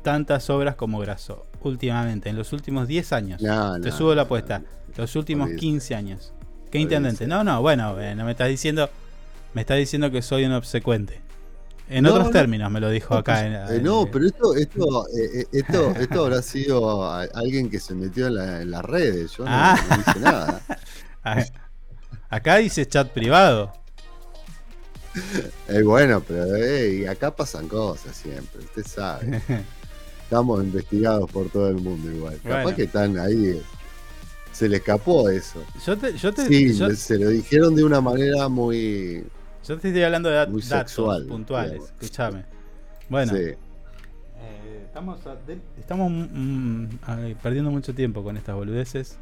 [0.02, 3.42] tantas obras como Grasso últimamente, en los últimos 10 años?
[3.42, 4.62] No, Te no, subo la apuesta.
[4.96, 5.60] Los últimos Olvídate.
[5.60, 6.32] 15 años.
[6.70, 7.26] ¿Qué intendente?
[7.26, 8.88] No, no, bueno, eh, no me estás diciendo.
[9.54, 11.20] Me estás diciendo que soy un obsecuente.
[11.88, 12.30] En otros no.
[12.30, 13.44] términos me lo dijo acá.
[13.46, 18.28] en- Eh, no, pero esto, esto, eh, esto, esto habrá sido alguien que se metió
[18.28, 19.32] en, la- en las redes.
[19.36, 19.76] Yo no, Ah.
[20.06, 20.60] hice nada.
[22.30, 23.72] Acá dice chat privado.
[25.68, 29.42] Eh, bueno, pero eh, y acá pasan cosas siempre, usted sabe.
[30.24, 32.38] Estamos investigados por todo el mundo igual.
[32.42, 32.76] Capaz Bueno.
[32.76, 33.48] que están ahí.
[33.48, 33.62] eh,
[34.52, 35.62] Se le escapó eso.
[35.86, 39.24] Yo te, yo te, sí, yo- se lo dijeron de una manera muy.
[39.66, 41.72] yo te estoy hablando de dat- Muy datos sexual, puntuales.
[41.72, 41.90] digamos.
[42.00, 42.44] Escúchame.
[43.10, 43.42] Bueno, Sí.
[43.42, 49.16] eh, estamos, a- de- estamos mm, ay, perdiendo mucho tiempo con estas boludeces.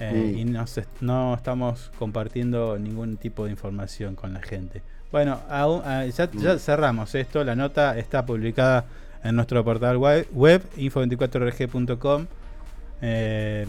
[0.00, 0.38] Eh, Mm.
[0.38, 4.82] Y no, se- no estamos compartiendo ningún tipo de información con la gente.
[5.10, 6.58] Bueno, aún- ah, ya, ya Mm.
[6.58, 7.42] cerramos esto.
[7.44, 8.84] La nota está publicada
[9.24, 12.26] en nuestro portal web, web info24rg.com.
[13.00, 13.64] eh,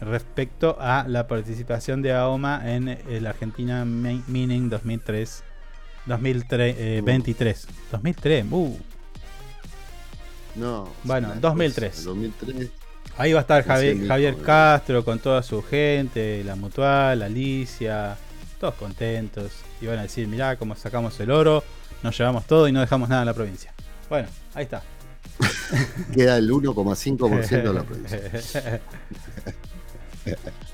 [0.00, 5.44] respecto a la participación de AOMA en el Argentina Mi- Mining 2003
[6.06, 8.76] 2023 2003 uh.
[10.56, 10.88] No.
[11.04, 11.90] Bueno, una 2003.
[11.94, 12.70] cosa, 2003.
[13.16, 14.36] Ahí va a estar Javier, Javier.
[14.38, 18.16] Castro con toda su gente, la Mutual, Alicia,
[18.58, 19.52] todos contentos.
[19.80, 21.62] Y van a decir, mirá cómo sacamos el oro,
[22.02, 23.72] nos llevamos todo y no dejamos nada en la provincia.
[24.08, 24.82] Bueno, ahí está.
[26.14, 28.80] Queda el 1,5% de la provincia.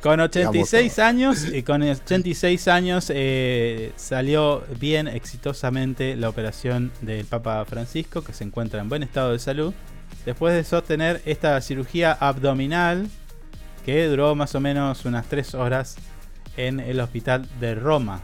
[0.00, 7.26] Con 86 Digamos años y con 86 años eh, salió bien exitosamente la operación del
[7.26, 9.74] Papa Francisco que se encuentra en buen estado de salud
[10.24, 13.08] después de sostener esta cirugía abdominal
[13.84, 15.96] que duró más o menos unas 3 horas
[16.56, 18.20] en el hospital de Roma.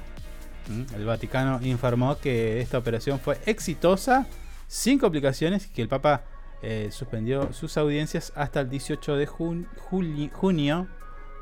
[0.68, 0.94] ¿Mm?
[0.94, 4.26] El Vaticano informó que esta operación fue exitosa,
[4.68, 6.24] sin complicaciones y que el Papa
[6.62, 10.88] eh, suspendió sus audiencias hasta el 18 de junio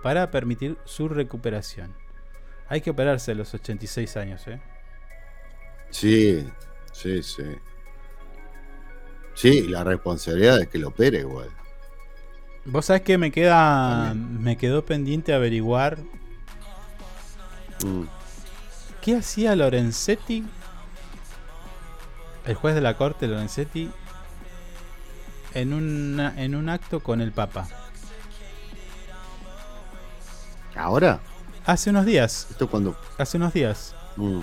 [0.02, 1.94] para permitir su recuperación.
[2.68, 4.60] Hay que operarse a los 86 años, ¿eh?
[5.90, 6.46] Sí,
[6.92, 7.44] sí, sí.
[9.34, 11.48] Sí, la responsabilidad es que lo opere igual.
[12.64, 14.14] Vos sabés que me queda.
[14.14, 15.98] Me quedó pendiente averiguar
[17.84, 18.04] Mm.
[19.02, 20.44] qué hacía Lorenzetti.
[22.46, 23.90] El juez de la corte, Lorenzetti.
[25.52, 27.68] En, una- en un acto con el Papa.
[30.76, 31.20] ¿Ahora?
[31.66, 32.46] Hace unos días.
[32.50, 32.96] ¿Esto cuando?
[33.18, 33.94] Hace unos días.
[34.16, 34.40] Mm.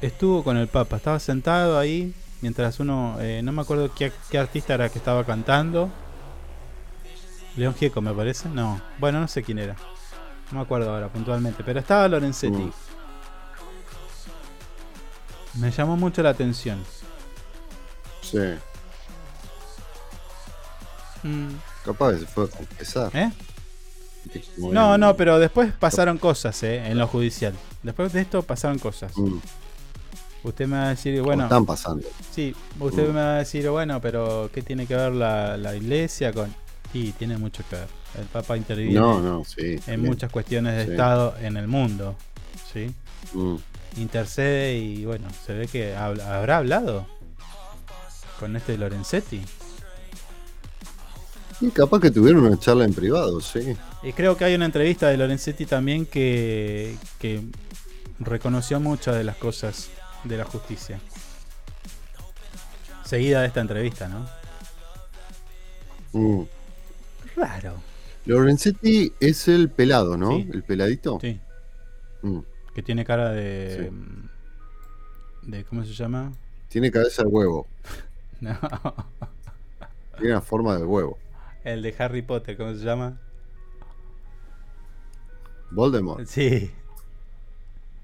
[0.00, 0.96] Estuvo con el Papa.
[0.96, 2.14] Estaba sentado ahí.
[2.42, 3.16] Mientras uno.
[3.20, 5.90] eh, no me acuerdo qué, qué artista era que estaba cantando.
[7.56, 8.48] León Gieco, me parece.
[8.48, 8.80] No.
[8.98, 9.76] Bueno, no sé quién era.
[10.50, 11.62] No me acuerdo ahora puntualmente.
[11.64, 12.62] Pero estaba Lorenzetti.
[12.62, 12.72] Mm.
[15.60, 16.82] Me llamó mucho la atención.
[18.22, 18.38] Sí.
[21.22, 21.50] Mm.
[21.84, 23.10] Capaz que se fue a confesar.
[23.14, 23.30] ¿Eh?
[24.58, 26.86] No, no, pero después pasaron cosas, ¿eh?
[26.86, 27.54] En lo judicial.
[27.82, 29.16] Después de esto pasaron cosas.
[29.16, 29.38] Mm.
[30.44, 31.44] Usted me va a decir, bueno.
[31.44, 32.06] están pasando.
[32.34, 33.12] Sí, usted Mm.
[33.14, 36.52] me va a decir, bueno, pero ¿qué tiene que ver la, la iglesia con.?
[36.92, 37.86] Sí, tiene mucho que ver.
[38.18, 39.78] El Papa interviene No, no, sí.
[39.86, 40.90] en muchas cuestiones de Sí.
[40.90, 42.16] Estado en el mundo.
[42.72, 42.92] ¿Sí?
[43.34, 43.56] Mm.
[43.98, 47.06] Intercede y bueno, se ve que habla- habrá hablado
[48.40, 49.40] con este Lorenzetti.
[51.60, 53.76] Y capaz que tuvieron una charla en privado, sí.
[54.02, 57.40] Y creo que hay una entrevista de Lorenzetti también que, que
[58.18, 59.88] reconoció muchas de las cosas
[60.24, 61.00] de la justicia.
[63.04, 64.26] Seguida de esta entrevista, ¿no?
[66.12, 66.44] Mm.
[67.36, 67.74] Raro.
[68.26, 70.30] Lorenzetti es el pelado, ¿no?
[70.36, 70.48] Sí.
[70.52, 71.18] El peladito.
[71.20, 71.40] Sí.
[72.22, 72.40] Mm.
[72.74, 73.76] Que tiene cara de.
[73.84, 73.90] Sí.
[73.90, 76.32] mm, de ¿Cómo se llama?
[76.68, 77.66] Tiene cabeza de huevo.
[78.40, 78.58] No.
[80.18, 81.16] Tiene una forma de huevo.
[81.62, 83.20] El de Harry Potter, ¿cómo se llama?
[85.70, 86.26] Voldemort.
[86.26, 86.70] Sí.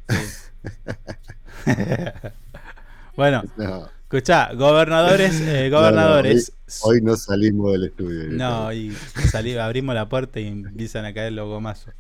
[0.09, 1.38] Sí.
[3.16, 3.89] bueno, No.
[4.05, 6.53] escuchá, gobernadores, eh, gobernadores.
[6.69, 8.24] No, no, hoy, hoy no salimos del estudio.
[8.31, 8.93] No, y
[9.31, 11.95] salí, abrimos la puerta y empiezan a caer los gomazos.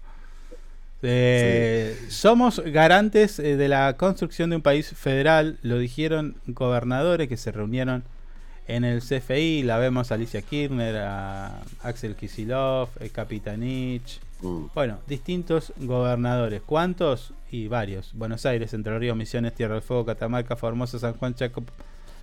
[1.02, 7.36] Eh, Somos garantes eh, de la construcción de un país federal, lo dijeron gobernadores que
[7.36, 8.02] se reunieron
[8.66, 9.62] en el CFI.
[9.62, 14.20] La vemos a Alicia Kirchner, a Axel Kisilov, Capitanich.
[14.42, 14.66] Mm.
[14.74, 16.62] Bueno, distintos gobernadores.
[16.64, 17.32] ¿Cuántos?
[17.50, 18.12] Y varios.
[18.14, 21.64] Buenos Aires, Entre Ríos, Misiones, Tierra del Fuego, Catamarca, Formosa, San Juan, Chaco,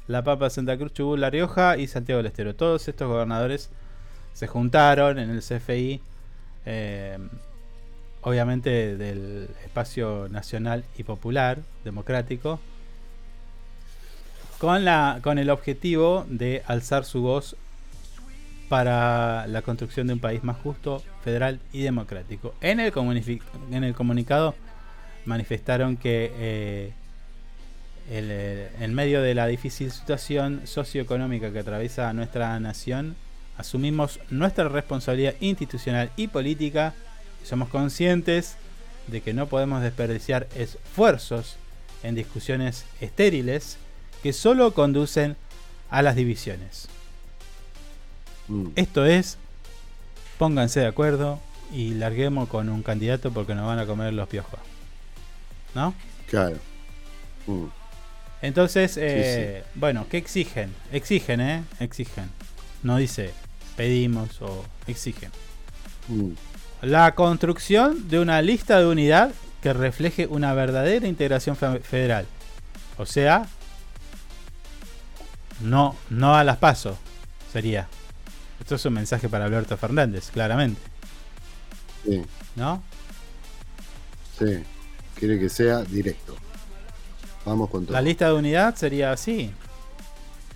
[0.07, 2.55] La Papa, Santa Cruz, Chubut, La Rioja y Santiago del Estero.
[2.55, 3.69] Todos estos gobernadores
[4.33, 6.01] se juntaron en el CFI.
[6.65, 7.17] eh,
[8.25, 12.59] obviamente del espacio nacional y popular, democrático,
[14.57, 17.55] con, la, con el objetivo de alzar su voz
[18.69, 22.55] para la construcción de un país más justo, federal y democrático.
[22.61, 22.91] En el,
[23.71, 24.55] en el comunicado
[25.25, 26.93] manifestaron que eh,
[28.09, 33.15] eh, en medio de la difícil situación socioeconómica que atraviesa nuestra nación,
[33.57, 36.93] asumimos nuestra responsabilidad institucional y política
[37.43, 38.57] y somos conscientes
[39.07, 41.57] de que no podemos desperdiciar esfuerzos
[42.03, 43.77] en discusiones estériles
[44.21, 45.35] que solo conducen
[45.89, 46.87] a las divisiones.
[48.47, 48.67] Mm.
[48.75, 49.37] Esto es,
[50.37, 51.39] pónganse de acuerdo
[51.73, 54.59] y larguemos con un candidato porque nos van a comer los piojos.
[55.73, 55.93] ¿No?
[56.29, 56.57] Claro.
[57.47, 57.65] Mm.
[58.41, 60.73] Entonces, eh, bueno, ¿qué exigen?
[60.91, 61.63] Exigen, ¿eh?
[61.79, 62.29] Exigen.
[62.83, 63.31] No dice
[63.75, 65.31] pedimos o exigen.
[66.07, 66.29] Mm.
[66.83, 69.31] La construcción de una lista de unidad
[69.61, 72.25] que refleje una verdadera integración fe- federal.
[72.97, 73.47] O sea,
[75.61, 76.97] no, no a las pasos,
[77.51, 77.87] sería.
[78.65, 80.81] Esto es un mensaje para Alberto Fernández, claramente.
[82.03, 82.23] Sí,
[82.55, 82.81] ¿No?
[84.39, 84.63] sí.
[85.19, 86.35] Quiere que sea directo.
[87.45, 87.93] Vamos con todo.
[87.93, 89.51] La lista de unidad sería así.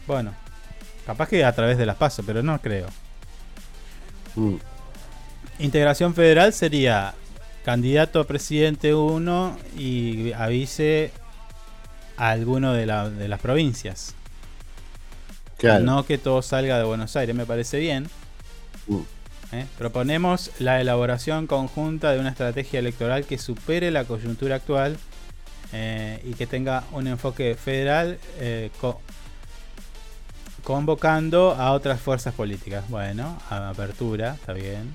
[0.07, 0.33] Bueno,
[1.05, 2.87] capaz que a través de las pasos, pero no creo.
[4.35, 4.55] Mm.
[5.59, 7.13] Integración federal sería
[7.63, 11.11] candidato a presidente uno y avise
[12.17, 14.15] a alguno de, la- de las provincias.
[15.59, 15.83] Claro.
[15.83, 18.07] No que todo salga de Buenos Aires, me parece bien.
[18.87, 18.97] Mm.
[19.51, 19.65] ¿eh?
[19.77, 24.97] Proponemos la elaboración conjunta de una estrategia electoral que supere la coyuntura actual
[25.73, 29.01] eh, y que tenga un enfoque federal eh, co-
[30.63, 32.89] convocando a otras fuerzas políticas.
[32.89, 34.93] Bueno, a- apertura, está bien.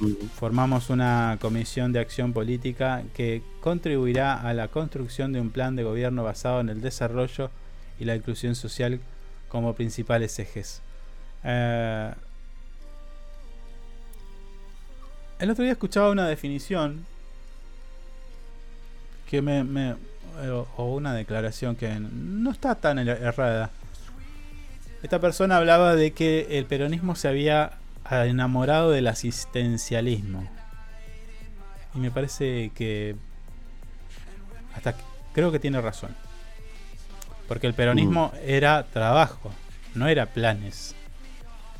[0.00, 0.12] Mm.
[0.38, 5.84] Formamos una comisión de acción política que contribuirá a la construcción de un plan de
[5.84, 7.50] gobierno basado en el desarrollo
[8.00, 9.00] y la inclusión social
[9.54, 10.80] como principales ejes.
[11.44, 12.12] Eh,
[15.38, 17.06] el otro día escuchaba una definición
[19.30, 19.60] que me,
[19.90, 23.70] eh, o- o una declaración que no está tan er- errada.
[25.04, 27.74] Esta persona hablaba de que el peronismo se había
[28.10, 30.50] enamorado del asistencialismo.
[31.94, 33.14] Y me parece que
[34.74, 34.96] hasta
[35.32, 36.16] creo que tiene razón.
[37.48, 39.52] Porque el peronismo era trabajo,
[39.94, 40.94] no era planes.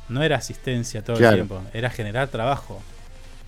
[0.09, 1.37] No era asistencia todo Claro.
[1.37, 2.81] el tiempo, era generar trabajo.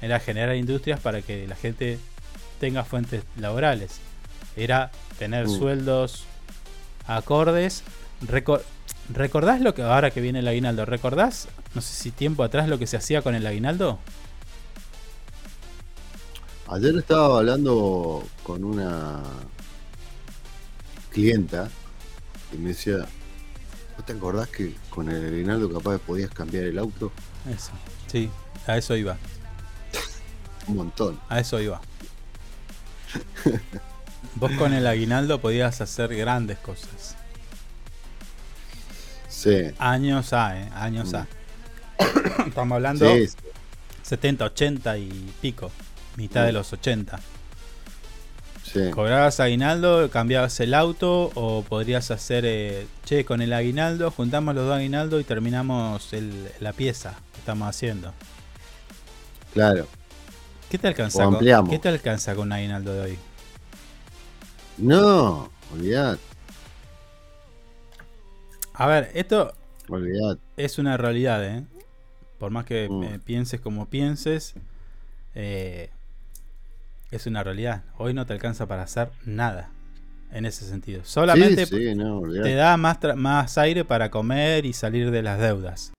[0.02, 2.00] Era generar industrias para que la gente
[2.60, 4.00] tenga fuentes laborales.
[4.56, 5.58] Era tener Mm.
[5.60, 6.26] sueldos
[7.08, 7.84] acordes.
[8.26, 8.62] Reco-
[9.14, 10.86] ¿Recordás lo que ahora que viene el aguinaldo?
[10.86, 14.00] ¿Recordás, no sé si tiempo atrás, lo que se hacía con el aguinaldo?
[16.70, 19.22] Ayer estaba hablando con una
[21.12, 21.70] clienta
[22.54, 23.06] y me decía,
[23.98, 27.12] ¿no te acordás que con el aguinaldo capaz podías cambiar el auto?
[27.50, 27.72] Eso.
[28.08, 28.30] Sí,
[28.66, 29.18] a eso iba.
[30.68, 31.20] Un montón.
[31.30, 31.82] A eso iba.
[34.36, 37.16] Vos con el aguinaldo podías hacer grandes cosas.
[39.28, 39.72] Sí.
[39.78, 40.70] Años A, ¿eh?
[40.74, 41.28] Años A.
[42.46, 43.38] Estamos hablando Sí, sí.
[44.04, 45.72] 70, 80 y pico.
[46.16, 47.20] Mitad de los 80.
[48.72, 48.92] Sí.
[48.92, 54.66] Cobrabas aguinaldo, cambiabas el auto o podrías hacer, eh, che, con el aguinaldo, juntamos los
[54.66, 58.14] dos aguinaldos y terminamos el- la pieza que estamos haciendo.
[59.54, 59.88] Claro.
[60.70, 61.70] ¿Qué te alcanza, O con.
[61.70, 63.20] ¿qué te alcanza con un aguinaldo de hoy?
[64.78, 66.18] No, olvidad,
[68.74, 69.54] A ver, esto
[69.90, 70.38] olvidad.
[70.58, 71.64] es una realidad, ¿eh?
[72.38, 73.20] Por más que Mm.
[73.22, 74.54] pienses como pienses,
[75.34, 75.90] eh,
[77.12, 77.84] es una realidad.
[77.98, 79.70] Hoy no te alcanza para hacer nada
[80.32, 81.02] en ese sentido.
[81.06, 85.40] Solamente Sí, sí, no, te da más, más aire para comer y salir de las
[85.40, 85.94] deudas.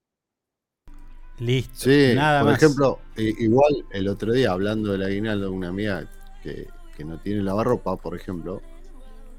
[1.38, 1.72] Listo.
[1.76, 2.62] Sí, nada por más.
[2.62, 6.04] ejemplo, igual el otro día hablando del aguinaldo, una amiga
[6.42, 6.66] que,
[6.96, 8.60] que no tiene lavarropa, por ejemplo,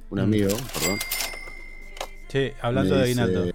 [0.09, 0.23] un Mm.
[0.23, 0.99] amigo, perdón.
[2.29, 3.45] Che, hablando de aguinaldo.
[3.47, 3.53] Eh,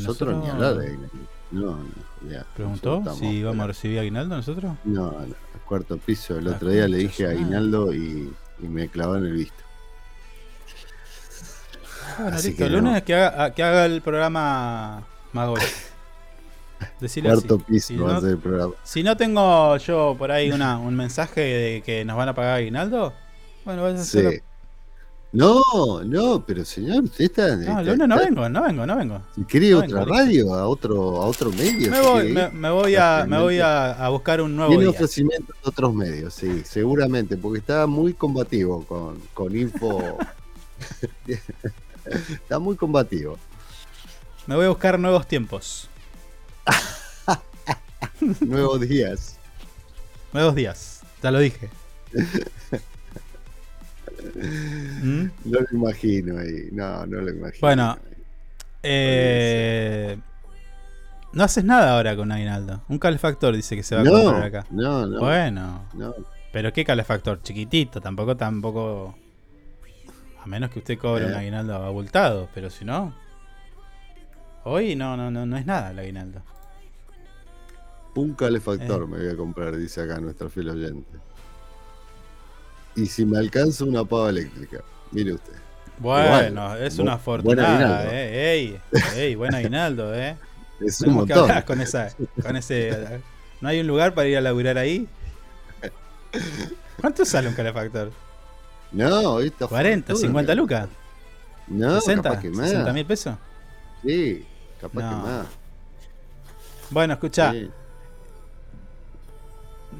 [0.00, 1.18] nosotros ni hablar de aguinaldo.
[1.50, 1.86] No, no,
[2.22, 4.74] olvidá, ¿Preguntó si íbamos a recibir aguinaldo nosotros?
[4.84, 5.34] No, al
[5.66, 6.36] cuarto piso.
[6.36, 9.62] El La otro día le dije aguinaldo y, y me clavaron el visto.
[12.18, 12.64] Bueno, Así listo.
[12.64, 13.04] que El lunes no.
[13.04, 15.60] que, haga, que haga el programa Magol.
[17.00, 17.46] Decirle así.
[17.48, 18.74] Cuarto piso Si va no, a ser el programa.
[18.82, 22.56] si no tengo yo por ahí una, un mensaje de que nos van a pagar
[22.58, 23.12] aguinaldo,
[23.64, 24.40] bueno, vaya a Sí.
[25.32, 27.56] No, no, pero señor, usted está.
[27.56, 29.22] No, lunes no vengo, no vengo, no vengo.
[29.48, 30.54] ¿Quiere No otra vengo, radio?
[30.54, 31.90] ¿A otro, a otro medio?
[31.90, 34.84] Me si voy, quiere me, voy a, me voy a, a buscar un nuevo Tiene
[34.84, 34.90] día.
[34.90, 40.16] ofrecimientos de otros medios, sí, seguramente, porque está muy combativo con, con info.
[42.06, 43.38] está muy combativo.
[44.46, 45.88] Me voy a buscar nuevos tiempos.
[48.40, 49.36] Nuevos días.
[50.32, 51.02] Nuevos días.
[51.22, 51.68] Ya lo dije.
[55.02, 55.24] ¿Mm?
[55.44, 56.68] No lo imagino ahí.
[56.72, 57.60] No, no lo imagino.
[57.60, 57.98] Bueno,
[58.82, 60.18] eh,
[61.32, 62.82] no haces nada ahora con Aguinaldo.
[62.88, 64.66] Un calefactor dice que se va a comprar acá.
[64.70, 65.20] no, no.
[65.20, 66.14] Bueno, No.
[66.52, 69.16] pero qué calefactor, chiquitito, tampoco, tampoco.
[70.42, 71.28] A menos que usted cobre Eh.
[71.28, 73.14] un aguinaldo abultado, pero si no.
[74.64, 76.42] Hoy no, no, no, no es nada el aguinaldo.
[78.14, 79.06] Un calefactor Eh.
[79.06, 81.18] me voy a comprar, dice acá nuestra fiel oyente.
[82.96, 84.78] Y si me alcanza una pava eléctrica,
[85.12, 85.52] mire usted.
[85.98, 88.52] Bueno, Igual, es una fortuna, eh.
[88.52, 88.80] Ey,
[89.16, 90.36] ey, buen aguinaldo, eh.
[90.80, 91.62] Es un Tenemos montón.
[91.62, 92.08] con esa,
[92.42, 93.20] con ese.
[93.60, 95.08] ¿No hay un lugar para ir a laburar ahí?
[97.00, 98.12] ¿Cuánto sale un calefactor?
[98.92, 100.26] No, ahorita 40, fortuna.
[100.28, 100.88] 50 lucas.
[101.68, 102.68] No, 60, capaz que más.
[102.70, 103.36] 60 mil pesos.
[104.04, 104.44] Sí,
[104.80, 105.10] capaz No.
[105.10, 105.46] que más.
[106.90, 107.52] Bueno, escucha.
[107.52, 107.70] Sí.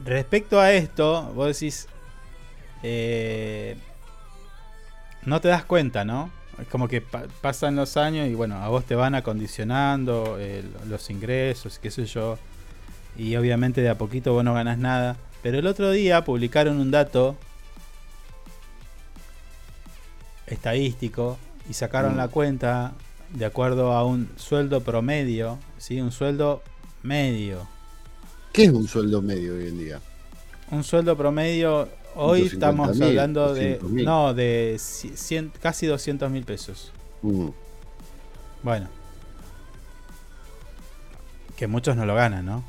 [0.04, 1.88] Respecto a esto, vos decís.
[2.82, 3.76] Eh,
[5.24, 6.30] no te das cuenta, ¿no?
[6.60, 10.62] Es como que pa- pasan los años y bueno, a vos te van acondicionando eh,
[10.88, 12.38] los ingresos, qué sé yo.
[13.18, 15.16] Y obviamente de a poquito vos no ganás nada.
[15.42, 17.36] Pero el otro día publicaron un dato
[20.46, 21.38] estadístico
[21.68, 22.18] y sacaron Mm.
[22.18, 22.92] la cuenta
[23.34, 26.00] de acuerdo a un sueldo promedio, ¿sí?
[26.00, 26.62] Un sueldo
[27.02, 27.66] medio.
[28.52, 30.00] ¿Qué es un sueldo medio hoy en día?
[30.70, 33.80] Un sueldo promedio, hoy 150.000, estamos hablando de...
[33.80, 34.04] 200.000.
[34.04, 36.92] No, de cien- casi 200 mil pesos.
[37.22, 37.48] Mm,
[38.62, 38.88] Bueno.
[41.56, 42.62] Que muchos no lo ganan, ¿no?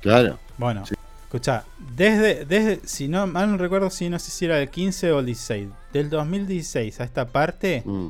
[0.00, 0.38] claro.
[0.58, 0.84] Bueno,
[1.24, 1.64] escucha,
[1.96, 5.20] desde, desde, si no mal no recuerdo, si no sé si era el 15 o
[5.20, 8.08] el 16, del 2016 a esta parte, Mm,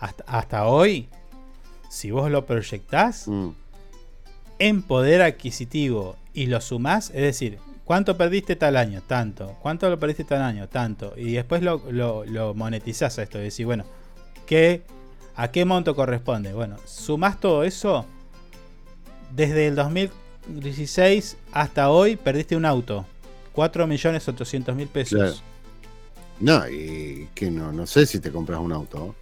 [0.00, 1.08] hasta, hasta hoy,
[1.90, 3.48] si vos lo proyectás mm,
[4.58, 9.02] en poder adquisitivo y lo sumás, es decir, ¿cuánto perdiste tal año?
[9.06, 9.56] Tanto.
[9.62, 10.68] ¿Cuánto lo perdiste tal año?
[10.68, 11.14] Tanto.
[11.16, 13.86] Y después lo, lo, lo monetizás a esto, es decir, bueno,
[14.44, 14.82] ¿qué,
[15.36, 16.52] ¿a qué monto corresponde?
[16.52, 18.04] Bueno, sumás todo eso,
[19.34, 23.06] desde el 2016 hasta hoy perdiste un auto.
[23.54, 25.18] 4.800.000 pesos.
[25.18, 25.34] Claro.
[26.38, 29.14] No, y que no, no sé si te compras un auto.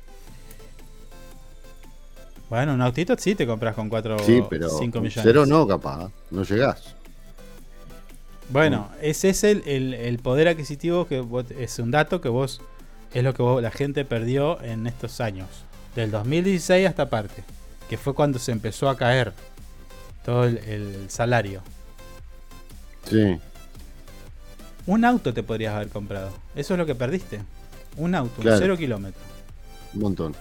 [2.51, 5.23] Bueno, un autito sí te compras con 4 sí, pero 5 con millones.
[5.25, 6.11] cero no, capaz.
[6.31, 6.97] No llegás.
[8.51, 12.61] Bueno, ese es el, el- el poder adquisitivo que vos- es un dato que vos
[13.13, 15.49] es lo que vos- la gente perdió en estos años,
[15.97, 17.43] del 2016 hasta parte,
[17.89, 19.33] que fue cuando se empezó a caer
[20.25, 21.63] todo el, el salario.
[23.09, 23.39] Sí.
[24.87, 27.41] Un auto te podrías haber comprado, eso es lo que perdiste.
[27.97, 28.57] Un auto, Claro.
[28.57, 29.21] un cero kilómetro.
[29.95, 30.35] Un montón.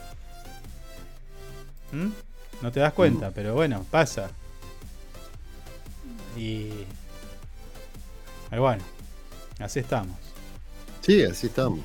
[1.91, 2.09] ¿Mm?
[2.61, 4.31] No te das cuenta, pero bueno, pasa.
[6.37, 6.69] Y,
[8.55, 8.83] y bueno,
[9.59, 10.15] así estamos.
[11.01, 11.79] Sí, así estamos.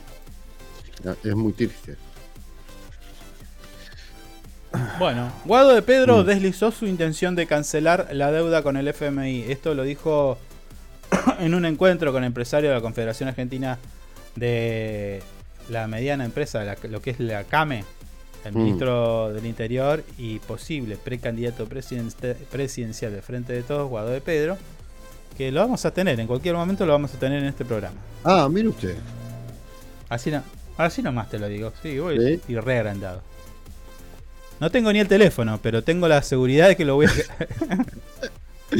[1.06, 1.96] Ah, Es muy triste.
[4.98, 6.26] Bueno, Guado de Pedro Mm.
[6.26, 9.44] deslizó su intención de cancelar la deuda con el FMI.
[9.48, 10.38] Esto lo dijo
[11.40, 13.78] en un encuentro con empresarios de la Confederación Argentina
[14.36, 15.22] de
[15.70, 17.84] la mediana empresa, la- lo que es la CAME,
[18.44, 18.58] el Mm.
[18.58, 24.58] ministro del Interior y posible precandidato presidencial de Frente de Todos, Guado de Pedro,
[25.38, 27.96] que lo vamos a tener, en cualquier momento lo vamos a tener en este programa.
[28.24, 28.96] Ah, mire usted.
[30.08, 30.42] Así, no,
[30.76, 32.40] así nomás te lo digo, sí, voy ¿Sí?
[32.52, 33.22] y re agrandado.
[34.58, 37.10] No tengo ni el teléfono, pero tengo la seguridad de que lo voy a...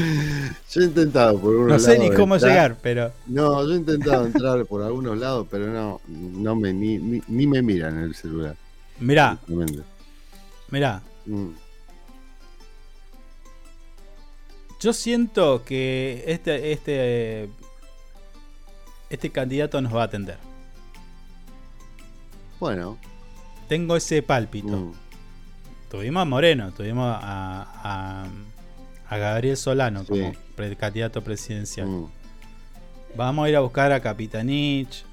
[0.70, 2.50] Yo he intentado por unos No sé ni cómo entrar.
[2.52, 3.12] llegar, pero...
[3.26, 7.46] No, yo he intentado entrar por algunos lados, pero no, no me ni, ni, ni
[7.46, 8.54] me miran en el celular.
[9.00, 9.38] Mirá,
[10.70, 11.50] mirá, Mm,
[14.80, 17.48] yo siento que este, este,
[19.10, 20.38] este candidato nos va a atender.
[22.60, 22.98] Bueno.
[23.68, 24.68] Tengo ese pálpito.
[24.68, 24.92] mm,
[25.90, 28.26] Tuvimos a Moreno, tuvimos a, a,
[29.08, 31.86] a Gabriel Solano como pre- candidato presidencial.
[31.86, 32.06] mm,
[33.16, 35.04] Vamos a ir a buscar a Capitanich,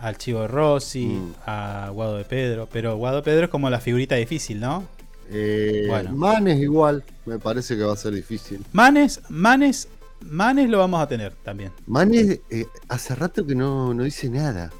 [0.00, 1.34] al Chivo Rossi, Mm.
[1.46, 2.68] a Guado de Pedro.
[2.72, 4.84] Pero Guado de Pedro es como la figurita difícil, ¿no?
[5.30, 6.12] Eh, Bueno.
[6.12, 8.64] Manes igual, me parece que va a ser difícil.
[8.72, 9.88] Manes, Manes,
[10.20, 11.72] Manes lo vamos a tener también.
[11.86, 14.70] Manes, eh, hace rato que no, no dice nada.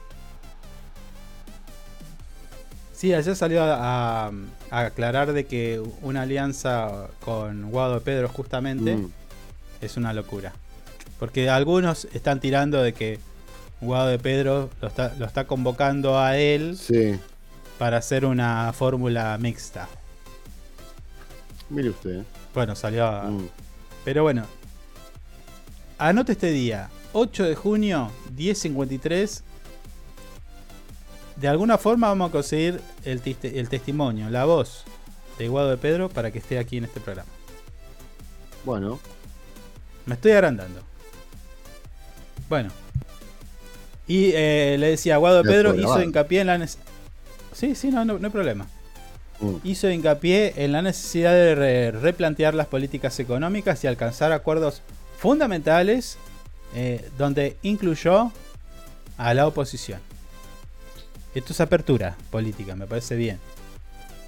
[2.93, 4.32] Sí, ayer salió a, a-
[4.70, 9.10] a aclarar de que una alianza con Guado de Pedro justamente Mm.
[9.81, 10.52] es una locura.
[11.18, 13.18] Porque algunos están tirando de que
[13.81, 17.18] Guado de Pedro lo está, lo está convocando a él Sí,
[17.78, 19.89] para hacer una fórmula mixta.
[21.70, 22.22] Mire usted.
[22.55, 23.48] Bueno, salió a- Mm.
[24.05, 24.44] Pero bueno,
[25.98, 29.42] anote este día, 8 de junio, 10.53.
[31.36, 34.84] De alguna forma vamos a conseguir el, el testimonio, la voz
[35.38, 37.30] de Guado de Pedro para que esté aquí en este programa.
[38.64, 38.98] Bueno,
[40.06, 40.80] Me estoy agrandando.
[42.48, 42.70] Bueno.
[44.06, 46.66] Y eh, le decía, Guado de Pedro hizo hincapié en la.
[47.52, 48.66] Sí, sí, no, no, no hay problema.
[49.40, 49.56] Mm.
[49.64, 54.82] Hizo hincapié en la necesidad de re- replantear las políticas económicas y alcanzar acuerdos
[55.18, 56.18] fundamentales
[56.74, 58.32] eh, donde incluyó
[59.16, 60.00] a la oposición.
[61.34, 63.38] Esto es apertura política, me parece bien.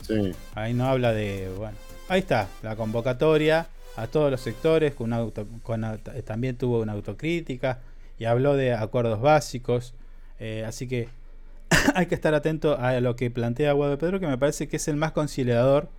[0.06, 0.32] sí.
[0.54, 1.50] Ahí no habla de.
[1.56, 1.76] Bueno,
[2.08, 3.66] ahí está, la convocatoria
[3.96, 4.94] a todos los sectores.
[4.94, 7.80] Con auto- con también tuvo una autocrítica
[8.18, 9.94] y habló de acuerdos básicos.
[10.38, 11.08] eh, así que
[11.94, 14.88] hay que estar atento a lo que plantea Guado Pedro, que me parece que es
[14.88, 15.90] el más conciliador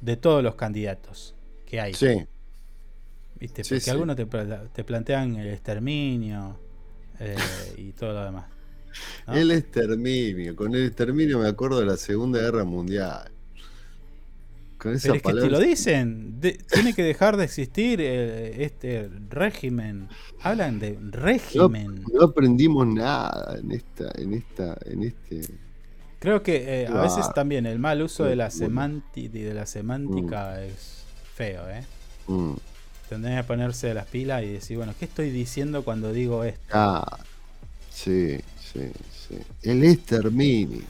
[0.00, 1.34] de todos los candidatos
[1.66, 2.00] que hay.
[2.00, 2.26] Sí,
[3.38, 3.64] ¿Viste?
[3.64, 3.90] Sí, Porque sí.
[3.90, 6.58] algunos te, pla- te plantean el exterminio
[7.20, 8.46] eh, y todo lo demás.
[9.26, 9.34] ¿no?
[9.34, 10.56] el exterminio.
[10.56, 13.30] Con el exterminio me acuerdo de la Segunda Guerra Mundial.
[14.86, 18.64] Con esa Pero es que te lo dicen, de- tiene que dejar de existir eh,
[18.64, 20.08] este régimen.
[20.42, 22.04] Hablan de régimen.
[22.12, 25.40] no aprendimos nada en esta, en esta, en este.
[26.20, 27.32] Creo que eh, a veces Claro.
[27.34, 28.66] también el mal uso de la, Bueno.
[28.66, 31.02] semanti- de la semántica es
[31.34, 31.82] feo, ¿eh?
[32.28, 32.52] Mm.
[33.08, 36.60] Tendría que ponerse las pilas y decir, bueno, ¿qué estoy diciendo cuando digo esto?
[36.72, 37.18] Ah,
[37.90, 38.38] sí,
[38.72, 38.80] sí,
[39.28, 39.38] sí.
[39.62, 40.82] El exterminio.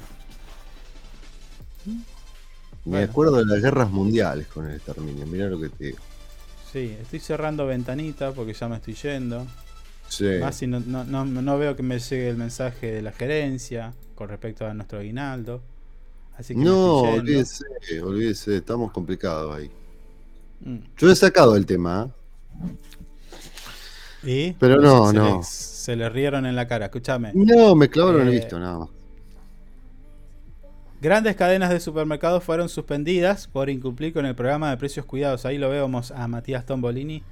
[2.87, 3.05] Me Bueno.
[3.05, 5.27] acuerdo de las guerras mundiales con el exterminio.
[5.27, 5.99] Mirá lo que te digo.
[6.63, 9.55] Sí, estoy cerrando ventanita porque ya me estoy yendo.
[10.09, 10.27] Sí.
[10.35, 13.97] Más si no, no, no, no veo que me llegue el mensaje de la gerencia
[14.15, 15.67] con respecto a nuestro aguinaldo.
[16.33, 17.65] Así que No, olvídese,
[18.03, 19.71] olvídese, estamos complicados ahí.
[20.61, 20.79] Mm.
[20.97, 22.13] Yo he sacado el tema, ¿eh?
[24.23, 24.53] ¿Y?
[24.59, 25.25] Pero no, se no.
[25.25, 27.35] Le, se le rieron en la cara, escúchame.
[27.35, 28.89] No, me clavaron el Eh, visto, nada más.
[31.01, 35.45] Grandes cadenas de supermercados fueron suspendidas por incumplir con el programa de precios cuidados.
[35.45, 37.23] Ahí lo vemos a Matías Tombolini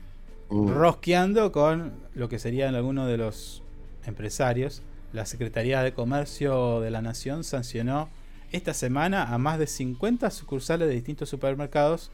[0.50, 0.68] Mm.
[0.68, 3.62] rosqueando con lo que serían algunos de los
[4.06, 4.82] empresarios.
[5.12, 8.08] La Secretaría de Comercio de la Nación sancionó
[8.52, 12.10] esta semana a más de 50 sucursales de distintos supermercados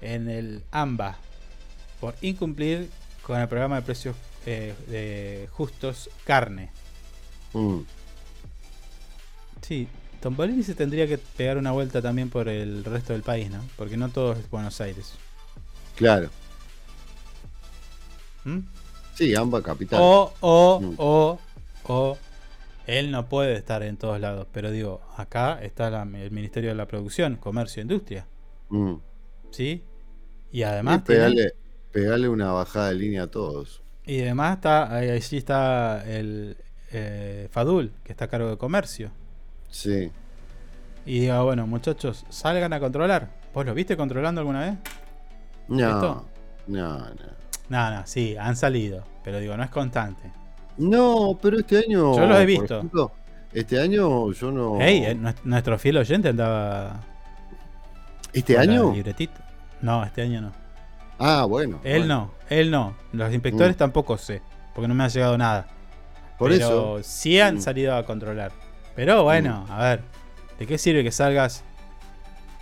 [0.00, 1.18] en el AMBA
[2.00, 2.88] por incumplir
[3.22, 4.16] con el programa de precios
[4.46, 6.70] eh, de justos carne.
[7.52, 7.80] Mm.
[9.60, 9.86] Sí,
[10.20, 13.62] Tombolini se tendría que pegar una vuelta también por el resto del país, ¿no?
[13.76, 15.14] Porque no todo es Buenos Aires.
[15.96, 16.28] Claro.
[18.44, 18.58] ¿Mm?
[19.14, 20.04] Sí, ambas capitales.
[20.06, 20.94] O, o, Mm.
[20.98, 21.38] o,
[21.84, 22.18] o,
[22.86, 26.76] él no puede estar en todos lados, pero digo, acá está la- el Ministerio de
[26.76, 28.26] la Producción, Comercio e Industria,
[28.70, 28.94] Mm.
[29.50, 29.82] ¿sí?
[30.52, 31.52] Y Y además, tiene-
[31.92, 33.82] pegale, una bajada de línea a todos.
[34.06, 36.56] y además está, ahí- allí está el
[36.92, 39.12] eh, Fadul, que está a cargo de Comercio.
[39.70, 40.10] Sí.
[41.06, 43.28] Y digo, bueno, muchachos, salgan a controlar.
[43.54, 44.74] ¿Vos lo viste controlando alguna vez?
[45.68, 46.26] No, ¿Esto?
[46.66, 47.40] no, no.
[47.68, 50.30] No, no, sí, han salido, pero digo, no es constante.
[50.76, 52.16] No, pero este año.
[52.16, 52.76] Yo los he visto.
[52.78, 53.12] ejemplo,
[53.52, 54.76] este año yo no.
[54.80, 57.00] Hey, eh, nues- nuestro fiel oyente andaba.
[58.32, 58.92] ¿Este año?
[58.92, 59.44] libretita.
[59.82, 60.52] No, este año no.
[61.18, 61.80] Ah, bueno.
[61.84, 62.14] Él bueno.
[62.14, 62.94] no, él no.
[63.12, 63.78] Los inspectores Mm.
[63.78, 64.42] tampoco sé,
[64.74, 65.66] porque no me ha llegado nada.
[66.38, 66.64] Por Pero
[66.98, 66.98] eso.
[67.02, 67.60] sí han Mm.
[67.60, 68.52] salido a controlar.
[68.96, 70.00] Pero bueno, a ver,
[70.58, 71.62] ¿de qué sirve que salgas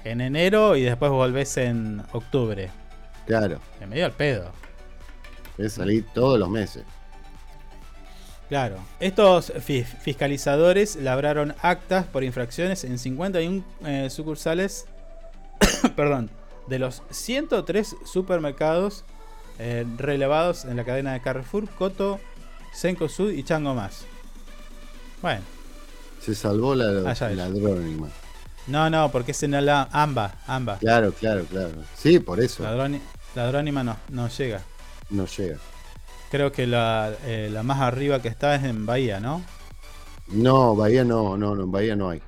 [0.04, 2.70] en enero y después volvés en octubre?
[3.26, 3.58] Claro.
[3.80, 4.52] Me medio al pedo.
[5.58, 6.84] Es salir todos los meses.
[8.48, 8.78] Claro.
[9.00, 14.86] Estos fi- fiscalizadores labraron actas por infracciones en 51 eh, sucursales,
[15.96, 16.30] perdón,
[16.68, 19.04] de los 103 supermercados
[19.58, 22.20] eh, relevados en la cadena de Carrefour, Coto,
[22.72, 24.06] Senco Sud y Chango Más.
[25.20, 25.42] Bueno,
[26.20, 27.52] Se salvó la, Allá la es.
[27.54, 28.08] ladrónima.
[28.66, 30.78] no, no, porque es en la AMBA, AMBA.
[30.78, 31.70] Claro, claro, claro.
[31.96, 32.62] Sí, por eso.
[32.64, 33.00] Ladroni-
[33.34, 34.60] ladrónima no, no llega.
[35.10, 35.56] No llega.
[36.30, 39.42] Creo que la, eh, la más arriba que está es en Bahía, ¿no?
[40.28, 42.20] No, Bahía no, no, no, en Bahía no hay.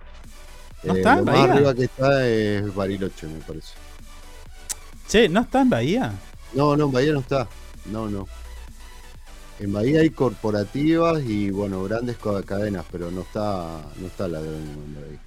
[0.84, 1.40] ¿No Eh, está en lo Bahía?
[1.46, 3.74] más arriba que está es Bariloche, me parece.
[5.08, 6.12] Che, ¿no está en Bahía?
[6.54, 7.46] No, no, en Bahía no está.
[7.86, 8.26] No, no.
[9.61, 12.16] En Bahía hay corporativas y bueno, grandes
[12.47, 15.19] cadenas, pero no está, no está la de en Bahía.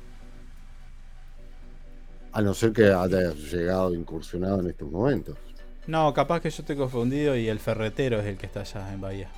[2.32, 5.38] A no ser que haya llegado incursionado en estos momentos.
[5.86, 9.02] No, capaz que yo estoy confundido y el ferretero es el que está allá en
[9.02, 9.30] Bahía.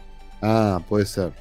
[0.41, 1.33] Ah, puede ser.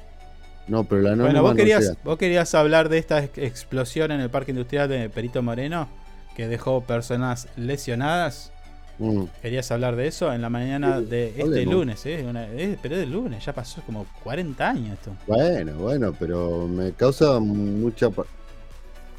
[0.67, 1.97] No, pero la Bueno, vos no querías, llega.
[2.03, 5.87] vos querías hablar de esta ex- explosión en el parque industrial de Perito Moreno
[6.35, 8.51] que dejó personas lesionadas.
[8.97, 9.23] Mm.
[9.41, 11.73] ¿Querías hablar de eso en la mañana de este hablemos.
[11.73, 12.05] lunes?
[12.05, 12.25] ¿eh?
[12.27, 15.11] Una- eh, pero es del lunes, ya pasó como 40 años esto.
[15.27, 18.07] Bueno, bueno, pero me causa mucha.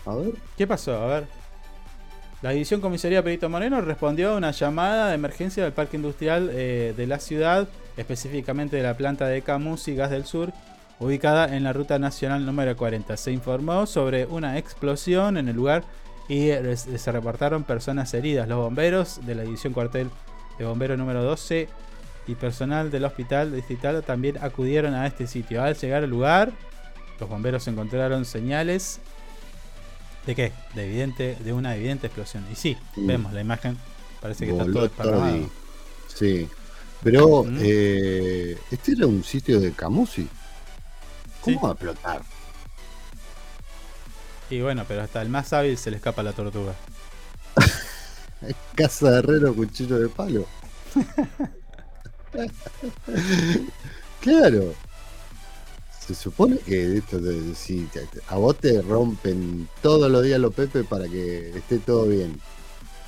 [0.07, 0.33] A ver.
[0.57, 0.95] ¿Qué pasó?
[0.97, 1.25] A ver.
[2.43, 6.95] La División Comisaría Perito Moreno respondió a una llamada de emergencia del Parque Industrial eh,
[6.97, 7.67] de la ciudad,
[7.97, 10.53] específicamente de la planta de Camus y Gas del Sur,
[11.01, 13.17] ubicada en la Ruta Nacional número 40.
[13.17, 15.85] Se informó sobre una explosión en el lugar
[16.29, 18.49] y eh, se reportaron personas heridas.
[18.49, 20.11] Los bomberos de la División Cuartel
[20.59, 21.69] de Bomberos número 12
[22.27, 25.63] y personal del Hospital Distrital también acudieron a este sitio.
[25.63, 26.53] Al llegar al lugar,
[27.21, 29.01] los bomberos encontraron señales
[30.27, 30.53] ¿De qué?
[30.75, 32.45] De evidente, de una evidente explosión.
[32.53, 33.79] Y sí, vemos la imagen.
[34.21, 35.49] Parece que está todo desparramado.
[36.13, 36.49] Sí.
[37.03, 40.29] Pero eh, este era un sitio de Camusi.
[41.41, 42.23] ¿Cómo va a explotar?
[44.51, 46.75] Y bueno, pero hasta el más hábil se le escapa la tortuga.
[48.75, 50.47] Casa de herrero, cuchillo de palo.
[54.21, 54.75] claro.
[56.07, 57.89] Se supone que esto de- si
[58.29, 62.41] a vos te rompen todos los días los Pepe para que esté todo bien.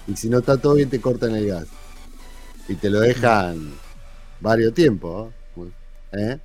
[0.09, 1.67] Y si no está todo bien, te cortan el gas.
[2.69, 3.73] Y te lo dejan
[4.41, 5.33] varios tiempos.
[5.55, 5.71] ¿no?
[6.19, 6.39] ¿Eh?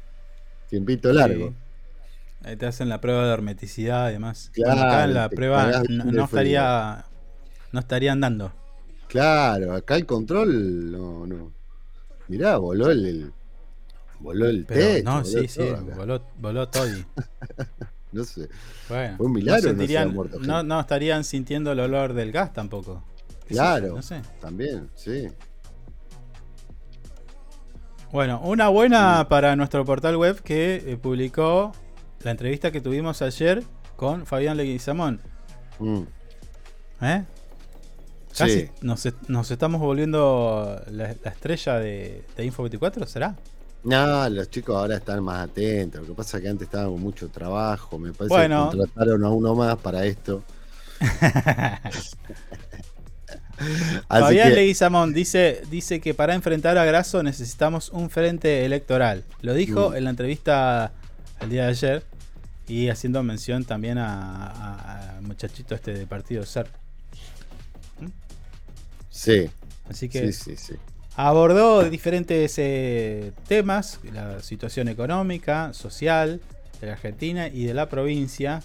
[0.70, 1.48] Tiempito largo.
[1.50, 1.56] Sí.
[2.44, 4.50] Ahí te hacen la prueba de hermeticidad y demás.
[4.54, 7.06] Claro, Bueno, acá en la prueba no, no estaría.
[7.72, 8.52] No estarían dando.
[9.08, 11.52] Claro, acá el control no, no.
[12.28, 13.34] Mirá, voló el, el-
[14.20, 15.04] voló el Pero techo.
[15.06, 16.88] no, voló sí, sí, voló, voló todo.
[16.88, 17.06] y-
[18.12, 18.48] No sé.
[18.90, 23.04] Bueno, Fue un milagro no, no sentirían- estarían sintiendo el olor del gas tampoco.
[23.48, 24.22] Claro, No sé.
[24.40, 25.28] también, sí.
[28.12, 31.72] Bueno, una buena para nuestro portal web que eh, publicó
[32.24, 33.64] la entrevista que tuvimos ayer
[33.96, 35.20] con Fabián Leguizamón.
[35.80, 36.02] Mm.
[37.02, 37.24] ¿Eh?
[38.38, 38.70] Casi Sí.
[38.82, 43.36] nos, est- nos estamos volviendo la, la estrella de, de Info 24, ¿será?
[43.84, 46.02] No, los chicos ahora están más atentos.
[46.02, 48.00] Lo que pasa es que antes estaban con mucho trabajo.
[48.00, 48.70] Me parece Bueno.
[48.72, 50.42] que contrataron a uno más para esto.
[54.08, 59.24] Fabián que- Leguizamón dice, dice que para enfrentar a Grasso necesitamos un frente electoral.
[59.42, 59.96] Lo dijo Mm.
[59.98, 60.92] en la entrevista
[61.40, 62.04] el día de ayer
[62.68, 66.68] y haciendo mención también a, a- muchachito este de partido SER.
[69.10, 69.50] Sí.
[69.90, 70.74] Así que Sí, sí, sí.
[71.16, 76.42] abordó diferentes eh, temas, la situación económica, social
[76.82, 78.64] de la Argentina y de la provincia,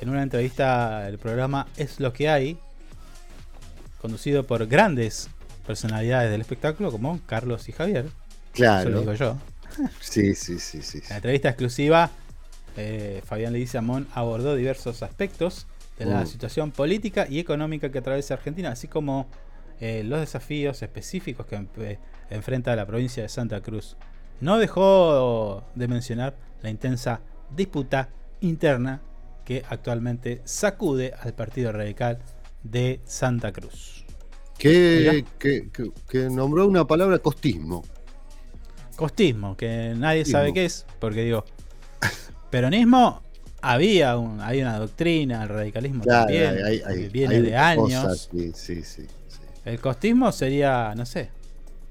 [0.00, 2.58] en una entrevista del programa Es lo que hay,
[4.00, 5.28] conducido por grandes
[5.66, 8.06] personalidades del espectáculo como Carlos y Javier.
[8.52, 8.80] Claro.
[8.80, 9.36] Eso lo digo yo.
[10.00, 11.00] Sí, sí, sí, sí.
[11.08, 12.10] La entrevista exclusiva,
[12.76, 15.66] eh, Fabián Leguizamón abordó diversos aspectos
[15.98, 16.26] de la Mm.
[16.26, 19.26] situación política y económica que atraviesa Argentina, así como
[19.80, 21.98] eh, los desafíos específicos que
[22.30, 23.96] enfrenta la provincia de Santa Cruz.
[24.40, 27.20] No dejó de mencionar la intensa
[27.54, 28.08] disputa
[28.40, 29.02] interna
[29.44, 32.18] que actualmente sacude al Partido Radical
[32.62, 34.04] de Santa Cruz.
[34.56, 37.82] Que, que, que- que nombró una palabra costismo.
[38.96, 40.38] Costismo, que nadie Costismo.
[40.38, 41.44] sabe qué es, porque digo,
[42.52, 43.22] peronismo
[43.62, 47.56] había un, hay una doctrina, el radicalismo Claro, también, hay- que hay- viene hay de
[47.56, 48.04] años.
[48.04, 49.38] cosas, sí, sí, sí, sí.
[49.64, 51.30] El costismo sería, no sé.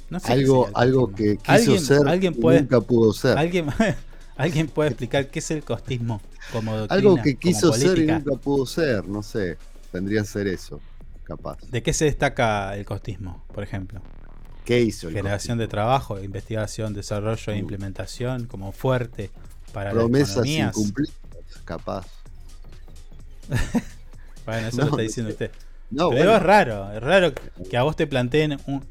[0.09, 3.37] No sé Algo, algo que quiso ¿Alguien, ser alguien y puede, nunca pudo ser.
[3.37, 3.67] ¿alguien,
[4.37, 6.21] alguien puede explicar qué es el costismo
[6.53, 9.57] como doctrina, Algo que quiso ser y nunca pudo ser, no sé.
[9.91, 10.79] Tendría que ser eso,
[11.23, 11.57] capaz.
[11.69, 14.01] ¿De qué se destaca el costismo, por ejemplo?
[14.65, 19.31] ¿Qué hizo el Generación de trabajo, investigación, desarrollo e implementación como fuerte
[19.73, 21.15] para Promesas incumplidas,
[21.65, 22.07] capaz.
[24.45, 25.51] Bueno, eso No, lo está diciendo usted.
[25.91, 26.35] No, Pero bueno.
[26.37, 27.33] es raro, es raro
[27.69, 28.83] que a vos te planteen un.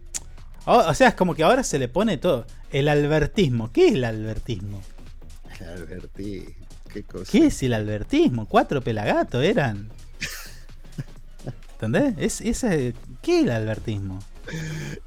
[0.64, 2.46] O sea, es como que ahora se le pone todo.
[2.70, 3.72] El albertismo.
[3.72, 4.80] ¿Qué es el albertismo?
[5.60, 6.44] Alberti,
[6.92, 7.30] qué cosa.
[7.30, 8.46] ¿Qué es el albertismo?
[8.46, 9.90] Cuatro pelagatos eran.
[11.72, 12.14] ¿Entendés?
[12.18, 14.20] Es, ese, ¿Qué es el albertismo?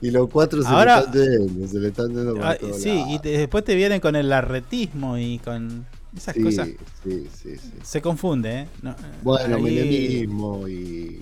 [0.01, 3.03] Y los cuatro se Ahora- le están yendo, se le están yendo por Ah, sí,
[3.09, 5.85] y te- después te vienen con el arretismo y con
[6.15, 6.67] esas Sí, cosas.
[7.03, 7.71] sí, sí, sí.
[7.83, 8.67] Se confunde, ¿eh?
[8.81, 11.21] No, Bueno, ahí- menemismo y,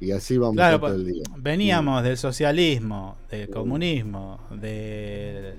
[0.00, 1.22] y así vamos Claro, todo pues, el día.
[1.36, 5.54] veníamos del socialismo, del comunismo, del.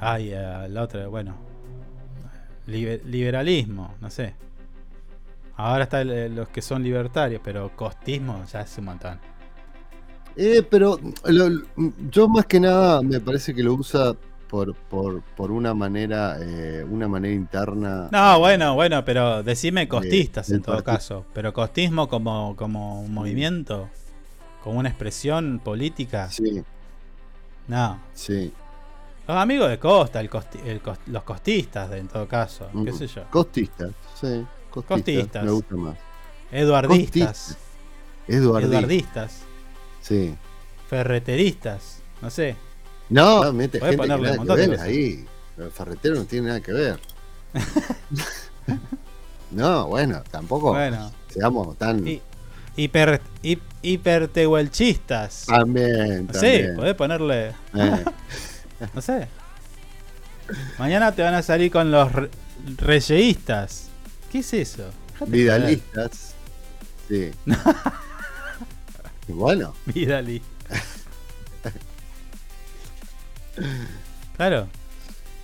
[0.00, 1.36] Ay, eh, la otra, bueno.
[2.66, 4.34] libe- liberalismo, no sé.
[5.56, 9.18] Ahora está el- el- los que son libertarios, pero costismo ya es un montón.
[10.40, 11.62] Eh, pero lo-
[12.10, 14.14] yo más que nada me parece que lo usa
[14.48, 18.08] por, por, por una manera eh, una manera interna.
[18.12, 20.94] No, bueno, bueno, pero decime costistas en todo partido.
[20.96, 21.24] caso.
[21.34, 23.88] Pero costismo como, como un movimiento,
[24.62, 26.30] como una expresión política.
[26.30, 26.62] Sí,
[27.66, 27.98] No.
[28.14, 28.52] sí.
[29.26, 32.92] Los amigos de Costa, el costi- el cos- los costistas de- en todo caso, qué
[32.92, 32.96] Mm.
[32.96, 33.24] sé yo.
[33.30, 34.46] Costistas, sí.
[34.70, 34.84] Costistas.
[35.04, 35.44] Costistas.
[35.44, 35.98] Me gusta más.
[36.50, 37.58] Eduardistas.
[38.26, 38.72] Eduardistas.
[38.72, 39.42] Eduardistas.
[40.00, 40.34] Sí.
[40.88, 42.00] Ferreteristas.
[42.22, 42.56] No sé.
[43.10, 45.26] No, no, mete gente que nada que ver ahí.
[45.56, 47.00] El ferretero no tiene nada que ver.
[49.50, 51.10] no, bueno, tampoco Bueno.
[51.28, 52.06] seamos tan.
[52.06, 52.22] Y-
[52.76, 55.46] hiper, hip- hipertehuelchistas.
[55.46, 56.76] También, Sí, también.
[56.76, 57.48] podés ponerle.
[57.74, 58.04] Eh.
[58.94, 59.28] no sé.
[60.78, 62.30] Mañana te van a salir con los re-
[62.76, 63.88] reyeístas.
[64.30, 64.90] ¿Qué es eso?
[65.12, 66.34] Dejate Vidalistas.
[67.08, 67.30] Sí.
[69.28, 69.74] Bueno.
[69.86, 70.42] Vidali.
[74.36, 74.68] Claro.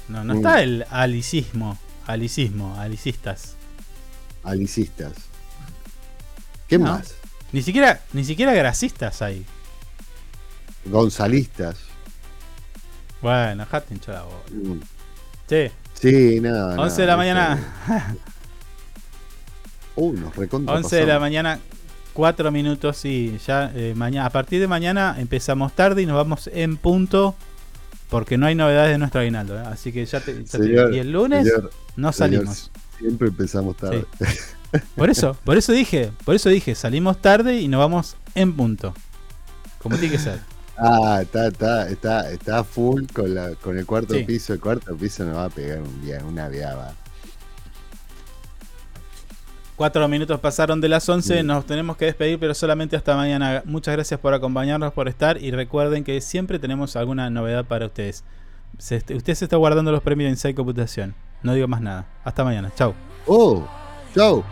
[0.08, 1.78] No, no está el alicismo.
[2.06, 3.56] Alicismo, alicistas.
[4.42, 5.12] alicistas.
[6.68, 6.84] ¿Qué No.
[6.92, 7.14] más?
[7.52, 9.44] Ni siquiera, ni siquiera grasistas hay.
[10.84, 11.78] Gonzalistas.
[13.22, 14.42] Bueno, bola.
[14.52, 14.80] Mm.
[15.48, 16.78] Che, Sí, nada.
[16.78, 17.58] 11 de la mañana.
[19.96, 21.58] Uh, nos recontra 11 de la mañana,
[22.14, 26.48] 4 minutos y ya eh, mañana, a partir de mañana empezamos tarde y nos vamos
[26.52, 27.34] en punto
[28.08, 29.58] porque no hay novedades de nuestro aguinaldo.
[29.58, 29.64] ¿eh?
[29.66, 32.70] Así que ya te, ya te- y el lunes señor, no señor, salimos.
[32.98, 34.06] siempre empezamos tarde.
[34.96, 38.94] Por eso, por eso dije, por eso dije, salimos tarde y nos vamos en punto.
[39.78, 40.40] Como tiene que ser.
[40.76, 44.24] Ah, está, está, está, está full con, la, con el cuarto Sí.
[44.24, 44.52] piso.
[44.52, 46.94] El cuarto piso nos va a pegar un día, una viaba.
[49.84, 53.62] Cuatro minutos pasaron de las 11, nos tenemos que despedir, pero solamente hasta mañana.
[53.66, 58.24] Muchas gracias por acompañarnos, por estar y recuerden que siempre tenemos alguna novedad para ustedes.
[58.78, 61.14] Se usted se está guardando los premios en Inside Computación.
[61.42, 62.06] No digo más nada.
[62.24, 62.72] Hasta mañana.
[62.74, 62.94] Chau.
[63.26, 63.68] Oh,
[64.14, 64.42] chau.